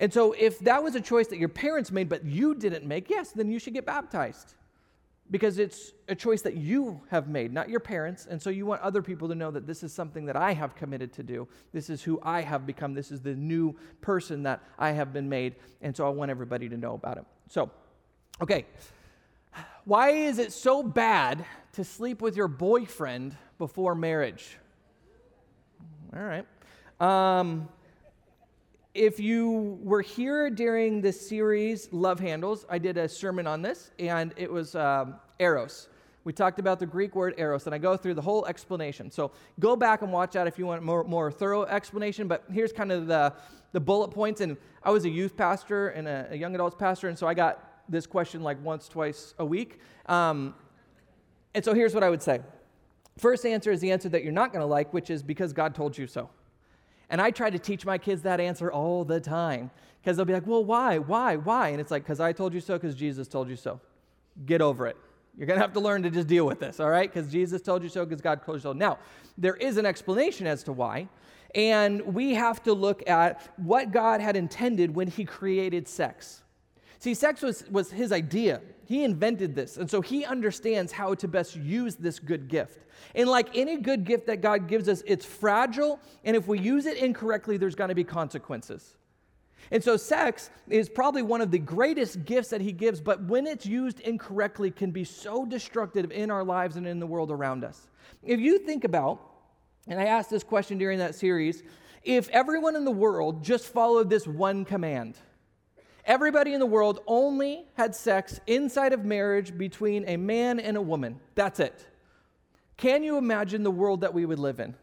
And 0.00 0.12
so 0.12 0.32
if 0.32 0.60
that 0.60 0.80
was 0.80 0.94
a 0.94 1.00
choice 1.00 1.26
that 1.26 1.38
your 1.38 1.48
parents 1.48 1.90
made 1.90 2.08
but 2.08 2.24
you 2.24 2.54
didn't 2.54 2.84
make 2.84 3.10
yes 3.10 3.32
then 3.32 3.50
you 3.50 3.58
should 3.58 3.74
get 3.74 3.86
baptized. 3.86 4.54
Because 5.30 5.58
it's 5.58 5.92
a 6.08 6.14
choice 6.14 6.40
that 6.40 6.56
you 6.56 7.02
have 7.10 7.28
made 7.28 7.52
not 7.52 7.68
your 7.68 7.80
parents. 7.80 8.26
And 8.30 8.40
so 8.40 8.48
you 8.48 8.64
want 8.64 8.80
other 8.80 9.02
people 9.02 9.28
to 9.28 9.34
know 9.34 9.50
that 9.50 9.66
this 9.66 9.82
is 9.82 9.92
something 9.92 10.24
that 10.24 10.36
i 10.36 10.52
have 10.52 10.74
committed 10.74 11.12
to 11.14 11.22
do. 11.22 11.46
This 11.72 11.90
is 11.90 12.02
who 12.02 12.18
i 12.22 12.40
have 12.40 12.66
become. 12.66 12.94
This 12.94 13.10
is 13.10 13.20
the 13.20 13.34
new 13.34 13.76
person 14.00 14.42
that 14.44 14.62
i 14.78 14.92
have 14.92 15.12
been 15.12 15.28
made. 15.28 15.56
And 15.82 15.94
so 15.94 16.06
i 16.06 16.08
want 16.08 16.30
everybody 16.30 16.68
to 16.68 16.76
know 16.76 16.94
about 16.94 17.18
it. 17.18 17.24
So 17.48 17.70
okay. 18.40 18.64
Why 19.84 20.10
is 20.10 20.38
it 20.38 20.52
so 20.52 20.82
bad 20.82 21.44
to 21.72 21.84
sleep 21.84 22.20
with 22.20 22.36
your 22.36 22.48
boyfriend 22.48 23.36
before 23.58 23.94
marriage. 23.94 24.56
All 26.18 26.24
right. 26.24 26.44
Um, 26.98 27.68
if 28.92 29.20
you 29.20 29.78
were 29.84 30.02
here 30.02 30.50
during 30.50 31.00
the 31.00 31.12
series 31.12 31.88
Love 31.92 32.18
Handles, 32.18 32.66
I 32.68 32.78
did 32.78 32.96
a 32.96 33.08
sermon 33.08 33.46
on 33.46 33.62
this, 33.62 33.92
and 34.00 34.34
it 34.36 34.50
was 34.50 34.74
um, 34.74 35.14
eros. 35.38 35.86
We 36.24 36.32
talked 36.32 36.58
about 36.58 36.80
the 36.80 36.86
Greek 36.86 37.14
word 37.14 37.34
eros, 37.38 37.66
and 37.66 37.74
I 37.74 37.78
go 37.78 37.96
through 37.96 38.14
the 38.14 38.22
whole 38.22 38.46
explanation. 38.46 39.12
So 39.12 39.30
go 39.60 39.76
back 39.76 40.02
and 40.02 40.12
watch 40.12 40.32
that 40.32 40.48
if 40.48 40.58
you 40.58 40.66
want 40.66 40.82
more, 40.82 41.04
more 41.04 41.30
thorough 41.30 41.62
explanation. 41.66 42.26
But 42.26 42.42
here's 42.50 42.72
kind 42.72 42.90
of 42.90 43.06
the, 43.06 43.32
the 43.70 43.78
bullet 43.78 44.08
points. 44.08 44.40
And 44.40 44.56
I 44.82 44.90
was 44.90 45.04
a 45.04 45.10
youth 45.10 45.36
pastor 45.36 45.90
and 45.90 46.08
a, 46.08 46.26
a 46.32 46.36
young 46.36 46.52
adults 46.56 46.74
pastor, 46.76 47.06
and 47.06 47.16
so 47.16 47.28
I 47.28 47.34
got 47.34 47.84
this 47.88 48.08
question 48.08 48.42
like 48.42 48.60
once, 48.64 48.88
twice 48.88 49.34
a 49.38 49.46
week. 49.46 49.78
Um, 50.06 50.56
and 51.54 51.64
so 51.64 51.74
here's 51.74 51.94
what 51.94 52.02
I 52.02 52.10
would 52.10 52.22
say 52.22 52.40
First 53.18 53.44
answer 53.44 53.70
is 53.70 53.80
the 53.80 53.90
answer 53.90 54.08
that 54.10 54.22
you're 54.22 54.32
not 54.32 54.52
going 54.52 54.60
to 54.60 54.66
like, 54.66 54.94
which 54.94 55.10
is 55.10 55.22
because 55.22 55.52
God 55.52 55.74
told 55.74 55.98
you 55.98 56.06
so. 56.06 56.30
And 57.10 57.20
I 57.20 57.30
try 57.30 57.50
to 57.50 57.58
teach 57.58 57.84
my 57.84 57.98
kids 57.98 58.22
that 58.22 58.40
answer 58.40 58.70
all 58.70 59.04
the 59.04 59.20
time 59.20 59.70
because 60.00 60.16
they'll 60.16 60.26
be 60.26 60.32
like, 60.32 60.46
well, 60.46 60.64
why? 60.64 60.98
Why? 60.98 61.36
Why? 61.36 61.70
And 61.70 61.80
it's 61.80 61.90
like, 61.90 62.04
because 62.04 62.20
I 62.20 62.32
told 62.32 62.54
you 62.54 62.60
so, 62.60 62.74
because 62.74 62.94
Jesus 62.94 63.26
told 63.26 63.48
you 63.48 63.56
so. 63.56 63.80
Get 64.46 64.60
over 64.60 64.86
it. 64.86 64.96
You're 65.36 65.46
going 65.46 65.56
to 65.56 65.62
have 65.62 65.72
to 65.74 65.80
learn 65.80 66.02
to 66.02 66.10
just 66.10 66.28
deal 66.28 66.46
with 66.46 66.60
this, 66.60 66.80
all 66.80 66.90
right? 66.90 67.12
Because 67.12 67.30
Jesus 67.30 67.62
told 67.62 67.82
you 67.82 67.88
so, 67.88 68.04
because 68.04 68.20
God 68.20 68.44
told 68.44 68.58
you 68.58 68.62
so. 68.62 68.72
Now, 68.72 68.98
there 69.36 69.54
is 69.56 69.76
an 69.76 69.86
explanation 69.86 70.46
as 70.46 70.62
to 70.64 70.72
why. 70.72 71.08
And 71.54 72.02
we 72.14 72.34
have 72.34 72.62
to 72.64 72.72
look 72.72 73.08
at 73.08 73.52
what 73.56 73.90
God 73.90 74.20
had 74.20 74.36
intended 74.36 74.94
when 74.94 75.08
He 75.08 75.24
created 75.24 75.88
sex. 75.88 76.42
See, 76.98 77.14
sex 77.14 77.40
was, 77.42 77.64
was 77.70 77.90
His 77.90 78.12
idea. 78.12 78.60
He 78.88 79.04
invented 79.04 79.54
this. 79.54 79.76
And 79.76 79.90
so 79.90 80.00
he 80.00 80.24
understands 80.24 80.92
how 80.92 81.12
to 81.12 81.28
best 81.28 81.54
use 81.56 81.96
this 81.96 82.18
good 82.18 82.48
gift. 82.48 82.86
And 83.14 83.28
like 83.28 83.54
any 83.54 83.76
good 83.76 84.04
gift 84.04 84.28
that 84.28 84.40
God 84.40 84.66
gives 84.66 84.88
us, 84.88 85.02
it's 85.06 85.26
fragile. 85.26 86.00
And 86.24 86.34
if 86.34 86.48
we 86.48 86.58
use 86.58 86.86
it 86.86 86.96
incorrectly, 86.96 87.58
there's 87.58 87.74
going 87.74 87.90
to 87.90 87.94
be 87.94 88.02
consequences. 88.02 88.96
And 89.70 89.84
so 89.84 89.98
sex 89.98 90.48
is 90.70 90.88
probably 90.88 91.20
one 91.20 91.42
of 91.42 91.50
the 91.50 91.58
greatest 91.58 92.24
gifts 92.24 92.48
that 92.48 92.62
he 92.62 92.72
gives, 92.72 92.98
but 93.02 93.22
when 93.24 93.46
it's 93.46 93.66
used 93.66 94.00
incorrectly, 94.00 94.70
can 94.70 94.90
be 94.90 95.04
so 95.04 95.44
destructive 95.44 96.10
in 96.10 96.30
our 96.30 96.42
lives 96.42 96.76
and 96.76 96.86
in 96.86 96.98
the 96.98 97.06
world 97.06 97.30
around 97.30 97.64
us. 97.64 97.88
If 98.22 98.40
you 98.40 98.58
think 98.58 98.84
about, 98.84 99.20
and 99.86 100.00
I 100.00 100.04
asked 100.04 100.30
this 100.30 100.42
question 100.42 100.78
during 100.78 100.98
that 101.00 101.14
series, 101.14 101.62
if 102.04 102.30
everyone 102.30 102.74
in 102.74 102.86
the 102.86 102.90
world 102.90 103.44
just 103.44 103.66
followed 103.66 104.08
this 104.08 104.26
one 104.26 104.64
command, 104.64 105.18
everybody 106.08 106.54
in 106.54 106.58
the 106.58 106.66
world 106.66 107.00
only 107.06 107.66
had 107.74 107.94
sex 107.94 108.40
inside 108.48 108.92
of 108.92 109.04
marriage 109.04 109.56
between 109.56 110.04
a 110.08 110.16
man 110.16 110.58
and 110.58 110.76
a 110.76 110.82
woman. 110.82 111.20
That's 111.36 111.60
it. 111.60 111.86
Can 112.76 113.04
you 113.04 113.18
imagine 113.18 113.62
the 113.62 113.70
world 113.70 114.00
that 114.00 114.14
we 114.14 114.24
would 114.24 114.38
live 114.38 114.58
in? 114.58 114.74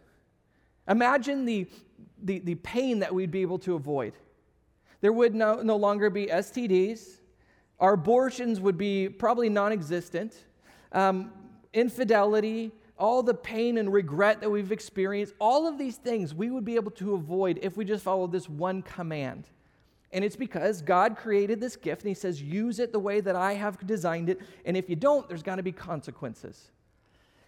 Imagine 0.87 1.45
the, 1.45 1.67
the, 2.21 2.39
the 2.39 2.55
pain 2.55 2.99
that 2.99 3.13
we'd 3.13 3.31
be 3.31 3.41
able 3.41 3.59
to 3.59 3.73
avoid. 3.73 4.13
There 5.01 5.11
would 5.11 5.33
no, 5.33 5.61
no 5.61 5.75
longer 5.75 6.09
be 6.09 6.27
STDs. 6.27 7.19
Our 7.79 7.93
abortions 7.93 8.59
would 8.59 8.77
be 8.77 9.09
probably 9.09 9.49
non 9.49 9.71
existent. 9.71 10.45
Um, 10.91 11.31
infidelity, 11.73 12.71
all 12.97 13.23
the 13.23 13.33
pain 13.33 13.77
and 13.77 13.91
regret 13.91 14.39
that 14.41 14.49
we've 14.49 14.71
experienced, 14.71 15.33
all 15.39 15.67
of 15.67 15.77
these 15.77 15.97
things 15.97 16.33
we 16.33 16.49
would 16.49 16.63
be 16.63 16.75
able 16.75 16.91
to 16.91 17.15
avoid 17.15 17.59
if 17.61 17.75
we 17.75 17.83
just 17.83 18.03
followed 18.03 18.31
this 18.31 18.47
one 18.47 18.81
command. 18.81 19.49
And 20.15 20.23
it's 20.23 20.37
because 20.37 20.81
God 20.81 21.17
created 21.17 21.59
this 21.59 21.75
gift 21.75 22.03
and 22.03 22.07
He 22.07 22.15
says, 22.15 22.41
use 22.41 22.79
it 22.79 22.93
the 22.93 22.99
way 22.99 23.19
that 23.19 23.35
I 23.35 23.53
have 23.53 23.85
designed 23.85 24.29
it. 24.29 24.39
And 24.63 24.77
if 24.77 24.89
you 24.89 24.95
don't, 24.95 25.27
there's 25.27 25.43
got 25.43 25.57
to 25.57 25.63
be 25.63 25.73
consequences. 25.73 26.71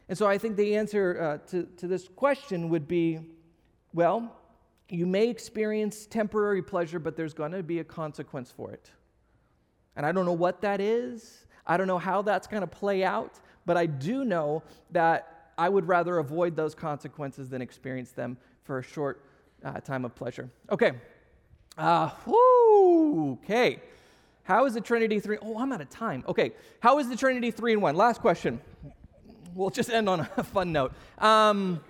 And 0.10 0.18
so 0.18 0.28
I 0.28 0.38
think 0.38 0.58
the 0.58 0.76
answer 0.76 1.40
uh, 1.46 1.50
to, 1.50 1.64
to 1.78 1.88
this 1.88 2.10
question 2.10 2.68
would 2.68 2.86
be 2.86 3.20
well, 3.94 4.36
you 4.90 5.06
may 5.06 5.30
experience 5.30 6.06
temporary 6.06 6.62
pleasure, 6.62 7.00
but 7.00 7.16
there's 7.16 7.34
going 7.34 7.54
to 7.54 7.64
be 7.64 7.80
a 7.80 7.86
consequence 7.86 8.52
for 8.52 8.72
it. 8.72 8.92
And 9.96 10.06
I 10.06 10.12
don't 10.12 10.26
know 10.26 10.34
what 10.34 10.62
that 10.62 10.82
is. 10.82 11.46
I 11.66 11.78
don't 11.78 11.88
know 11.88 11.98
how 11.98 12.22
that's 12.22 12.48
going 12.48 12.62
to 12.62 12.68
play 12.68 13.02
out, 13.04 13.40
but 13.66 13.78
I 13.78 13.86
do 13.86 14.26
know 14.26 14.62
that 14.92 15.52
I 15.58 15.70
would 15.70 15.88
rather 15.88 16.18
avoid 16.18 16.58
those 16.58 16.76
consequences 16.76 17.50
than 17.50 17.62
experience 17.62 18.12
them 18.12 18.38
for 18.66 18.80
a 18.80 18.84
short 18.84 19.24
uh, 19.64 19.80
time 19.80 20.04
of 20.04 20.14
pleasure. 20.16 20.50
Okay. 20.70 20.92
Uh, 21.78 22.10
Okay. 23.44 23.80
How 24.44 24.66
is 24.66 24.74
the 24.74 24.82
Trinity 24.82 25.20
three? 25.20 25.38
Oh, 25.42 25.58
I'm 25.60 25.74
out 25.74 25.82
of 25.82 25.90
time. 25.90 26.24
Okay. 26.28 26.54
How 26.80 27.00
is 27.00 27.10
the 27.10 27.16
Trinity 27.16 27.52
three 27.52 27.74
in 27.74 27.82
one? 27.82 27.96
Last 27.96 28.22
question. 28.22 28.62
We'll 29.54 29.70
just 29.70 29.90
end 29.90 30.08
on 30.08 30.22
a 30.38 30.44
fun 30.44 30.72
note. 30.72 30.94
Um, 31.18 31.82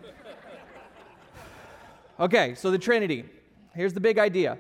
okay, 2.19 2.55
so 2.55 2.71
the 2.71 2.77
Trinity. 2.77 3.25
Here's 3.75 3.93
the 3.93 3.99
big 3.99 4.17
idea. 4.17 4.57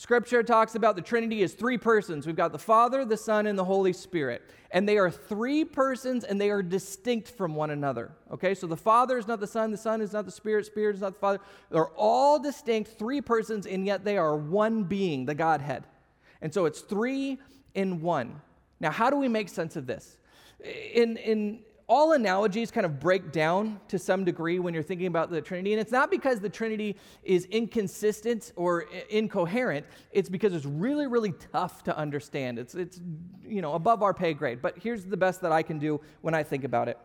Scripture 0.00 0.42
talks 0.42 0.76
about 0.76 0.96
the 0.96 1.02
Trinity 1.02 1.42
as 1.42 1.52
three 1.52 1.76
persons. 1.76 2.26
We've 2.26 2.34
got 2.34 2.52
the 2.52 2.58
Father, 2.58 3.04
the 3.04 3.18
Son, 3.18 3.46
and 3.46 3.58
the 3.58 3.66
Holy 3.66 3.92
Spirit. 3.92 4.40
And 4.70 4.88
they 4.88 4.96
are 4.96 5.10
three 5.10 5.62
persons 5.62 6.24
and 6.24 6.40
they 6.40 6.48
are 6.48 6.62
distinct 6.62 7.28
from 7.28 7.54
one 7.54 7.68
another. 7.68 8.10
Okay, 8.32 8.54
so 8.54 8.66
the 8.66 8.78
Father 8.78 9.18
is 9.18 9.28
not 9.28 9.40
the 9.40 9.46
Son, 9.46 9.70
the 9.70 9.76
Son 9.76 10.00
is 10.00 10.14
not 10.14 10.24
the 10.24 10.30
Spirit, 10.30 10.64
Spirit 10.64 10.94
is 10.94 11.02
not 11.02 11.12
the 11.12 11.20
Father. 11.20 11.40
They're 11.70 11.90
all 11.98 12.38
distinct, 12.38 12.98
three 12.98 13.20
persons, 13.20 13.66
and 13.66 13.84
yet 13.84 14.02
they 14.02 14.16
are 14.16 14.34
one 14.34 14.84
being, 14.84 15.26
the 15.26 15.34
Godhead. 15.34 15.84
And 16.40 16.54
so 16.54 16.64
it's 16.64 16.80
three 16.80 17.36
in 17.74 18.00
one. 18.00 18.40
Now, 18.80 18.92
how 18.92 19.10
do 19.10 19.16
we 19.16 19.28
make 19.28 19.50
sense 19.50 19.76
of 19.76 19.86
this? 19.86 20.16
In, 20.94 21.18
in 21.18 21.60
all 21.90 22.12
analogies 22.12 22.70
kind 22.70 22.86
of 22.86 23.00
break 23.00 23.32
down 23.32 23.80
to 23.88 23.98
some 23.98 24.24
degree 24.24 24.60
when 24.60 24.72
you're 24.72 24.82
thinking 24.82 25.08
about 25.08 25.28
the 25.28 25.40
Trinity. 25.40 25.72
And 25.72 25.80
it's 25.80 25.90
not 25.90 26.08
because 26.08 26.38
the 26.38 26.48
Trinity 26.48 26.96
is 27.24 27.46
inconsistent 27.46 28.52
or 28.54 28.82
incoherent, 29.10 29.84
it's 30.12 30.28
because 30.28 30.54
it's 30.54 30.64
really, 30.64 31.08
really 31.08 31.34
tough 31.52 31.82
to 31.82 31.98
understand. 31.98 32.60
It's, 32.60 32.76
it's 32.76 33.00
you 33.44 33.60
know, 33.60 33.74
above 33.74 34.04
our 34.04 34.14
pay 34.14 34.34
grade. 34.34 34.62
But 34.62 34.78
here's 34.78 35.04
the 35.04 35.16
best 35.16 35.40
that 35.40 35.50
I 35.50 35.64
can 35.64 35.80
do 35.80 36.00
when 36.20 36.32
I 36.32 36.44
think 36.44 36.62
about 36.62 36.86
it 36.88 36.96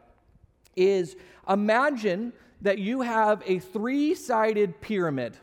is 0.76 1.16
imagine 1.50 2.32
that 2.62 2.78
you 2.78 3.02
have 3.02 3.42
a 3.48 3.58
three-sided 3.58 4.82
pyramid. 4.82 5.36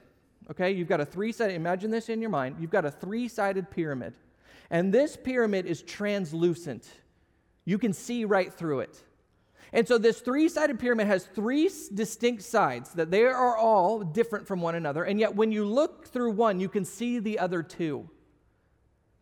Okay, 0.53 0.71
you've 0.71 0.89
got 0.89 1.01
a 1.01 1.05
three 1.05 1.33
sided, 1.33 1.55
imagine 1.55 1.91
this 1.91 2.09
in 2.09 2.21
your 2.21 2.31
mind. 2.31 2.57
You've 2.61 2.71
got 2.71 2.85
a 2.85 2.93
three 2.93 3.27
sided 3.27 3.73
pyramid. 3.73 4.15
And 4.71 4.95
this 4.95 5.17
pyramid 5.17 5.67
is 5.67 5.83
translucent. 5.83 6.89
You 7.65 7.79
can 7.79 7.93
see 7.93 8.25
right 8.25 8.53
through 8.53 8.81
it. 8.81 9.03
And 9.73 9.89
so 9.89 9.97
this 9.97 10.21
three 10.21 10.49
sided 10.49 10.79
pyramid 10.79 11.07
has 11.07 11.25
three 11.25 11.71
distinct 11.95 12.43
sides 12.43 12.91
that 12.91 13.11
they 13.11 13.25
are 13.25 13.57
all 13.57 14.01
different 14.01 14.47
from 14.47 14.61
one 14.61 14.75
another. 14.75 15.05
And 15.05 15.19
yet, 15.19 15.35
when 15.35 15.51
you 15.51 15.65
look 15.65 16.07
through 16.07 16.33
one, 16.33 16.61
you 16.61 16.69
can 16.69 16.85
see 16.85 17.19
the 17.19 17.39
other 17.39 17.63
two. 17.63 18.09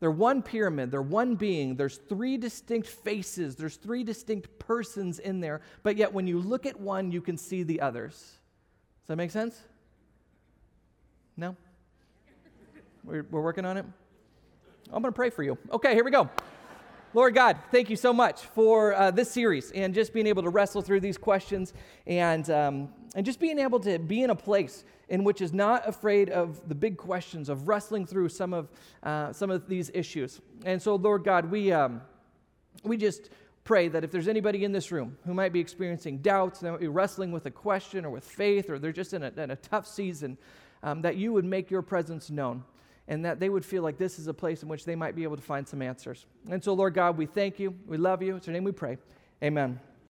They're 0.01 0.11
one 0.11 0.43
pyramid, 0.43 0.91
they're 0.91 1.03
one 1.03 1.35
being. 1.37 1.77
There's 1.77 1.99
three 1.99 2.39
distinct 2.39 2.89
faces, 2.89 3.55
there's 3.55 3.77
three 3.77 4.03
distinct 4.03 4.59
persons 4.59 5.19
in 5.19 5.41
there. 5.41 5.61
But 5.83 5.97
yet, 5.97 6.13
when 6.13 6.27
you 6.27 6.41
look 6.41 6.67
at 6.67 6.81
one, 6.81 7.13
you 7.13 7.21
can 7.21 7.37
see 7.37 7.63
the 7.63 7.81
others. 7.81 8.15
Does 8.15 9.09
that 9.09 9.17
make 9.17 9.31
sense? 9.31 9.63
No? 11.37 11.55
We're, 13.05 13.25
we're 13.31 13.43
working 13.43 13.65
on 13.65 13.77
it? 13.77 13.85
I'm 14.93 15.03
going 15.03 15.13
to 15.13 15.17
pray 15.17 15.31
for 15.31 15.43
you. 15.43 15.57
Okay, 15.71 15.95
here 15.95 16.03
we 16.03 16.11
go. 16.11 16.29
Lord 17.13 17.35
God, 17.35 17.59
thank 17.73 17.91
you 17.91 17.97
so 17.97 18.13
much 18.13 18.43
for 18.43 18.95
uh, 18.95 19.11
this 19.11 19.33
series 19.33 19.73
and 19.73 19.93
just 19.93 20.13
being 20.13 20.29
able 20.29 20.45
to 20.45 20.49
wrestle 20.49 20.81
through 20.81 21.01
these 21.01 21.19
questions 21.19 21.73
and, 22.07 22.49
um, 22.51 22.89
and 23.17 23.27
just 23.27 23.41
being 23.41 23.59
able 23.59 23.81
to 23.81 23.99
be 23.99 24.23
in 24.23 24.31
a 24.31 24.35
place 24.37 24.85
in 25.09 25.25
which 25.25 25.41
is 25.41 25.53
not 25.53 25.89
afraid 25.89 26.31
of 26.31 26.69
the 26.69 26.75
big 26.75 26.97
questions 26.97 27.49
of 27.49 27.67
wrestling 27.67 28.07
through 28.07 28.29
some 28.29 28.55
of, 28.55 28.69
uh, 29.03 29.33
some 29.33 29.51
of 29.51 29.67
these 29.67 29.91
issues. 29.93 30.41
And 30.65 30.81
so, 30.81 30.95
Lord 30.95 31.25
God, 31.25 31.51
we, 31.51 31.73
um, 31.73 32.01
we 32.85 32.97
just 32.97 33.31
pray 33.65 33.89
that 33.89 34.05
if 34.05 34.13
there's 34.13 34.29
anybody 34.29 34.65
in 34.65 34.71
this 34.71 34.93
room 34.93 35.19
who 35.27 35.35
might 35.35 35.53
be 35.53 35.59
experiencing 35.59 36.19
doubts, 36.19 36.61
they 36.61 36.71
might 36.71 36.79
be 36.79 36.87
wrestling 36.87 37.33
with 37.33 37.45
a 37.45 37.51
question 37.51 38.05
or 38.05 38.11
with 38.11 38.25
faith, 38.25 38.71
or 38.71 38.79
they're 38.79 38.93
just 38.93 39.15
in 39.15 39.25
a, 39.25 39.33
in 39.37 39.51
a 39.51 39.57
tough 39.57 39.89
season, 39.89 40.39
um, 40.85 41.03
that 41.03 41.17
you 41.17 41.33
would 41.33 41.45
make 41.45 41.73
your 41.73 41.83
presence 41.83 42.31
known 42.31 42.63
and 43.11 43.25
that 43.25 43.41
they 43.41 43.49
would 43.49 43.65
feel 43.65 43.83
like 43.83 43.99
this 43.99 44.21
is 44.21 44.29
a 44.29 44.33
place 44.33 44.63
in 44.63 44.69
which 44.69 44.85
they 44.85 44.95
might 44.95 45.17
be 45.17 45.25
able 45.25 45.37
to 45.37 45.43
find 45.43 45.67
some 45.67 45.83
answers. 45.83 46.27
And 46.49 46.63
so, 46.63 46.73
Lord 46.73 46.95
God, 46.95 47.19
we 47.19 47.27
thank 47.27 47.59
you. 47.59 47.75
We 47.87 47.99
love 47.99 48.23
you. 48.23 48.37
It's 48.37 48.47
your 48.47 48.55
name 48.55 48.63
we 48.63 48.73
pray. 48.73 48.99
Amen. 49.43 49.81